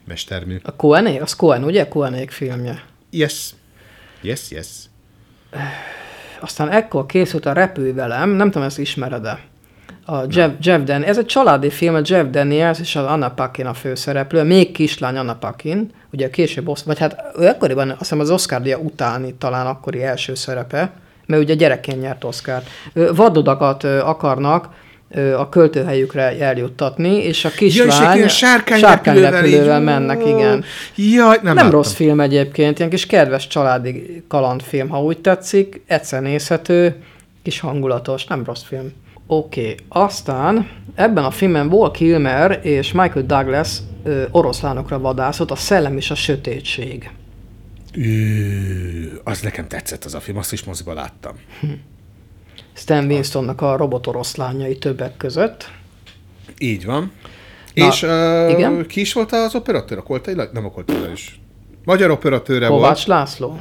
[0.07, 0.57] Mestermű.
[0.64, 1.88] A Coené, az Coen, ugye?
[1.88, 2.84] Coenék filmje.
[3.10, 3.49] Yes.
[4.22, 4.68] Yes, yes.
[6.43, 9.39] Aztán ekkor készült a Repülj velem, nem tudom, ezt ismered-e.
[10.05, 13.65] A Jeff, Jeff Dan, ez egy családi film, a Jeff Daniels és az Anna Paquin
[13.65, 18.31] a főszereplő, még kislány Anna Paquin, ugye később, vagy hát ő akkoriban, azt hiszem az
[18.31, 20.91] Oscar utáni talán akkori első szerepe,
[21.25, 22.61] mert ugye gyerekként nyert Oscar.
[22.93, 24.69] Vadodakat ö, akarnak
[25.38, 30.64] a költőhelyükre eljuttatni, és a Ja, és kislány sárkányrepülővel így, sárkányrepülővel ó, mennek, igen.
[30.95, 31.72] Jaj, nem, Nem láttam.
[31.72, 36.95] rossz film egyébként, ilyen kis kedves családi kalandfilm, ha úgy tetszik, egyszer nézhető,
[37.44, 38.91] kis hangulatos, nem rossz film.
[39.27, 39.76] Oké, okay.
[39.88, 46.11] aztán ebben a filmben Val Kilmer és Michael Douglas ö, oroszlánokra vadászott, a Szellem és
[46.11, 47.10] a Sötétség.
[47.95, 51.35] Ű, az nekem tetszett az a film, azt is moziba láttam.
[52.73, 55.71] Stan Winstonnak a robot oroszlányai többek között.
[56.57, 57.11] Így van.
[57.73, 58.09] Na, és uh,
[58.49, 58.85] igen?
[58.87, 59.97] ki is volt az operatőr?
[59.97, 61.39] A Koltai Nem a Koltai Lajos.
[61.85, 63.19] Magyar operatőre Kovács volt.
[63.19, 63.59] László.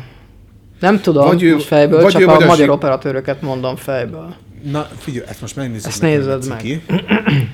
[0.80, 4.34] Nem tudom Vagy ő- most fejből, vagy csak ő, a magyar Zsig- operatőröket mondom fejből.
[4.62, 5.86] Na, figyelj, ezt most megnézzük.
[5.86, 6.82] Ezt nézed Ciki.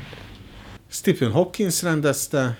[0.90, 2.58] Stephen Hopkins rendezte.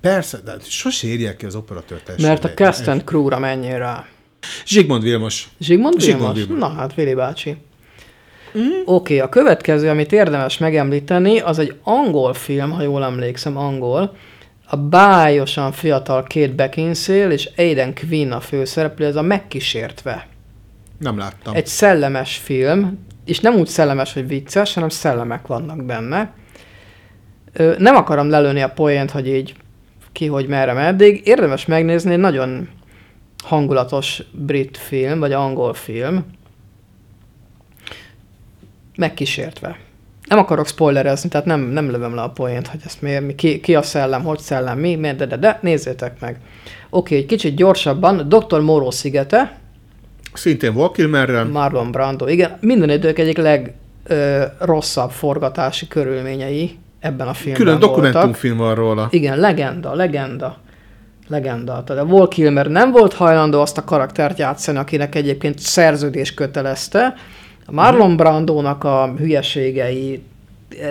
[0.00, 2.04] Persze, de sose írják ki az operatőrt.
[2.04, 4.06] teljesen Mert a Cast and Crew-ra menjél rá.
[4.66, 5.48] Zsigmond Vilmos.
[5.60, 6.46] Zsigmond Zsigmond Vilmos?
[6.46, 6.68] Vilmos.
[6.68, 7.56] Na hát, Vili bácsi.
[8.58, 8.62] Mm.
[8.84, 14.16] Oké, okay, a következő, amit érdemes megemlíteni, az egy angol film, ha jól emlékszem, angol.
[14.66, 20.26] A bájosan fiatal Kate Beckinsale és Aidan Quinn a főszereplő, ez a Megkísértve.
[20.98, 21.54] Nem láttam.
[21.54, 26.32] Egy szellemes film, és nem úgy szellemes, hogy vicces, hanem szellemek vannak benne.
[27.52, 29.54] Ö, nem akarom lelőni a poént, hogy így
[30.12, 31.20] ki, hogy merre, meddig.
[31.24, 32.68] Érdemes megnézni, egy nagyon
[33.42, 36.24] hangulatos brit film, vagy angol film,
[38.96, 39.78] megkísértve.
[40.28, 43.60] Nem akarok spoilerezni, tehát nem, nem lövöm le a poént, hogy ezt miért, mi, ki,
[43.60, 46.40] ki a szellem, hogy szellem, mi, miért, de, de, de, nézzétek meg.
[46.90, 48.60] Oké, egy kicsit gyorsabban, Dr.
[48.60, 49.58] Moró szigete,
[50.32, 51.44] Szintén Val Kilmerrel.
[51.44, 53.38] Marlon Brando, igen, minden idők egyik
[54.08, 57.96] legrosszabb forgatási körülményei ebben a filmben Külön voltak.
[57.96, 59.08] dokumentumfilm van róla.
[59.10, 60.58] Igen, legenda, legenda.
[61.30, 61.84] Legenda.
[61.84, 67.14] Tehát a Wall Kilmer nem volt hajlandó azt a karaktert játszani, akinek egyébként szerződés kötelezte.
[67.66, 70.22] A Marlon Brandónak a hülyeségei,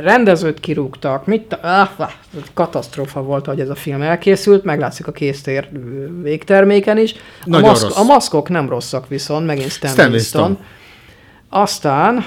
[0.02, 2.11] rendezőt kirúgtak, mit, ah, ah,
[2.53, 5.70] katasztrófa volt, hogy ez a film elkészült, meglátszik a késztér
[6.22, 7.14] végterméken is.
[7.14, 7.98] A, Nagyon maszk, rossz.
[7.98, 10.10] a maszkok nem rosszak viszont, megint Stan, Stan.
[10.10, 10.57] Winston.
[11.49, 12.26] Aztán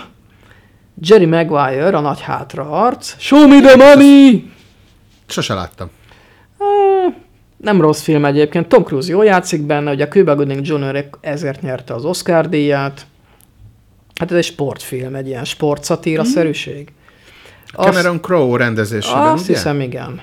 [1.00, 3.14] Jerry Maguire, a nagy hátraarc.
[3.18, 4.50] Show me the money!
[5.26, 5.90] Sose láttam.
[7.62, 8.68] Nem rossz film egyébként.
[8.68, 11.08] Tom Cruise jól játszik benne, ugye a Cuba Gooding Jr.
[11.20, 13.06] ezért nyerte az Oscar díját.
[14.14, 16.92] Hát ez egy sportfilm, egy ilyen sportszatíra-szerűség.
[17.72, 19.52] Cameron Crowe rendezésében, Azt ugye?
[19.52, 20.20] hiszem, igen.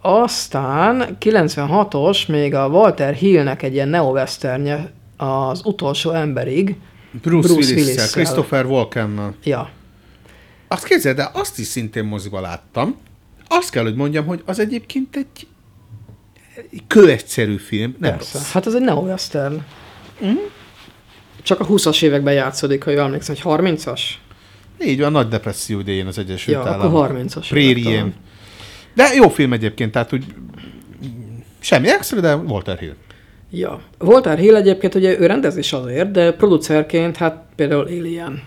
[0.00, 6.76] Aztán 96-os még a Walter Hillnek egy ilyen neo-westernje az utolsó emberig.
[7.22, 8.08] Bruce, Bruce Willis-szel, Willis-szel.
[8.08, 9.34] Christopher Walkennel.
[9.44, 9.70] Ja.
[10.68, 12.96] Azt képzeld, de azt is szintén moziba láttam.
[13.48, 15.46] Azt kell, hogy mondjam, hogy az egyébként egy egy
[16.86, 18.38] kőegyszerű film, nem Persze.
[18.38, 18.52] rossz.
[18.52, 19.60] Hát ez egy neo-western.
[21.42, 24.00] Csak a 20-as években játszódik, ha jól emlékszem, hogy 30-as?
[24.84, 27.02] Így van, nagy depresszió idején az Egyesült Ja, Államok.
[27.02, 28.14] akkor 30-as Prérien.
[28.94, 30.24] De jó film egyébként, tehát úgy
[31.60, 32.94] semmi extra, de Walter Hill.
[33.50, 33.80] Ja.
[33.98, 38.42] Voltár Hill egyébként ugye ő rendez is azért, de producerként hát például Alien.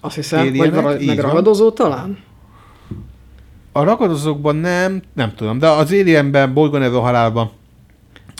[0.00, 1.26] Azt hiszem, Alienek, vagy vala- így meg van.
[1.26, 2.18] ragadozó talán?
[3.72, 7.50] A ragadozókban nem, nem tudom, de az Alienben, Bolygón evő halálban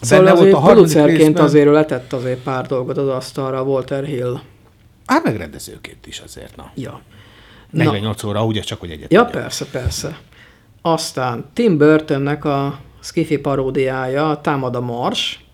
[0.01, 1.45] Szóval benne azért volt a producerként részben.
[1.45, 4.41] azért letett azért pár dolgot az asztalra Walter Hill.
[5.07, 6.71] Hát megrendezőként is azért, na.
[6.75, 7.01] Ja.
[7.71, 9.13] 48 óra, ugye csak, hogy egyet.
[9.13, 10.19] Ja, persze, persze.
[10.83, 15.45] Aztán Tim Burtonnek a Skiffy paródiája, Támad a Mars.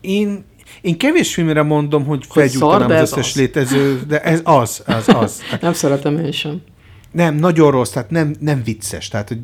[0.00, 0.44] Én,
[0.80, 3.36] én kevés filmre mondom, hogy felgyújtanám az összes az.
[3.36, 5.42] létező, de ez az, az, az.
[5.60, 6.62] Nem szeretem én sem.
[7.12, 9.08] Nem, nagyon rossz, tehát nem, nem vicces.
[9.08, 9.38] Tehát, hogy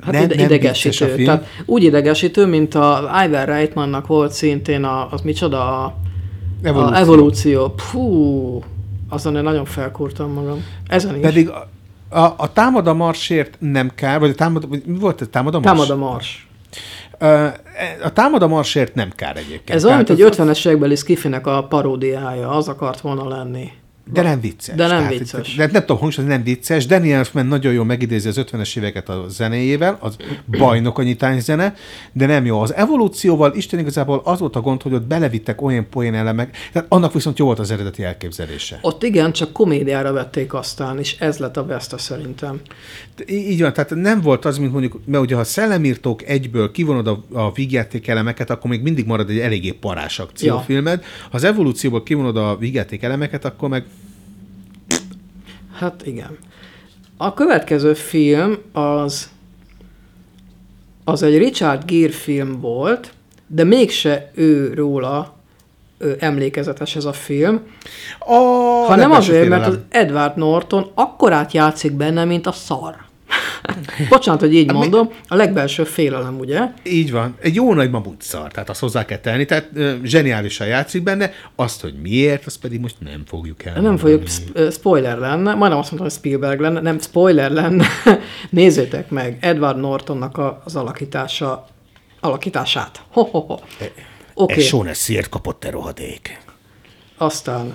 [0.00, 0.88] Hát nem, ide, nem idegesítő.
[0.88, 1.24] vicces a film.
[1.24, 5.96] Tehát úgy idegesítő, mint a Ivan Reitmannak volt szintén a, az micsoda, a
[6.62, 6.94] Evolúció.
[6.94, 7.68] A evolúció.
[7.68, 8.62] Pfú,
[9.08, 10.64] azon én nagyon felkúrtam magam.
[10.86, 11.20] Ezen is.
[11.20, 11.68] Pedig a,
[12.08, 15.60] a, a támad a marsért nem kár, vagy a támad, mi volt a támad a
[15.60, 15.70] mars?
[15.70, 16.47] Támad a mars.
[18.02, 19.70] A támad a marsért nem kár egyébként.
[19.70, 23.70] Ez olyan, mint egy az- 50-es évekbeli Skiffinek a paródiája, az akart volna lenni.
[24.12, 24.74] De nem vicces.
[24.74, 25.54] De nem Tehát, vicces.
[25.54, 26.86] De nem tudom, hangsúlyozni, nem vicces.
[26.86, 30.16] Danny Elfman nagyon jól megidézi az 50-es éveket a zenéjével, az
[30.58, 31.74] bajnok a nyitány zene,
[32.12, 32.60] de nem jó.
[32.60, 36.88] Az evolúcióval Isten igazából az volt a gond, hogy ott belevittek olyan poén elemek, tehát
[36.92, 38.78] annak viszont jó volt az eredeti elképzelése.
[38.82, 42.60] Ott igen, csak komédiára vették aztán, és ez lett a besta szerintem.
[43.26, 47.06] Í- Így van, tehát nem volt az, mint mondjuk, mert ugye ha szellemírtók egyből kivonod
[47.06, 51.02] a, a vígjáték elemeket, akkor még mindig marad egy eléggé parás akciófilmed.
[51.22, 53.84] Ha az evolúcióból kivonod a vígjáték elemeket, akkor meg
[55.78, 56.38] Hát igen.
[57.16, 59.30] A következő film az
[61.04, 63.12] az egy Richard Gere film volt,
[63.46, 65.36] de mégse ő róla
[65.98, 67.60] ő emlékezetes ez a film,
[68.18, 68.34] a
[68.86, 72.96] hanem azért, mert az Edward Norton akkorát játszik benne, mint a szar.
[74.08, 76.60] Bocsánat, hogy így Hát mondom, a legbelső félelem, ugye?
[76.82, 77.36] Így van.
[77.40, 81.32] Egy jó nagy mamut szar, tehát azt hozzá kell tenni, tehát ö, zseniálisan játszik benne,
[81.56, 83.80] azt, hogy miért, azt pedig most nem fogjuk el.
[83.80, 87.86] Nem fogjuk, sp- spoiler lenne, majdnem azt mondtam, hogy Spielberg lenne, nem spoiler lenne.
[88.50, 91.66] Nézzétek meg Edward Nortonnak a, az alakítása,
[92.20, 93.02] alakítását.
[93.10, 93.52] Ho, ho, ho.
[93.52, 93.92] Oké,
[94.34, 94.56] Okay.
[94.56, 96.40] Egy Sean szírt kapott te rohadék.
[97.16, 97.74] aztán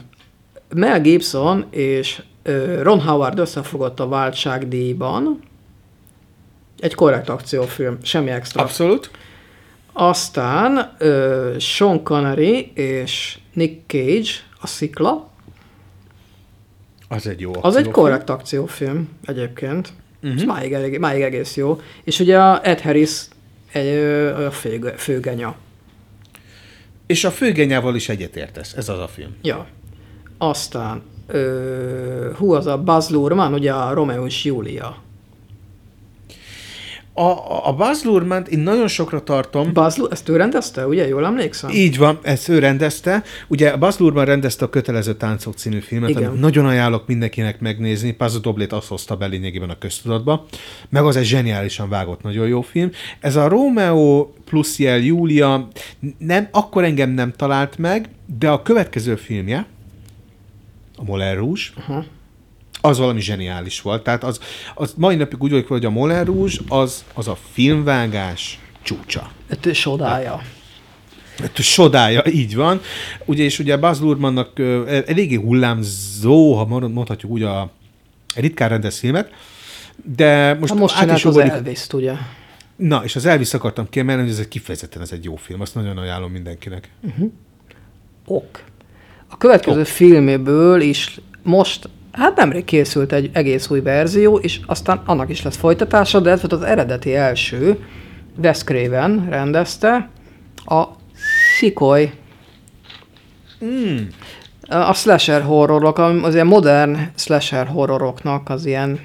[0.75, 2.21] Mel Gibson és
[2.81, 5.39] Ron Howard összefogott a váltságdíjban.
[6.83, 8.61] Egy korrekt akciófilm, semmi extra.
[8.61, 9.11] Abszolút.
[9.93, 14.29] Aztán ö, Sean Connery és Nick Cage,
[14.61, 15.29] a Szikla.
[17.07, 17.91] Az egy jó Az egy akciófilm.
[17.91, 19.93] korrekt akciófilm egyébként.
[20.19, 20.31] Mhm.
[20.31, 20.41] Uh-huh.
[20.41, 21.81] És máig, elég, máig egész jó.
[22.03, 23.25] És ugye a Ed Harris
[23.71, 23.97] egy
[24.45, 25.55] a főge, főgenya.
[27.05, 29.35] És a főgenyával is egyetértesz, ez az a film.
[29.41, 29.67] Ja.
[30.37, 35.02] Aztán ö, hú, az a Buzz Luhrmann, ugye a Romeo és Júlia.
[37.15, 39.73] A, a- Baz Luhrmann én nagyon sokra tartom.
[39.73, 41.07] Baz, ezt ő rendezte, ugye?
[41.07, 41.69] Jól emlékszem?
[41.69, 43.23] Így van, ezt ő rendezte.
[43.47, 46.23] Ugye a Baz Luhrmann rendezte a Kötelező Táncok című filmet, Igen.
[46.25, 48.11] amit nagyon ajánlok mindenkinek megnézni.
[48.11, 50.45] Paz Doblét azt hozta be lényegében a köztudatba.
[50.89, 52.89] Meg az egy zseniálisan vágott, nagyon jó film.
[53.19, 55.67] Ez a Romeo plusz jel Júlia
[56.17, 58.09] nem, akkor engem nem talált meg,
[58.39, 59.65] de a következő filmje,
[60.95, 62.05] a Moulin Rouge, Aha.
[62.85, 64.03] Az valami zseniális volt.
[64.03, 64.39] Tehát az,
[64.75, 69.31] az mai napig úgy vagyok, hogy a Moulin Rouge az, az a filmvágás csúcsa.
[69.49, 70.41] Hát sodája.
[71.53, 72.81] Sodája, így van.
[73.25, 77.71] Ugye, és ugye Baz Luhrmannnak ö, eléggé hullámzó, ha mondhatjuk úgy a
[78.35, 79.29] ritkán rendez filmet,
[80.15, 82.13] de most, Hát most csinált is az Elvis-t, ugye?
[82.75, 85.75] Na, és az Elvis akartam kiemelni, hogy ez egy kifejezetten ez egy jó film, azt
[85.75, 86.89] nagyon ajánlom mindenkinek.
[87.01, 87.31] Uh-huh.
[88.25, 88.63] Ok.
[89.27, 89.85] A következő ok.
[89.85, 95.57] filméből is most, hát nemrég készült egy egész új verzió, és aztán annak is lesz
[95.57, 97.79] folytatása, de ez volt az eredeti első.
[98.37, 100.09] Wes Craven rendezte
[100.65, 100.83] a
[101.57, 102.13] Sikoly.
[103.65, 103.97] Mm.
[104.67, 108.99] A slasher horrorok, az ilyen modern slasher horroroknak az ilyen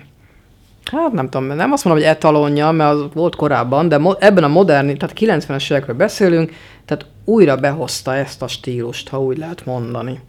[0.91, 4.45] Hát nem tudom, nem azt mondom, hogy etalonja, mert az volt korábban, de mo- ebben
[4.45, 6.53] a modern, tehát 90-es évekről beszélünk,
[6.85, 10.21] tehát újra behozta ezt a stílust, ha úgy lehet mondani.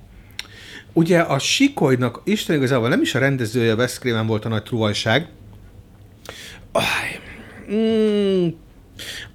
[0.99, 5.27] Ugye a Sikolynak Isten igazából nem is a rendezője, Wes Craven volt a nagy truvajság.
[6.71, 7.19] Aj,
[7.73, 8.47] mm,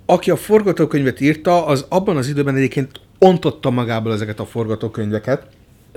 [0.06, 5.46] aki a forgatókönyvet írta, az abban az időben egyébként ontotta magából ezeket a forgatókönyveket.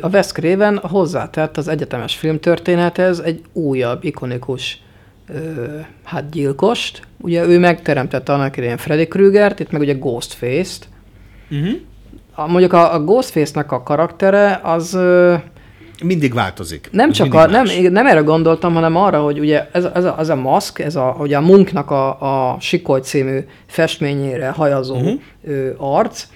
[0.01, 4.81] A Wes Craven hozzátett az egyetemes filmtörténethez egy újabb, ikonikus
[5.27, 5.65] ö,
[6.03, 7.01] hát gyilkost.
[7.21, 10.87] Ugye ő megteremtette annak idején Freddy Krügert, itt meg ugye Ghostface-t.
[11.51, 11.75] Uh-huh.
[12.35, 14.93] A, mondjuk a, a Ghostface-nek a karaktere az...
[14.93, 15.35] Ö,
[16.03, 16.89] Mindig változik.
[16.91, 17.77] Nem csak a, nem, más.
[17.89, 21.15] nem erre gondoltam, hanem arra, hogy ugye ez, ez, a, ez a maszk, ez a,
[21.19, 25.19] ugye a Munknak a, a Sikoly című festményére hajazó uh-huh.
[25.43, 26.27] ö, arc,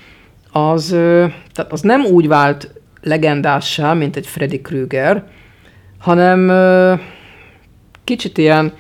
[0.52, 5.24] az, ö, tehát az nem úgy vált legendássá, mint egy Freddy Krüger,
[5.98, 6.94] hanem ö,
[8.04, 8.74] kicsit ilyen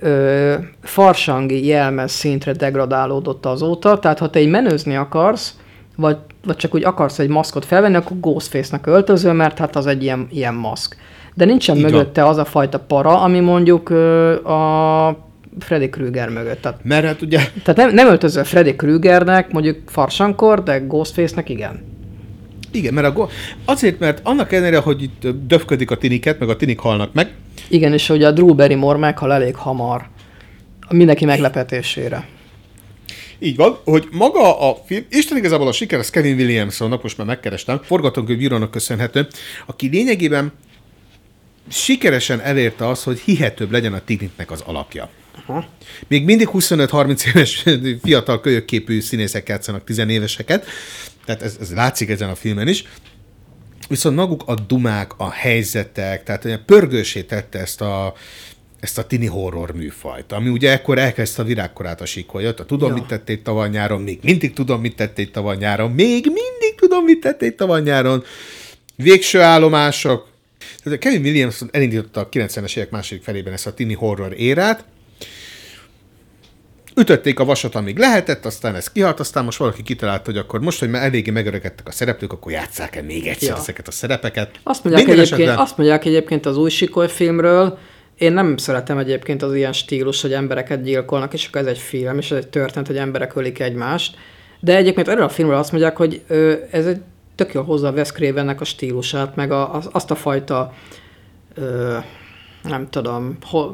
[0.00, 5.54] ö, farsangi jelmez szintre degradálódott azóta, tehát ha te egy menőzni akarsz,
[5.96, 6.16] vagy,
[6.46, 10.26] vagy csak úgy akarsz egy maszkot felvenni, akkor Ghostface-nak öltözöl, mert hát az egy ilyen,
[10.30, 10.96] ilyen maszk.
[11.34, 11.90] De nincsen Így van.
[11.90, 13.90] mögötte az a fajta para, ami mondjuk
[14.44, 15.18] a
[15.58, 16.62] Freddy Krüger mögött.
[16.62, 17.38] Tehát, Mert hát ugye...
[17.62, 21.84] tehát nem, nem öltözöl Freddy Krügernek, mondjuk farsankor, de Ghostface-nek igen.
[22.70, 23.30] Igen, mert a go-
[23.64, 27.30] azért, mert annak ellenére, hogy itt döfködik a tiniket, meg a tinik halnak meg,
[27.68, 30.08] Igen, és hogy a Drew Barrymore meghal elég hamar.
[30.88, 32.24] Mindenki meglepetésére.
[33.38, 37.26] Így van, hogy maga a film, Isten igazából a siker, az Kevin Williamsonnak, most már
[37.26, 39.26] megkerestem, forgatókönyvírónak köszönhető,
[39.66, 40.52] aki lényegében
[41.68, 45.10] sikeresen elérte azt, hogy hihetőbb legyen a Tigniknek az alakja.
[45.46, 45.66] Aha.
[46.08, 47.64] Még mindig 25-30 éves
[48.04, 50.66] fiatal kölyökképű színészek játszanak tizenéveseket,
[51.24, 52.84] tehát ez, ez látszik ezen a filmen is.
[53.88, 58.14] Viszont maguk a dumák, a helyzetek, tehát olyan pörgősé tette ezt a,
[58.86, 62.88] ezt a tini horror műfajt, ami ugye ekkor elkezdte a virágkorát a sikolyot, a tudom,
[62.88, 62.94] Ja.
[62.94, 67.20] mit tették tavaly nyáron, még mindig tudom, mit tették tavaly nyáron, még mindig tudom, mit
[67.20, 68.24] tették tavaly nyáron,
[68.96, 70.28] végső állomások.
[70.82, 74.84] Tehát Kevin Williamson elindította a 90-es évek második felében ezt a tini horror érát,
[76.96, 80.78] ütötték a vasat, amíg lehetett, aztán ez kihalt, aztán most valaki kitalálta, hogy akkor most,
[80.78, 83.54] hogy már eléggé megöregedtek a szereplők, akkor játsszák el még egyszer Ja.
[83.54, 83.60] ja.
[83.60, 84.50] ezeket a szerepeket.
[84.62, 87.78] Azt mondják, Minden egyébként, esetben- azt mondják egyébként az új Sikoly filmről,
[88.18, 92.18] én nem szeretem egyébként az ilyen stílus, hogy embereket gyilkolnak, és akkor ez egy film,
[92.18, 94.16] és ez egy történet, hogy emberek ölik egymást.
[94.60, 96.22] De egyébként erről a filmről azt mondják, hogy
[96.70, 97.00] ez egy
[97.34, 100.72] tök jól hozza a Cravennek a stílusát, meg a, az, azt a fajta
[101.54, 101.96] ö,
[102.62, 103.70] nem tudom, ho,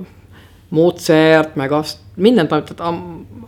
[0.69, 2.97] módszert, meg azt, mindent, amit- tehát a,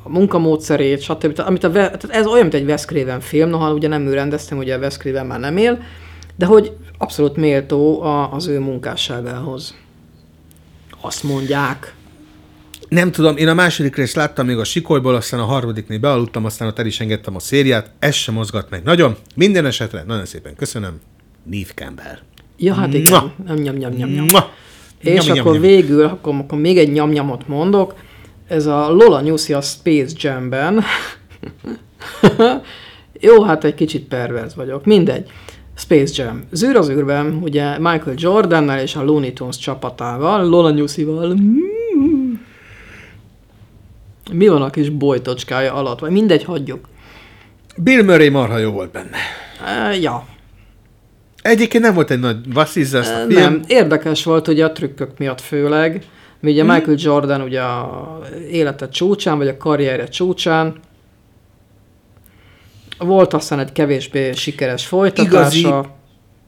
[0.02, 1.32] a munkamódszerét, stb.
[1.32, 4.14] Tehát, amit a, tehát ez olyan, mint egy Wes Craven film, noha ugye nem ő
[4.14, 5.78] rendeztem, ugye a Wes Craven már nem él,
[6.36, 9.74] de hogy abszolút méltó a, az ő munkásságához.
[11.06, 11.94] Azt mondják.
[12.88, 16.68] Nem tudom, én a második részt láttam még a sikolyból, aztán a harmadiknél bealudtam, aztán
[16.68, 19.16] ott el is engedtem a szériát, ez sem mozgat meg nagyon.
[19.34, 21.00] Minden esetre nagyon szépen köszönöm.
[21.50, 22.18] Neve Campbell.
[22.56, 23.32] Ja, hát igen.
[23.46, 24.26] Nyam, nyam, nyam, nyam, nyam.
[24.98, 25.66] És Nyami, akkor nyami.
[25.66, 27.94] végül, akkor, akkor még egy nyamnyamot mondok.
[28.48, 30.84] Ez a Lola Nyuszi a Space Jam-ben.
[33.20, 34.84] Jó, hát egy kicsit perverz vagyok.
[34.84, 35.30] Mindegy.
[35.76, 36.42] Space Jam.
[36.50, 41.34] Zűr az űrben, ugye Michael Jordannel és a Looney Tunes csapatával, Lola Nyuszival.
[41.34, 42.32] Mm.
[44.32, 45.98] Mi van a kis bolytocskája alatt?
[45.98, 46.88] Vagy mindegy, hagyjuk.
[47.76, 49.16] Bill Murray marha jó volt benne.
[49.66, 50.24] E, ja,
[51.42, 53.28] Egyébként nem volt egy nagy vasszizza film.
[53.28, 56.04] Nem, érdekes volt ugye a trükkök miatt főleg,
[56.44, 56.72] Ugye Mhm.
[56.72, 58.18] Michael Jordan ugye a
[58.50, 60.74] élete csúcsán, vagy a karrierje csúcsán.
[62.98, 65.58] Volt aztán egy kevésbé sikeres folytatása.
[65.58, 65.88] Igazi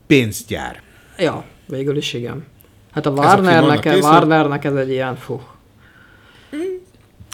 [0.06, 0.82] pénzgyár.
[1.18, 2.46] Ja, végül is igen.
[2.92, 4.00] Hát a Ez Warnernek, készül.
[4.00, 5.40] Warnernek ez egy ilyen, fú.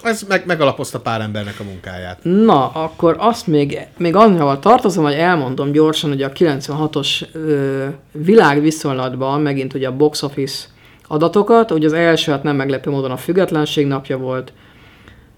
[0.02, 2.18] Ez meg, megalapozta pár embernek a munkáját.
[2.22, 9.40] Na, akkor azt még, még annyival tartozom, hogy elmondom gyorsan, hogy a 96-os ö, világviszonylatban
[9.40, 10.64] megint ugye a box office
[11.06, 14.52] adatokat, ugye az első, hát nem meglepő módon a Függetlenség napja volt,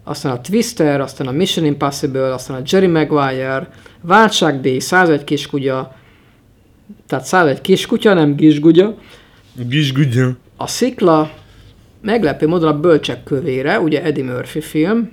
[0.04, 3.68] aztán a Twister, aztán a Mission Impossible, aztán a Jerry Maguire,
[4.00, 5.94] Váltságdíj, 101 kiskutya,
[7.06, 8.94] tehát 101 kiskutya, nem kisgutya,
[9.68, 10.36] Gisgudja.
[10.56, 11.30] a Szikla,
[12.00, 15.10] meglepő módon a Bölcsek kövére, ugye Eddie Murphy film,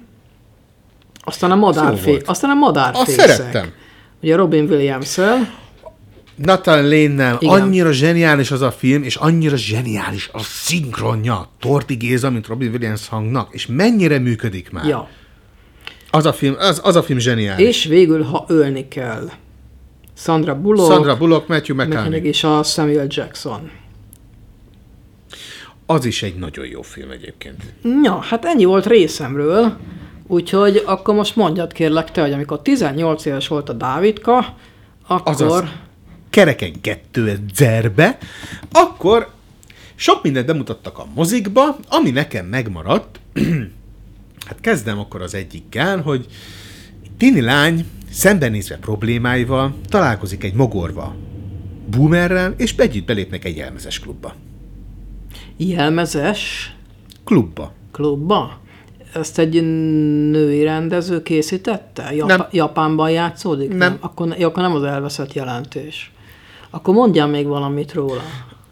[1.24, 3.30] aztán a Madárfé, aztán a Azt Madárfészek.
[3.30, 3.72] szerettem.
[4.22, 5.18] Ugye Robin williams
[6.42, 7.38] Nathan Igen.
[7.40, 13.08] annyira zseniális az a film, és annyira zseniális a szinkronja Torti Géza, mint Robin Williams
[13.08, 14.86] hangnak, és mennyire működik már.
[14.86, 15.10] Ja.
[16.12, 17.68] Az a film, az, az a film zseniális.
[17.68, 19.30] És végül, ha ölni kell.
[20.18, 22.24] Sandra Bullock, Sandra Bullock, Matthew McConaughey.
[22.24, 23.70] és a Samuel Jackson.
[25.86, 27.64] Az is egy nagyon jó film egyébként.
[28.04, 29.78] Ja, hát ennyi volt részemről,
[30.28, 34.56] úgyhogy akkor most mondjad kérlek te, hogy amikor 18 éves volt a Dávidka,
[35.08, 35.34] akkor...
[35.34, 35.64] Azaz,
[36.32, 38.18] kereken 2000-be,
[38.72, 39.32] akkor
[39.96, 43.20] sok mindent bemutattak a mozikba, ami nekem megmaradt,
[44.48, 46.26] hát kezdem akkor az egyikkel, hogy
[47.18, 51.16] tini lány szembenézve problémáival találkozik egy mogorva
[51.90, 54.36] boomerrel, és együtt belépnek egy jelmezes klubba.
[55.58, 56.76] Jelmezes
[57.24, 57.74] Klubba.
[57.92, 58.60] klubba?
[59.14, 59.54] Ezt egy
[60.32, 62.14] női rendező készítette?
[62.14, 62.46] Jap- Nem.
[62.52, 63.74] Japánban játszódik?
[63.74, 63.98] Nem.
[64.00, 66.12] Akkor, ne- akkor nem az elveszett jelentés.
[66.72, 68.22] Akkor mondjál még valamit róla.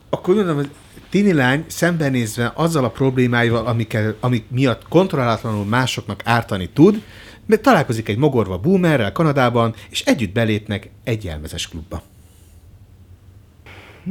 [0.10, 0.70] Akkor mondom, hogy
[1.10, 7.02] tini lány szembenézve azzal a problémáival, amikkel, amik miatt kontrollálatlanul másoknak ártani tud,
[7.46, 12.02] mert találkozik egy mogorva boomerrel Kanadában, és együtt belépnek egy jelmezes klubba.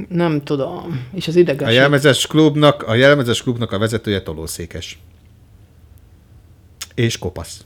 [0.08, 1.06] Nem tudom.
[1.14, 1.74] És az A ideges.
[1.74, 4.98] jelmezes klubnak, a jelmezes klubnak a vezetője tolószékes.
[6.94, 7.64] És kopasz.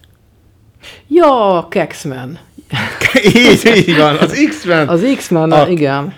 [1.08, 2.38] Ja, Kexman.
[3.34, 4.88] így, így van, az X-Men.
[4.88, 6.14] Az X-Men, A- igen.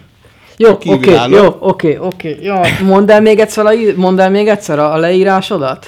[0.57, 2.39] Jó, oké, jó, oké, oké.
[2.43, 5.87] Ja, mondd el még egyszer a, mondd el még egyszer a, a leírásodat.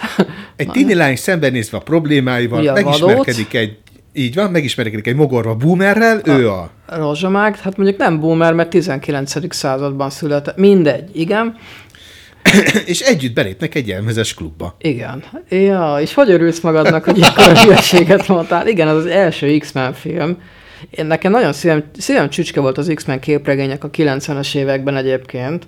[0.57, 3.77] Egy tini lány szembenézve a problémáival, Ugye a megismerkedik egy,
[4.13, 9.55] így van, megismerkedik egy mogorva boomerrel, ő a Rozsomág, hát mondjuk nem boomer, mert 19.
[9.55, 10.57] században született.
[10.57, 11.57] Mindegy, igen.
[12.93, 14.77] és együtt belépnek egy jelmezes klubba.
[14.78, 15.24] Igen.
[15.48, 18.68] Ja, és hogy örülsz magadnak, hogy akkor a hülyeséget mondtál?
[18.68, 20.39] Igen, az az első X-Men film.
[20.90, 25.66] Én nekem nagyon szívem, szívem csücske volt az X-Men képregények a 90-es években egyébként.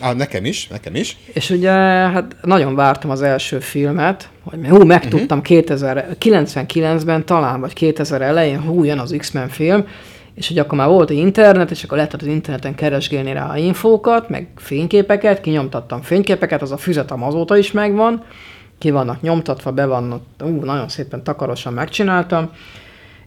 [0.00, 1.16] Ah, nekem is, nekem is.
[1.32, 5.56] És ugye, hát nagyon vártam az első filmet, hogy hú, megtudtam uh-huh.
[5.56, 9.86] 2000, 99-ben talán, vagy 2000 elején, hú, jön az X-Men film,
[10.34, 14.28] és hogy akkor már volt internet, és akkor lehetett az interneten keresgélni rá a infókat,
[14.28, 18.22] meg fényképeket, kinyomtattam fényképeket, az a füzetem azóta is megvan,
[18.78, 22.50] ki vannak nyomtatva, be vannak, ú, nagyon szépen takarosan megcsináltam,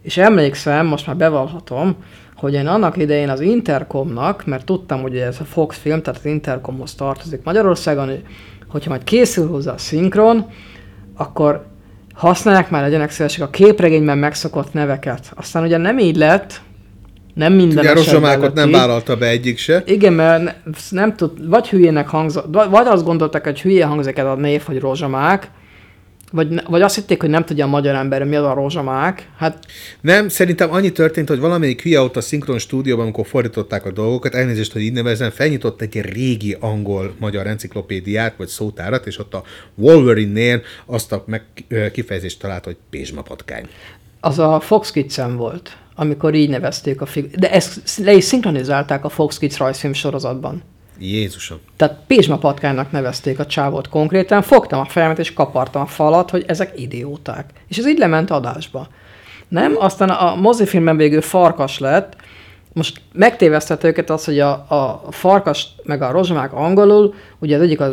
[0.02, 1.96] és emlékszem, most már bevallhatom,
[2.36, 6.26] hogy én annak idején az Intercomnak, mert tudtam, hogy ez a Fox film, tehát az
[6.26, 8.24] Intercomhoz tartozik Magyarországon, hogy-
[8.68, 10.46] hogyha majd készül hozzá a szinkron,
[11.16, 11.66] akkor
[12.14, 15.32] használják már legyenek szívesek a képregényben megszokott neveket.
[15.34, 16.60] Aztán ugye nem így lett,
[17.36, 19.82] nem minden Ugye a lett nem vállalta be egyik se.
[19.86, 20.54] Igen, mert ne-
[20.90, 24.78] nem tud, vagy hülyének hangzott, vagy azt gondolták, hogy hülye hangzik ez a név, hogy
[24.78, 25.50] rozsomák,
[26.32, 29.28] vagy, vagy azt hitték, hogy nem tudja a magyar ember, mi az a rozsomák.
[29.38, 29.64] Hát
[30.00, 34.34] Nem, szerintem annyi történt, hogy valamelyik hülye ott a szinkron stúdióban, amikor fordították a dolgokat,
[34.34, 39.42] elnézést, hogy így nevezem, felnyitott egy régi angol-magyar enciklopédiát, vagy szótárat, és ott a
[39.74, 41.44] Wolverine-nél azt a meg,
[41.92, 43.66] kifejezést talált, hogy pézsmapatkány.
[44.20, 47.30] az a Fox kids volt, amikor így nevezték a fig...
[47.30, 50.62] De ezt le is szinkronizálták a Fox Kids rajzfilm sorozatban.
[50.98, 51.58] Jézusom.
[51.76, 56.44] Tehát Pézsma patkánynak nevezték a csávót konkrétan, fogtam a fejemet és kapartam a falat, hogy
[56.46, 57.50] ezek idióták.
[57.68, 58.88] És ez így lement adásba.
[59.48, 59.74] Nem?
[59.78, 62.16] Aztán a mozifilmben végül farkas lett,
[62.72, 67.80] most megtévesztett őket az, hogy a, a farkas meg a rozsomák angolul, ugye az egyik
[67.80, 67.92] az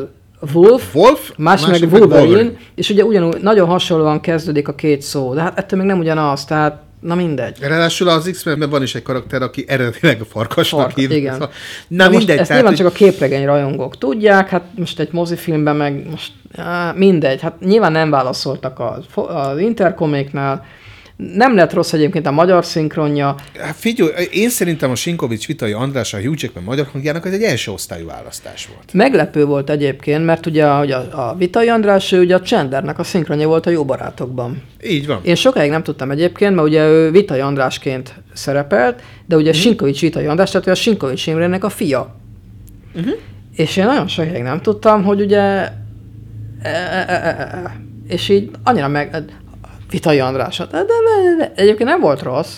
[0.53, 2.59] Wolf, Wolf másik meg meg Wolverine, Wolverine.
[2.75, 6.45] és ugye ugyanúgy nagyon hasonlóan kezdődik a két szó, de hát ettől még nem ugyanaz,
[6.45, 7.57] tehát na mindegy.
[7.61, 11.17] Ráadásul az X-Menben van is egy karakter, aki eredetileg a farkasnak Fark, hívnak.
[11.17, 11.37] igen.
[11.37, 11.49] Na,
[11.87, 12.37] Na most mindegy.
[12.37, 16.91] ezt tehát, nyilván csak a képregény rajongók tudják, hát most egy mozifilmben meg most á,
[16.95, 20.65] mindegy, hát nyilván nem válaszoltak az, az interkoméknál,
[21.15, 23.35] Nem lett rossz egyébként a magyar szinkronja.
[23.59, 27.43] Hát figyelj, én szerintem a Sinkovics Vitai András a Hugh Jackman magyar hangjának ez egy
[27.43, 28.93] első osztályú választás volt.
[28.93, 33.03] Meglepő volt egyébként, mert ugye hogy a, a Vitai András, ő ugye a Csendernek a
[33.03, 34.61] szinkronja volt a Jó Barátokban.
[34.83, 35.19] Így van.
[35.23, 40.25] Én sokáig nem tudtam egyébként, mert ugye ő Vitai Andrásként szerepelt, de ugye Sinkovics Vitai
[40.25, 42.15] András, tehát ő a Sinkovics Imrének a fia.
[42.95, 43.13] Uh-huh.
[43.55, 45.39] És én nagyon sokáig nem tudtam, hogy ugye...
[45.39, 45.71] e-
[46.61, 49.23] e- e- És így annyira meg...
[49.93, 50.57] Vitai András.
[50.57, 52.57] De, de, de, de, egyébként nem volt rossz.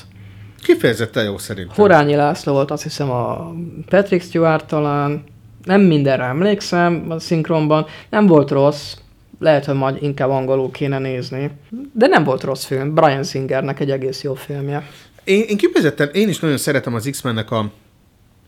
[0.64, 1.76] Kifejezetten jó szerintem.
[1.76, 3.54] Horányi László volt azt hiszem a
[3.90, 5.24] Patrick Stewart talán.
[5.64, 7.86] Nem mindenre emlékszem a szinkronban.
[8.10, 8.94] Nem volt rossz.
[9.40, 11.52] Lehet, hogy majd inkább angolul kéne nézni.
[11.94, 12.94] De nem volt rossz film.
[12.94, 14.90] Brian Singernek egy egész jó filmje.
[15.24, 17.72] Én, én kifejezetten, én is nagyon szeretem az X-mennek a,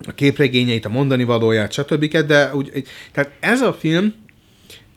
[0.07, 2.17] a képregényeit, a mondani valóját, stb.
[2.17, 4.13] De úgy, tehát ez a film,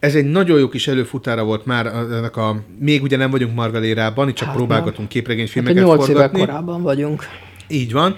[0.01, 3.85] ez egy nagyon jó kis előfutára volt már ennek a, még ugye nem vagyunk Marvel
[3.85, 6.39] érában, itt csak Hát próbálgatunk képregényfilmeket Hát, 8 évvel forgatni.
[6.47, 7.25] korábban vagyunk.
[7.69, 8.17] Így van.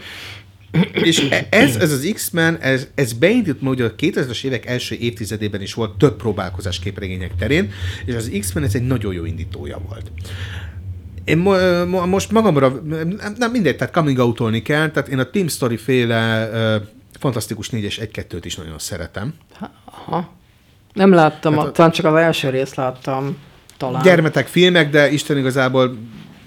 [0.93, 5.63] És ez, ez az X-Men, ez, ez beindult, mert ugye a 2000-es évek első évtizedében
[5.63, 7.71] is volt több próbálkozás képregények terén,
[8.05, 10.11] és az X-Men ez egy nagyon jó indítója volt.
[11.25, 12.83] Én mo- mo- most magamra,
[13.39, 16.83] nem, mindegy, tehát coming out kell, tehát én a Team Story féle uh,
[17.19, 19.35] Fantasztikus 4-es 1-2-t is nagyon szeretem.
[19.85, 20.41] Aha.
[20.93, 23.37] Nem láttam, Hát a, talán csak az első részt láttam.
[23.77, 24.03] Talán.
[24.03, 25.97] Gyermetek filmek, de Isten igazából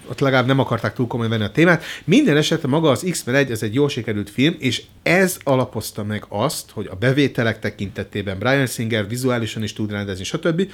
[0.10, 1.84] ott legalább nem akarták túl komolyan venni a témát.
[2.04, 6.26] Minden esetre maga az X-Men 1, ez egy jól sikerült film, és ez alapozta meg
[6.30, 10.72] azt, hogy a bevételek tekintetében Brian Singer vizuálisan is tud rendezni, stb.,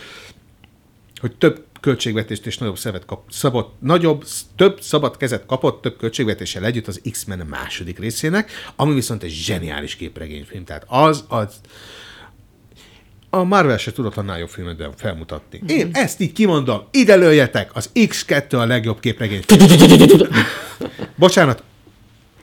[1.19, 4.25] hogy több költségvetést és nagyobb, szevet kap, szabad, nagyobb,
[4.55, 9.95] több szabad kezet kapott több költségvetéssel együtt az X-Men második részének, ami viszont egy zseniális
[9.95, 10.63] képregényfilm.
[10.63, 11.61] Tehát az, az
[13.33, 15.61] a Marvel se tudott annál jobb filmet felmutatni.
[15.67, 19.87] Én ezt így kimondom, ide lőjetek, az X2 a legjobb képregényfilm.
[21.15, 21.63] Bocsánat,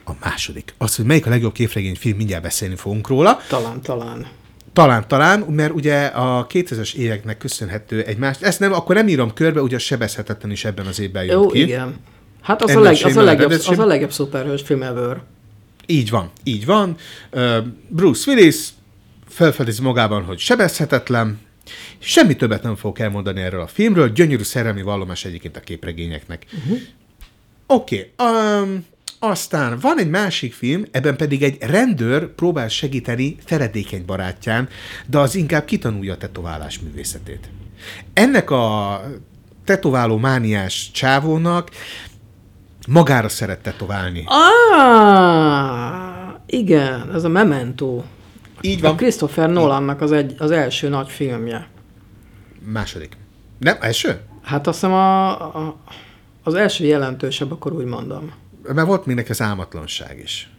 [0.05, 0.73] a második.
[0.77, 3.39] Az, hogy melyik a legjobb képregényfilm, mindjárt beszélni fogunk róla.
[3.47, 4.27] Talán, talán.
[4.73, 9.33] Talán, talán, mert ugye a 2000-es éveknek köszönhető egy más, ezt nem, akkor nem írom
[9.33, 11.61] körbe, ugye a sebezhetetlen is ebben az évben jött Jó, ki.
[11.61, 11.95] igen.
[12.41, 15.21] Hát az a, leg, az, a legjobb, az a legjobb szuperhős film ever.
[15.85, 16.95] Így van, így van.
[17.87, 18.67] Bruce Willis
[19.39, 21.39] felfedezi magában, hogy sebezhetetlen,
[21.99, 26.45] semmi többet nem fogok elmondani erről a filmről, gyönyörű szerelmi vallomás egyébként a képregényeknek.
[26.57, 26.77] Uh-huh.
[27.67, 28.85] Oké, okay, um,
[29.19, 34.69] aztán van egy másik film, ebben pedig egy rendőr próbál segíteni feledékeny barátján,
[35.05, 37.49] de az inkább kitanulja a tetoválás művészetét.
[38.13, 39.01] Ennek a
[39.65, 41.69] tetováló mániás csávónak
[42.87, 44.23] magára szeret tetoválni.
[44.25, 45.59] Ah,
[46.45, 48.03] igen, ez a Memento.
[48.61, 48.91] Így van.
[48.91, 51.67] A Christopher Nolannak az, egy, az első nagy filmje.
[52.65, 53.17] Második.
[53.59, 54.19] Nem, első?
[54.41, 55.29] Hát azt hiszem a,
[55.67, 55.75] a,
[56.43, 58.31] az első jelentősebb, akkor úgy mondom.
[58.73, 60.49] Mert volt még neki az álmatlanság is.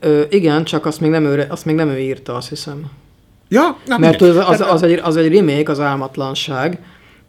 [0.00, 2.90] Ö, igen, csak azt még, nem ő, azt még nem ő írta, azt hiszem.
[3.48, 6.78] Ja, na Mert az, az, az, egy, az egy remake, az álmatlanság,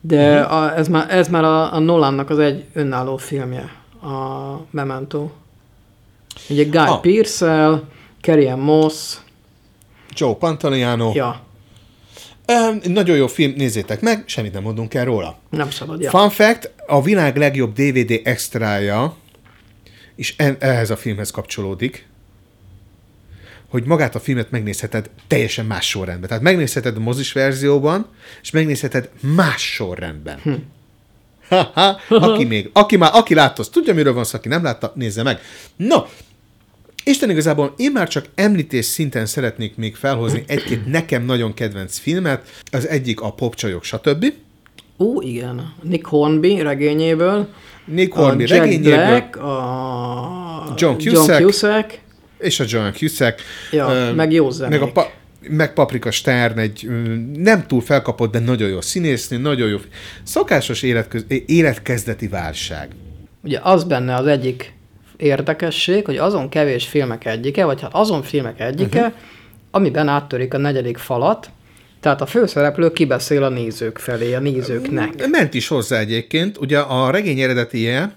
[0.01, 0.53] de Mhm.
[0.53, 3.71] a, ez, már, ez már a, a Nolannak az egy önálló filmje,
[4.01, 4.07] a
[4.69, 5.29] Memento.
[6.49, 7.01] Ugye Guy Ah.
[7.01, 7.83] Pearce-el,
[8.21, 9.15] Carrie Moss,
[10.17, 11.11] Joe Pantoliano.
[11.15, 11.45] ja,
[12.49, 15.37] Um, nagyon jó film, nézzétek meg, semmit nem mondunk el róla.
[15.49, 16.09] nem szabad, ja.
[16.09, 19.15] Fun fact, a világ legjobb DVD extrája
[20.15, 22.07] és en- ehhez a filmhez kapcsolódik,
[23.69, 26.27] hogy magát a filmet megnézheted teljesen más sorrendben.
[26.27, 28.07] Tehát megnézheted a mozis verzióban,
[28.41, 30.39] és megnézheted más sorrendben.
[30.43, 30.53] Hm.
[32.09, 35.23] Aki még, aki már, aki látta, az tudja, miről van szó, aki nem látta, nézze
[35.23, 35.39] meg.
[35.75, 35.97] No,
[37.07, 42.61] Isten igazából én már csak említés szinten szeretnék még felhozni egy-két nekem nagyon kedvenc filmet.
[42.71, 44.25] Az egyik a Popcsajok, stb.
[44.99, 45.73] Ó, igen.
[45.81, 47.47] Nick Hornby regényéből.
[47.85, 49.05] Nick Hornby a Jack regényéből.
[49.07, 51.27] Black, a John Cusack.
[51.39, 51.99] John Cusack.
[52.39, 53.41] és a John Cusack.
[53.71, 54.79] Ja, Ö, meg jó zenék.
[54.79, 55.11] Meg, a pa-
[55.49, 56.87] meg Paprika Stern, egy
[57.35, 59.77] nem túl felkapott, de nagyon jó színésznő, nagyon jó.
[60.23, 62.89] Szokásos életköz, életkezdeti válság.
[63.43, 64.73] Ugye az benne az egyik
[65.17, 69.15] érdekesség, hogy azon kevés filmek egyike, vagy hát azon filmek egyike, uh-huh.
[69.71, 71.49] amiben áttörik a negyedik falat,
[71.99, 75.27] tehát a főszereplő kibeszél a nézők felé, a nézőknek.
[75.27, 78.15] Ment is hozzá egyébként, ugye a regény eredetie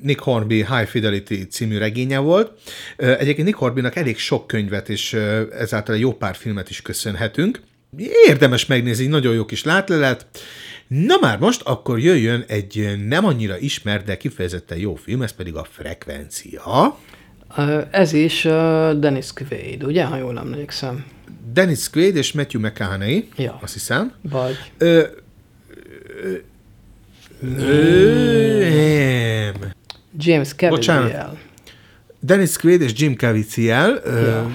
[0.00, 2.50] Nick Hornby High Fidelity című regénye volt.
[2.96, 5.12] Egyébként Nick Hornbynak elég sok könyvet és
[5.58, 7.60] ezáltal egy jó pár filmet is köszönhetünk.
[8.26, 10.26] Érdemes megnézni, nagyon jó kis látlelet.
[10.88, 15.54] Na már most akkor jöjjön egy nem annyira ismert, de kifejezetten jó film, ez pedig
[15.54, 16.98] a Frekvencia.
[17.90, 18.42] Ez is
[18.98, 21.04] Dennis Quaid, ugye, ha jól emlékszem.
[21.52, 23.58] Dennis Quaid és Matthew McConaughey, Ja.
[23.62, 24.12] azt hiszem.
[24.22, 25.02] Vagy Ö,
[26.22, 26.32] ö,
[27.42, 29.50] ö,
[30.18, 31.10] James Bocsánat.
[31.10, 31.38] Caviezel.
[32.20, 34.50] Dennis Quaid és Jim Caviezel, Ja.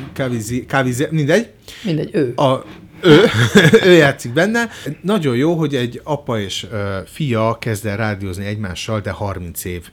[0.67, 1.47] Caviezel, mindegy.
[1.83, 2.33] Mindegy, ő.
[2.35, 2.65] A,
[3.01, 3.25] ő,
[3.89, 4.69] ő játszik benne.
[5.01, 9.89] Nagyon jó, hogy egy apa és uh, fia kezd el rádiózni egymással, de 30 év.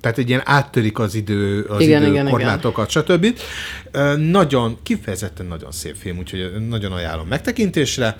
[0.00, 3.38] Tehát egy ilyen áttörik az idő, az Igen, idő igen, korlátokat, stb.
[3.90, 8.16] Ö, Nagyon, kifejezetten nagyon szép film, úgyhogy nagyon ajánlom megtekintésre.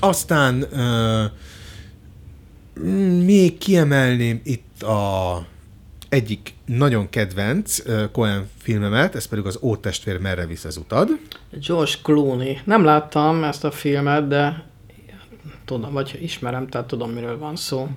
[0.00, 1.24] Aztán ö,
[3.24, 5.46] még kiemelném itt a
[6.08, 7.82] egyik nagyon kedvenc
[8.12, 11.08] Cohen filmemet, ez pedig az Ó testvér, merre visz az utad.
[11.66, 12.58] George Clooney.
[12.64, 14.64] Nem láttam ezt a filmet, de
[15.64, 17.88] tudom, vagy ismerem, tehát tudom, miről van szó.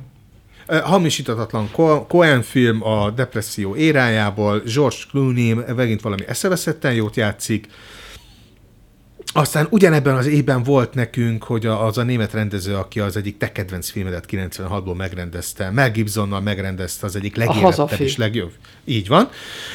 [0.67, 7.67] Hamisítatatlan Co- Cohen film a depresszió érájából, George Clooney megint valami eszeveszetten jót játszik,
[9.33, 13.51] aztán ugyanebben az évben volt nekünk, hogy az a német rendező, aki az egyik te
[13.51, 18.51] kedvenc filmedet 96-ból megrendezte, Mel Gibsonnal megrendezte az egyik legérettebb és legjobb.
[18.85, 19.29] Így van.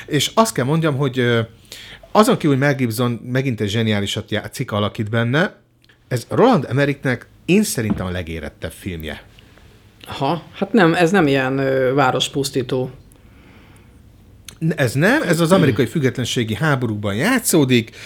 [0.07, 1.47] És azt kell mondjam, hogy
[2.13, 5.57] azon kívül, hogy Mel Gibson megint egy zseniálisat játszik, alakít benne,
[6.09, 9.23] ez Roland Emmerichnek én szerintem a legérettebb filmje.
[10.07, 12.91] Ha, hát nem, ez nem ilyen ö, várospusztító.
[14.77, 17.97] Ez nem, ez az amerikai függetlenségi háborúban játszódik.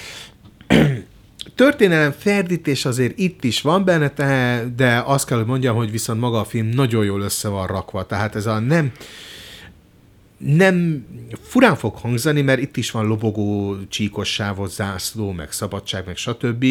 [1.55, 6.40] Történelem ferdítés azért itt is van benne, de azt kell, hogy mondjam, hogy viszont maga
[6.40, 8.06] a film nagyon jól össze van rakva.
[8.06, 8.93] Tehát ez a nem
[10.44, 11.06] nem
[11.43, 16.66] furán fog hangzani, mert itt is van lobogó, csíkos sávos zászló, meg szabadság, meg stb.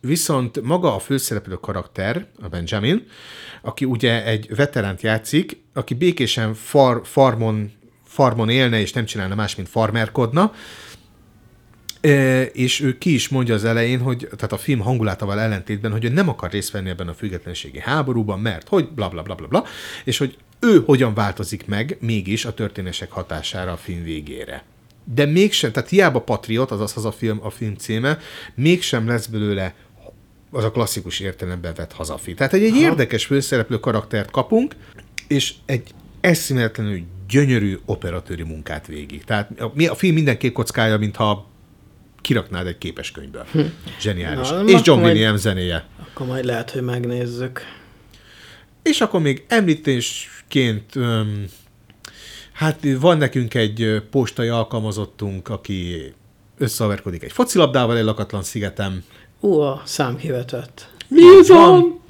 [0.00, 3.06] Viszont maga a főszereplő karakter, a Benjamin,
[3.62, 7.72] aki ugye egy veteránt játszik, aki békésen far, farmon,
[8.04, 10.52] farmon élne, és nem csinálna más, mint farmerkodna,
[12.52, 16.08] és ő ki is mondja az elején, hogy tehát a film hangulatával ellentétben, hogy ő
[16.08, 19.64] nem akar részt venni ebben a függetlenségi háborúban, mert hogy bla bla bla bla bla,
[20.04, 24.64] és hogy ő hogyan változik meg mégis a történések hatására a film végére.
[25.14, 28.18] De mégsem, tehát hiába Patriot, azaz az a film, a film címe,
[28.54, 29.74] mégsem lesz belőle
[30.50, 32.34] az a klasszikus értelemben vett hazafi.
[32.34, 34.74] Tehát egy, egy érdekes főszereplő karaktert kapunk,
[35.28, 35.90] és egy
[36.20, 39.24] eszméletlenül gyönyörű operatőri munkát végig.
[39.24, 41.52] Tehát a, a film minden kék kockája, mintha
[42.24, 43.46] kiraknád egy képeskönyvből.
[43.52, 43.60] Hm.
[44.00, 44.48] Zseniális.
[44.48, 45.84] Na, és John majd- Williams zenéje.
[46.10, 47.60] Akkor majd lehet, hogy megnézzük.
[48.82, 51.44] És akkor még említésként, öm,
[52.52, 56.12] hát van nekünk egy postai alkalmazottunk, aki
[56.58, 59.04] összeaverkodik egy focilabdával egy lakatlan szigetem.
[59.40, 60.88] Ú, a szám kivetett.
[61.08, 62.00] Wilson!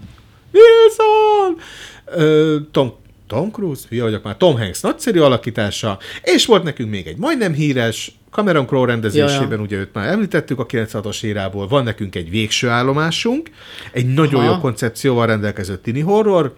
[0.52, 1.56] Wilson!
[2.04, 2.92] Ö, Tom,
[3.26, 7.52] Tom Cruise, hülye vagyok már, Tom Hanks nagyszerű alakítása, és volt nekünk még egy majdnem
[7.52, 9.60] híres, Cameron Crowe rendezésében, Ja, ja.
[9.60, 13.50] ugye őt már említettük a 96-os érából, van nekünk egy végső állomásunk,
[13.92, 14.52] egy nagyon Aha.
[14.52, 16.54] jó koncepcióval rendelkező tini horror,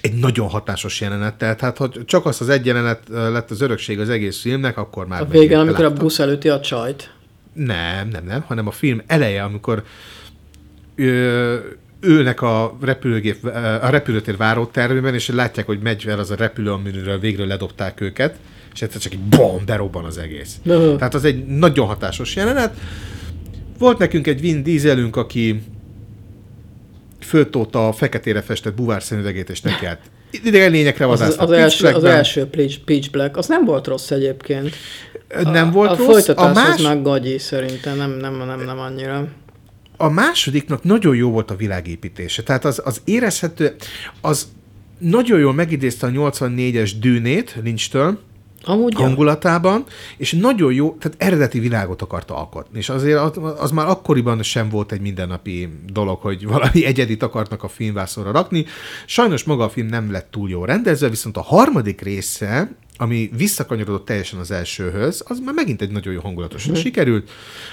[0.00, 4.08] egy nagyon hatásos jelenet, tehát ha csak az az egy jelenet lett az örökség az
[4.08, 6.02] egész filmnek, akkor már A végén, megérte amikor a láttam.
[6.04, 7.10] busz előtti a csajt.
[7.52, 9.82] Nem, nem, nem, hanem a film eleje, amikor
[10.94, 11.56] ö,
[12.00, 13.44] ülnek a repülőgép,
[13.82, 18.36] a repülőtér várótermében, és látják, hogy megy el az a repülő, amiről végről ledobták őket,
[18.76, 20.56] és egyszer csak egy bom, berobban az egész.
[20.64, 20.94] Ö.
[20.98, 22.76] Tehát az egy nagyon hatásos jelenet.
[23.78, 25.62] Volt nekünk egy Vin Dieselünk, aki
[27.20, 30.00] föltóta a feketére festett buvár szemüvegét, és neki át
[30.30, 31.48] idegen lényekre Az, vadásznak.
[31.48, 32.46] az, első, az első
[32.84, 34.74] Pitch, Black, az nem volt rossz egyébként.
[35.42, 36.06] Nem volt a, rossz.
[36.06, 39.28] A folytatás A más- az meg gagyi szerintem, nem, nem, nem, nem annyira.
[39.96, 42.42] A másodiknak nagyon jó volt a világépítése.
[42.42, 43.74] Tehát az, az érezhető,
[44.20, 44.48] az
[44.98, 48.18] nagyon jól megidézte a 84-es dűnét Lynch-től,
[48.68, 48.98] Amúgy ja.
[49.04, 49.84] hangulatában,
[50.16, 52.78] és nagyon jó, tehát eredeti világot akart alkotni.
[52.78, 57.62] És azért az, az már akkoriban sem volt egy mindennapi dolog, hogy valami egyedit akarnak
[57.62, 58.64] a filmvászorra rakni.
[59.06, 64.04] Sajnos maga a film nem lett túl jó rendezve, viszont a harmadik része, ami visszakanyarodott
[64.04, 66.80] teljesen az elsőhöz, az már megint egy nagyon jó hangulatosan Mhm.
[66.80, 67.30] sikerült.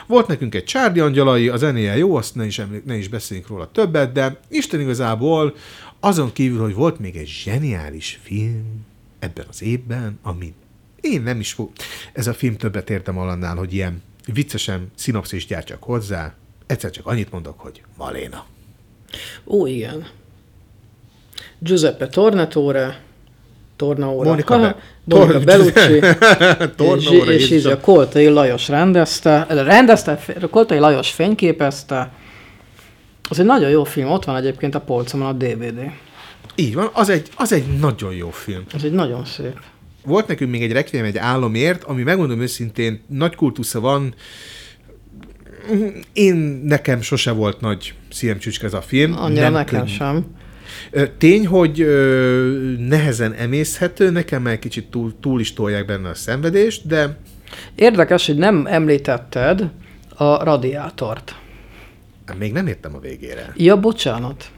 [0.07, 3.49] Volt nekünk egy Csárdi angyalai, a zenéje jó, azt ne is, emlé- ne is beszéljünk
[3.49, 5.55] róla többet, de Isten igazából
[5.99, 8.85] azon kívül, hogy volt még egy zseniális film
[9.19, 10.53] ebben az évben, ami
[11.03, 11.69] én nem is fog.
[12.13, 14.01] Ez a film többet értem annál, hogy ilyen
[14.33, 16.33] viccesen szinopszis gyártsak hozzá.
[16.67, 18.45] Egyszer csak annyit mondok, hogy Maléna.
[19.45, 20.07] Ó, igen.
[21.59, 23.01] Giuseppe Tornatore,
[23.75, 24.29] Tornaóra.
[24.29, 25.99] Monica Be- Monica Tor- Bellucci.
[26.83, 30.19] Tornaóra, és, és így a Koltai Lajos rendezte, rendezte,
[30.49, 32.11] Koltai Lajos fényképezte.
[33.29, 35.79] Az egy nagyon jó film, ott van egyébként a polcomon a DVD.
[36.55, 38.63] Így van, az egy, az egy nagyon jó film.
[38.73, 39.59] Ez egy nagyon szép.
[40.05, 44.13] Volt nekünk még egy Requiem egy álomért, ami megmondom őszintén, nagy kultusza van.
[46.13, 46.35] Én
[46.65, 49.13] nekem sose volt nagy szívem csücske ez a film.
[49.17, 49.91] Annyira Nem nekem könnyű.
[49.91, 50.25] sem.
[51.17, 56.87] Tény, hogy ö, nehezen emészhető, nekem egy kicsit túl, túl is tolják benne a szenvedést,
[56.87, 57.17] de
[57.75, 59.69] Érdekes, hogy nem említetted
[60.15, 61.35] a radiátort.
[62.39, 63.53] még nem értem a végére.
[63.57, 64.51] Ja, bocsánat.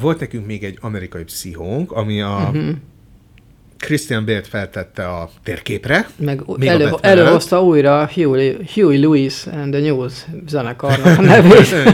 [0.00, 2.68] Volt nekünk még egy amerikai pszichónk, ami a Mhm.
[3.80, 6.08] Christian Bale-t feltette a térképre.
[6.16, 7.04] Meg még a elő, előtt.
[7.04, 10.12] előhozta újra Huey, Huey Lewis and the News
[10.48, 11.74] zenekarnak a nevét.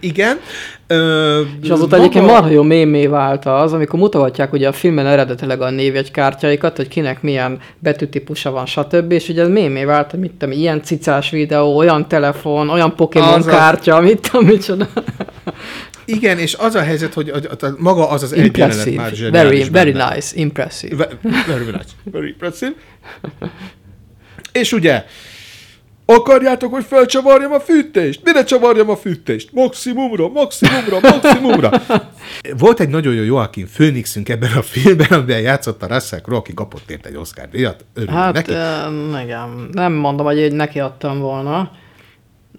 [0.00, 0.38] Igen.
[0.86, 5.60] Ö, És azóta egyébként marha jó mémé vált az, amikor mutogatják ugye a filmen eredetileg
[5.60, 9.12] a névjegykártyáikat, hogy kinek milyen betűtípusa van, stb.
[9.12, 13.32] És ugye ez mémé vált, hogy mit tudom, ilyen cicás videó, olyan telefon, olyan Pokémon
[13.32, 14.86] Az a- kártya, mit tudom, micsoda.
[16.06, 19.68] Igen, és az a helyzet, hogy a, a, maga az az egy jelenet már Very,
[19.70, 20.14] very benne.
[20.14, 20.96] nice, impressive.
[20.96, 21.84] Ve- Very nice.
[22.04, 22.72] Very impressive.
[24.52, 25.04] És ugye,
[26.06, 28.20] akarjátok, hogy felcsavarjam a fűtést?
[28.24, 29.48] Mire csavarjam a fűtést?
[29.52, 31.70] Maximumra, maximumra, maximumra.
[32.58, 36.54] Volt egy nagyon jó Joaquin Phoenixünk ebben a filmben, amiben játszott a Russell Crowe, aki
[36.54, 37.84] kapott érte egy Oscar díjat.
[37.94, 38.52] Örülünk Hát, neki.
[38.52, 41.70] uh, igen, nem mondom, hogy neki adtam volna.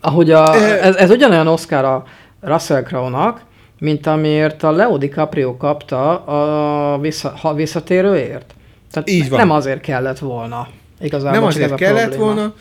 [0.01, 0.85] Ahogy a, Eh.
[0.87, 2.03] ez, ez ugyanolyan Oscar a
[2.39, 3.41] Russell Crowe-nak,
[3.79, 8.53] mint amiért a Leo DiCaprio kapta a vissza, ha visszatérőért.
[8.91, 9.39] Tehát Így van.
[9.39, 10.67] nem azért kellett volna.
[10.99, 12.23] Igazából Nem azért kellett probléma.
[12.33, 12.53] volna,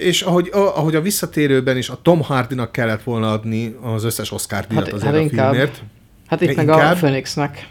[0.00, 4.66] és ahogy, ahogy a visszatérőben is a Tom Hardynak kellett volna adni az összes Oscar
[4.66, 5.50] díjat Hát- azért hát a inkább.
[5.50, 5.82] filmért.
[6.26, 6.92] Hát itt meg Inkább.
[6.94, 7.66] a Phoenixnek.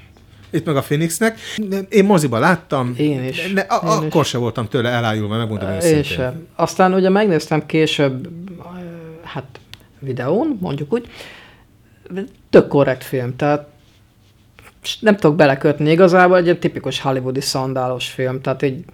[0.50, 1.38] Itt meg a Phoenixnek.
[1.90, 2.94] Én moziba láttam.
[2.98, 3.52] Én is.
[3.54, 4.28] Ne, a, Én akkor is.
[4.28, 6.04] se voltam tőle elájulva, megmondom Én őszintén.
[6.04, 6.48] sem.
[6.56, 8.28] Aztán ugye megnéztem később,
[9.24, 9.46] hát
[10.04, 11.08] videón, mondjuk úgy,
[12.50, 13.68] tök korrekt film, tehát
[15.00, 18.86] nem tudok belekötni igazából, egy ilyen tipikus hollywoodi szandálos film, tehát egy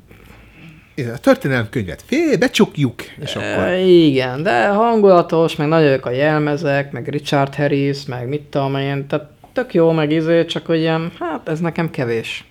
[1.14, 3.74] A történelem könyvet fél, becsukjuk, és akkor...
[3.78, 9.08] Igen, de hangulatos, meg nagyon jók a jelmezek, meg Richard Harris, meg mit tudom én,
[9.08, 12.49] tehát tök jó, meg izé, csak hogy ilyen, hát ez nekem kevés.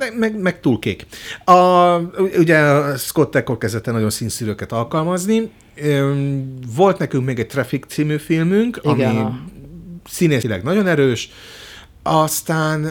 [0.00, 1.06] Meg, meg, meg túl kék.
[1.44, 1.96] A,
[2.38, 5.50] ugye Scott ekkor kezdett el nagyon színszűrőket alkalmazni.
[6.74, 9.40] Volt nekünk még egy Traffic című filmünk, Igen, ami a-
[10.08, 11.30] színészileg nagyon erős.
[12.02, 12.84] Aztán,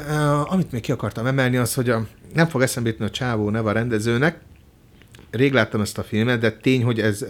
[0.46, 3.70] amit még ki akartam emelni, az, hogy a, nem fog eszembe jutni a csávó neve
[3.70, 4.40] a rendezőnek.
[5.32, 7.26] Rég láttam ezt a filmet, de tény, hogy ez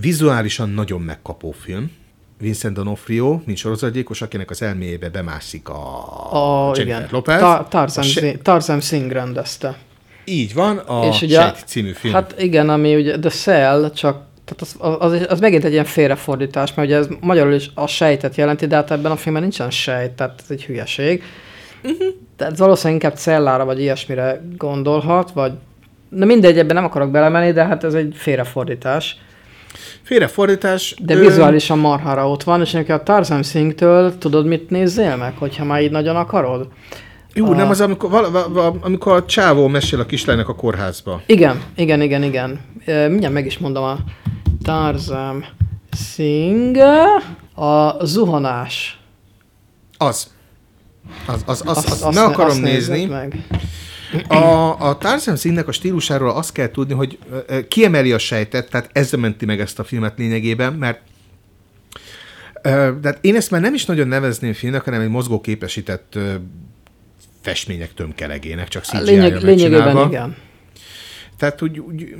[0.00, 1.90] vizuálisan nagyon megkapó film.
[2.38, 5.82] Vincent D'Onofrio, mint sorozatgyilkos, akinek az elméjébe bemászik a,
[6.30, 7.38] A, Jennifer igen, Lopez.
[7.40, 9.76] Ta- Tarzan, se- Tarzan Singh rendezte.
[10.24, 12.14] Így van, a És ugye, ugye, Sejt című film.
[12.14, 16.74] Hát igen, ami ugye The Cell, csak tehát az, az, az, megint egy ilyen félrefordítás,
[16.74, 20.10] mert ugye ez magyarul is a sejtet jelenti, de hát ebben a filmben nincsen sejt,
[20.10, 21.22] tehát ez egy hülyeség.
[21.82, 22.06] Uh-huh.
[22.36, 25.52] Tehát valószínűleg inkább cellára vagy ilyesmire gondolhat, vagy
[26.08, 29.16] Na mindegy, ebben nem akarok belemenni, de hát ez egy félrefordítás.
[30.04, 30.94] Félrefordítás.
[31.02, 35.34] De ö, vizuálisan marhára ott van, és nekem a Tarzan Singh-től tudod, mit nézzél meg,
[35.38, 36.68] hogyha már így nagyon akarod?
[37.34, 41.20] Jó, A- nem az, amikor, vala, vala, amikor a csávó mesél a kislánynak a kórházba.
[41.26, 42.60] Igen, igen, igen, igen.
[42.86, 43.96] Ö, Mindjárt meg is mondom a
[44.62, 45.44] Tarzan
[46.14, 46.80] Singh,
[47.54, 49.00] a zuhanás.
[49.98, 50.32] Az.
[51.26, 53.04] Az, az, az, Azt- az, azt ne akarom azt nézni.
[53.04, 53.46] meg.
[54.28, 57.18] A, a Tarzan Singh-nek a stílusáról azt kell tudni, hogy
[57.68, 61.00] kiemeli a sejtet, tehát ezzel menti meg ezt a filmet lényegében, mert
[62.62, 66.18] ö, de hát én ezt már nem is nagyon nevezném filmnek, hanem egy mozgóképesített
[67.40, 70.36] festmények tömkelegének, csak cgi Lényeg, lényegében igen.
[71.38, 72.14] Tehát úgy, úgy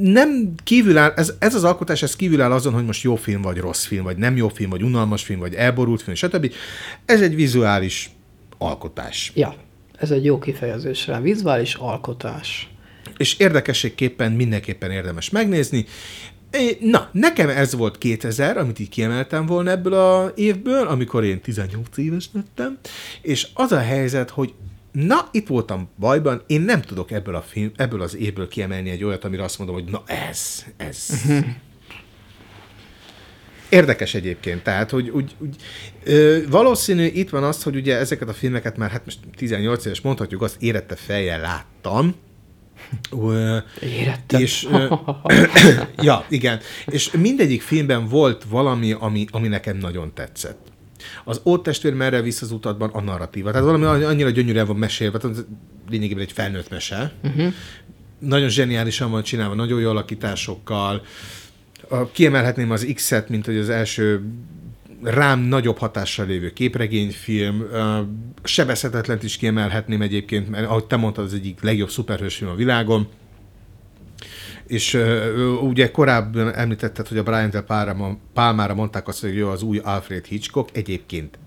[0.00, 3.42] nem kívül áll, ez, ez az alkotás, ez kívül áll azon, hogy most jó film,
[3.42, 6.52] vagy rossz film, vagy nem jó film, vagy unalmas film, vagy elborult film, stb.
[7.04, 8.10] Ez egy vizuális
[8.58, 9.32] alkotás.
[9.34, 9.54] Ja,
[10.00, 11.20] ez egy jó kifejezés rá.
[11.20, 12.68] Vizuális alkotás.
[13.16, 15.86] És érdekességképpen mindenképpen érdemes megnézni.
[16.80, 21.96] Na, nekem ez volt 2000, amit így kiemeltem volna ebből a évből, amikor én 18
[21.96, 22.78] éves lettem,
[23.22, 24.52] és az a helyzet, hogy
[24.92, 29.04] na, itt voltam bajban, én nem tudok ebből, a film, ebből az évből kiemelni egy
[29.04, 31.08] olyat, amire azt mondom, hogy na ez, ez.
[33.70, 35.56] Érdekes egyébként, tehát, hogy úgy, úgy,
[36.04, 40.00] ö, valószínű itt van az, hogy ugye ezeket a filmeket már, hát most 18 éves
[40.00, 42.14] mondhatjuk, azt érette fejjel láttam,
[43.10, 44.40] Ö, Érettem.
[44.40, 44.94] És, ö,
[46.02, 46.60] ja, igen.
[46.86, 50.58] És mindegyik filmben volt valami, ami, ami nekem nagyon tetszett.
[51.24, 53.50] Az Ót testvér merre visz az utatban a narratíva.
[53.50, 55.46] Tehát valami annyira gyönyörűen van mesélve, tehát
[55.88, 57.12] lényegében egy felnőtt mese.
[57.22, 57.52] Uh-huh.
[58.18, 61.02] Nagyon zseniálisan van csinálva, nagyon jó alakításokkal.
[62.12, 64.22] Kiemelhetném az X-et, mint hogy az első
[65.02, 67.66] rám nagyobb hatással lévő képregényfilm.
[68.42, 73.08] Sebezhetetlent is kiemelhetném egyébként, mert ahogy te mondtad, az egyik legjobb szuperhős film a világon.
[74.66, 79.62] És ö, ugye korábban említetted, hogy a Brian Palma, Palmára mondták azt, hogy ő az
[79.62, 80.76] új Alfred Hitchcock.
[80.76, 81.38] Egyébként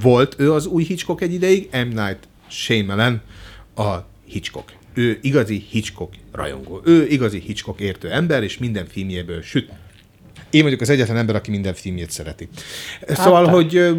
[0.00, 1.76] volt ő az új Hitchcock egy ideig, M.
[1.76, 3.22] Night Shyamalan
[3.74, 4.75] a Hitchcock.
[4.96, 6.80] Ő igazi Hitchcock rajongó.
[6.84, 9.70] Ő igazi Hitchcock értő ember, és minden filmjéből süt.
[10.50, 12.48] Én vagyok az egyetlen ember, aki minden filmjét szereti.
[13.08, 13.50] Szóval, te.
[13.50, 13.96] hogy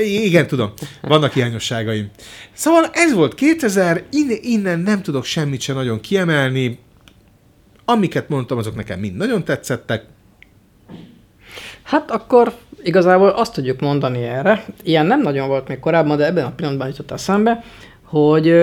[0.00, 2.10] igen, tudom, vannak hiányosságaim.
[2.52, 6.78] Szóval ez volt 2000, innen, innen nem tudok semmit se nagyon kiemelni.
[7.84, 10.04] Amiket mondtam, azok nekem mind nagyon tetszettek.
[11.82, 16.44] Hát akkor igazából azt tudjuk mondani erre, ilyen nem nagyon volt még korábban, de ebben
[16.44, 17.64] a pillanatban jutott eszembe,
[18.12, 18.54] hogy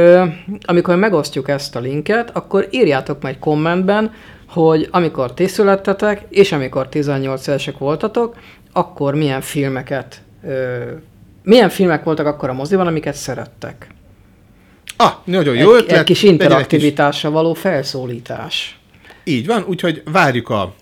[0.61, 4.13] amikor megosztjuk ezt a linket, akkor írjátok meg kommentben,
[4.47, 8.35] hogy amikor ti születtetek, és amikor 18 évesek voltatok,
[8.71, 10.21] akkor milyen filmeket,
[11.43, 13.87] milyen filmek voltak akkor a moziban, amiket szerettek.
[14.97, 15.97] Ah, nagyon jó egy, ötlet.
[15.97, 18.79] Egy kis interaktivitásra való felszólítás.
[19.23, 20.73] Így van, úgyhogy várjuk a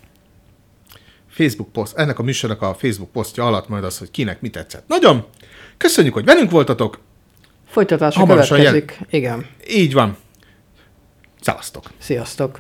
[1.30, 4.88] Facebook poszt, ennek a műsornak a Facebook posztja alatt majd az, hogy kinek mi tetszett.
[4.88, 5.26] Nagyon!
[5.78, 7.00] Köszönjük, hogy velünk voltatok.
[7.78, 9.00] Folytatása Hamarosan következik.
[9.10, 9.46] Igen.
[9.70, 10.18] Így van.
[11.42, 11.84] Szevasztok!
[11.98, 12.60] Sziasztok!